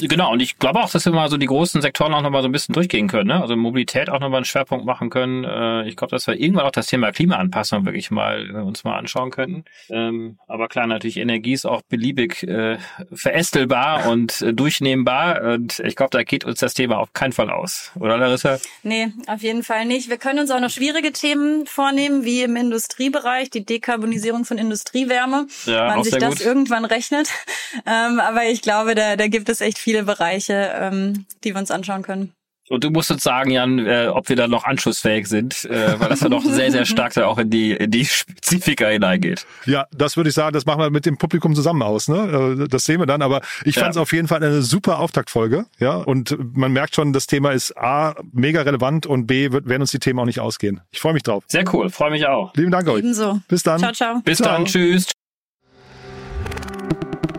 Genau, 0.08 0.32
und 0.32 0.40
ich 0.40 0.58
glaube 0.58 0.80
auch, 0.80 0.90
dass 0.90 1.04
wir 1.04 1.12
mal 1.12 1.28
so 1.28 1.36
die 1.36 1.46
großen 1.46 1.82
Sektoren 1.82 2.14
auch 2.14 2.22
nochmal 2.22 2.42
so 2.42 2.48
ein 2.48 2.52
bisschen 2.52 2.72
durchgehen 2.72 3.08
können. 3.08 3.28
Ne? 3.28 3.40
Also 3.40 3.56
Mobilität 3.56 4.08
auch 4.08 4.20
nochmal 4.20 4.38
einen 4.38 4.44
Schwerpunkt 4.44 4.84
machen 4.84 5.10
können. 5.10 5.44
Äh, 5.44 5.88
ich 5.88 5.96
glaube, 5.96 6.10
dass 6.10 6.26
wir 6.26 6.38
irgendwann 6.38 6.66
auch 6.66 6.70
das 6.70 6.86
Thema 6.86 7.12
Klimaanpassung 7.12 7.84
wirklich 7.84 8.10
mal 8.10 8.50
äh, 8.50 8.58
uns 8.58 8.84
mal 8.84 8.96
anschauen 8.96 9.30
könnten. 9.30 9.64
Ähm, 9.90 10.38
aber 10.46 10.68
klar, 10.68 10.86
natürlich 10.86 11.16
Energie 11.16 11.52
ist 11.52 11.66
auch 11.66 11.82
beliebig 11.82 12.42
äh, 12.44 12.78
verästelbar 13.12 14.06
und 14.10 14.42
äh, 14.42 14.52
durchnehmbar. 14.52 15.42
Und 15.54 15.80
ich 15.80 15.96
glaube, 15.96 16.10
da 16.10 16.22
geht 16.22 16.44
uns 16.44 16.60
das 16.60 16.74
Thema 16.74 16.98
auf 16.98 17.12
keinen 17.12 17.32
Fall 17.32 17.50
aus. 17.50 17.92
Oder 17.98 18.16
Larissa? 18.16 18.58
Nee, 18.82 19.12
auf 19.26 19.42
jeden 19.42 19.62
Fall 19.62 19.84
nicht. 19.84 20.08
Wir 20.08 20.18
können 20.18 20.40
uns 20.40 20.50
auch 20.50 20.60
noch 20.60 20.70
schwierige 20.70 21.12
Themen 21.12 21.66
vornehmen, 21.66 22.24
wie 22.24 22.42
im 22.42 22.56
Industriebereich, 22.56 23.50
die 23.50 23.64
Dekarbonisierung 23.64 24.44
von 24.44 24.58
Industriewärme. 24.58 25.46
Ja, 25.66 25.88
wann 25.88 26.04
sich 26.04 26.16
das 26.16 26.38
gut. 26.38 26.46
irgendwann 26.46 26.84
rechnet. 26.84 27.28
Ähm, 27.86 28.18
aber 28.18 28.44
ich 28.46 28.62
glaube, 28.62 28.96
da, 28.96 29.14
da 29.14 29.28
gibt 29.28 29.48
es 29.48 29.60
echt 29.60 29.78
viel 29.78 29.89
viele 29.90 30.04
Bereiche, 30.04 30.70
ähm, 30.74 31.26
die 31.42 31.52
wir 31.52 31.58
uns 31.58 31.72
anschauen 31.72 32.02
können. 32.02 32.32
Und 32.68 32.84
du 32.84 32.90
musst 32.90 33.10
uns 33.10 33.24
sagen, 33.24 33.50
Jan, 33.50 33.80
äh, 33.80 34.06
ob 34.06 34.28
wir 34.28 34.36
da 34.36 34.46
noch 34.46 34.62
anschlussfähig 34.62 35.26
sind, 35.26 35.64
äh, 35.64 35.98
weil 35.98 36.08
das 36.08 36.20
ja 36.20 36.28
noch 36.28 36.44
sehr, 36.44 36.70
sehr 36.70 36.84
stark 36.84 37.12
da 37.14 37.26
auch 37.26 37.38
in 37.38 37.50
die, 37.50 37.72
in 37.72 37.90
die 37.90 38.04
Spezifika 38.04 38.86
hineingeht. 38.86 39.44
Ja, 39.66 39.86
das 39.90 40.16
würde 40.16 40.28
ich 40.28 40.36
sagen, 40.36 40.54
das 40.54 40.66
machen 40.66 40.80
wir 40.80 40.90
mit 40.90 41.04
dem 41.04 41.18
Publikum 41.18 41.56
zusammen 41.56 41.82
aus. 41.82 42.06
Ne? 42.06 42.60
Äh, 42.62 42.68
das 42.68 42.84
sehen 42.84 43.00
wir 43.00 43.06
dann. 43.06 43.22
Aber 43.22 43.40
ich 43.64 43.74
ja. 43.74 43.82
fand 43.82 43.96
es 43.96 43.96
auf 43.96 44.12
jeden 44.12 44.28
Fall 44.28 44.36
eine 44.36 44.62
super 44.62 45.00
Auftaktfolge. 45.00 45.66
Ja, 45.80 45.96
und 45.96 46.36
man 46.56 46.70
merkt 46.70 46.94
schon, 46.94 47.12
das 47.12 47.26
Thema 47.26 47.50
ist 47.50 47.76
A, 47.76 48.14
mega 48.30 48.62
relevant 48.62 49.04
und 49.04 49.26
B, 49.26 49.50
wird, 49.50 49.68
werden 49.68 49.82
uns 49.82 49.90
die 49.90 49.98
Themen 49.98 50.20
auch 50.20 50.26
nicht 50.26 50.38
ausgehen. 50.38 50.80
Ich 50.92 51.00
freue 51.00 51.14
mich 51.14 51.24
drauf. 51.24 51.42
Sehr 51.48 51.64
cool, 51.74 51.90
freue 51.90 52.12
mich 52.12 52.28
auch. 52.28 52.54
Lieben 52.54 52.70
Dank 52.70 52.88
euch. 52.88 53.00
Ebenso. 53.00 53.40
Bis 53.48 53.64
dann. 53.64 53.80
Ciao, 53.80 53.90
ciao. 53.90 54.20
Bis 54.24 54.38
ciao. 54.38 54.58
dann, 54.58 54.66
tschüss. 54.66 55.10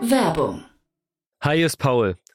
Werbung. 0.02 0.66
Hi, 1.42 1.64
ist 1.64 1.78
Paul. 1.78 2.21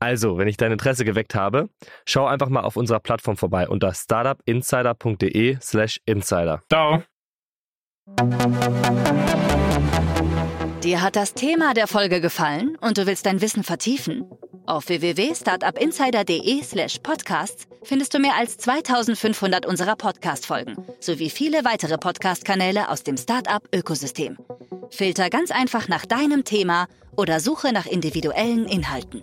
Also, 0.00 0.38
wenn 0.38 0.48
ich 0.48 0.56
dein 0.56 0.72
Interesse 0.72 1.04
geweckt 1.04 1.34
habe, 1.34 1.68
schau 2.06 2.26
einfach 2.26 2.48
mal 2.48 2.62
auf 2.62 2.76
unserer 2.76 3.00
Plattform 3.00 3.36
vorbei 3.36 3.68
unter 3.68 3.92
startupinsider.de/slash 3.94 6.00
insider. 6.04 6.62
Ciao. 6.68 7.02
Dir 10.82 11.00
hat 11.00 11.16
das 11.16 11.32
Thema 11.32 11.72
der 11.72 11.86
Folge 11.86 12.20
gefallen 12.20 12.76
und 12.82 12.98
du 12.98 13.06
willst 13.06 13.24
dein 13.24 13.40
Wissen 13.40 13.64
vertiefen? 13.64 14.26
Auf 14.66 14.88
www.startupinsider.de 14.88 16.62
slash 16.62 16.98
podcasts 16.98 17.66
findest 17.82 18.12
du 18.12 18.18
mehr 18.18 18.34
als 18.38 18.58
2500 18.58 19.64
unserer 19.64 19.96
Podcast-Folgen 19.96 20.76
sowie 21.00 21.30
viele 21.30 21.64
weitere 21.64 21.96
Podcast-Kanäle 21.96 22.90
aus 22.90 23.02
dem 23.02 23.16
Startup-Ökosystem. 23.16 24.36
Filter 24.90 25.30
ganz 25.30 25.50
einfach 25.50 25.88
nach 25.88 26.04
deinem 26.04 26.44
Thema 26.44 26.86
oder 27.16 27.40
suche 27.40 27.72
nach 27.72 27.86
individuellen 27.86 28.66
Inhalten. 28.66 29.22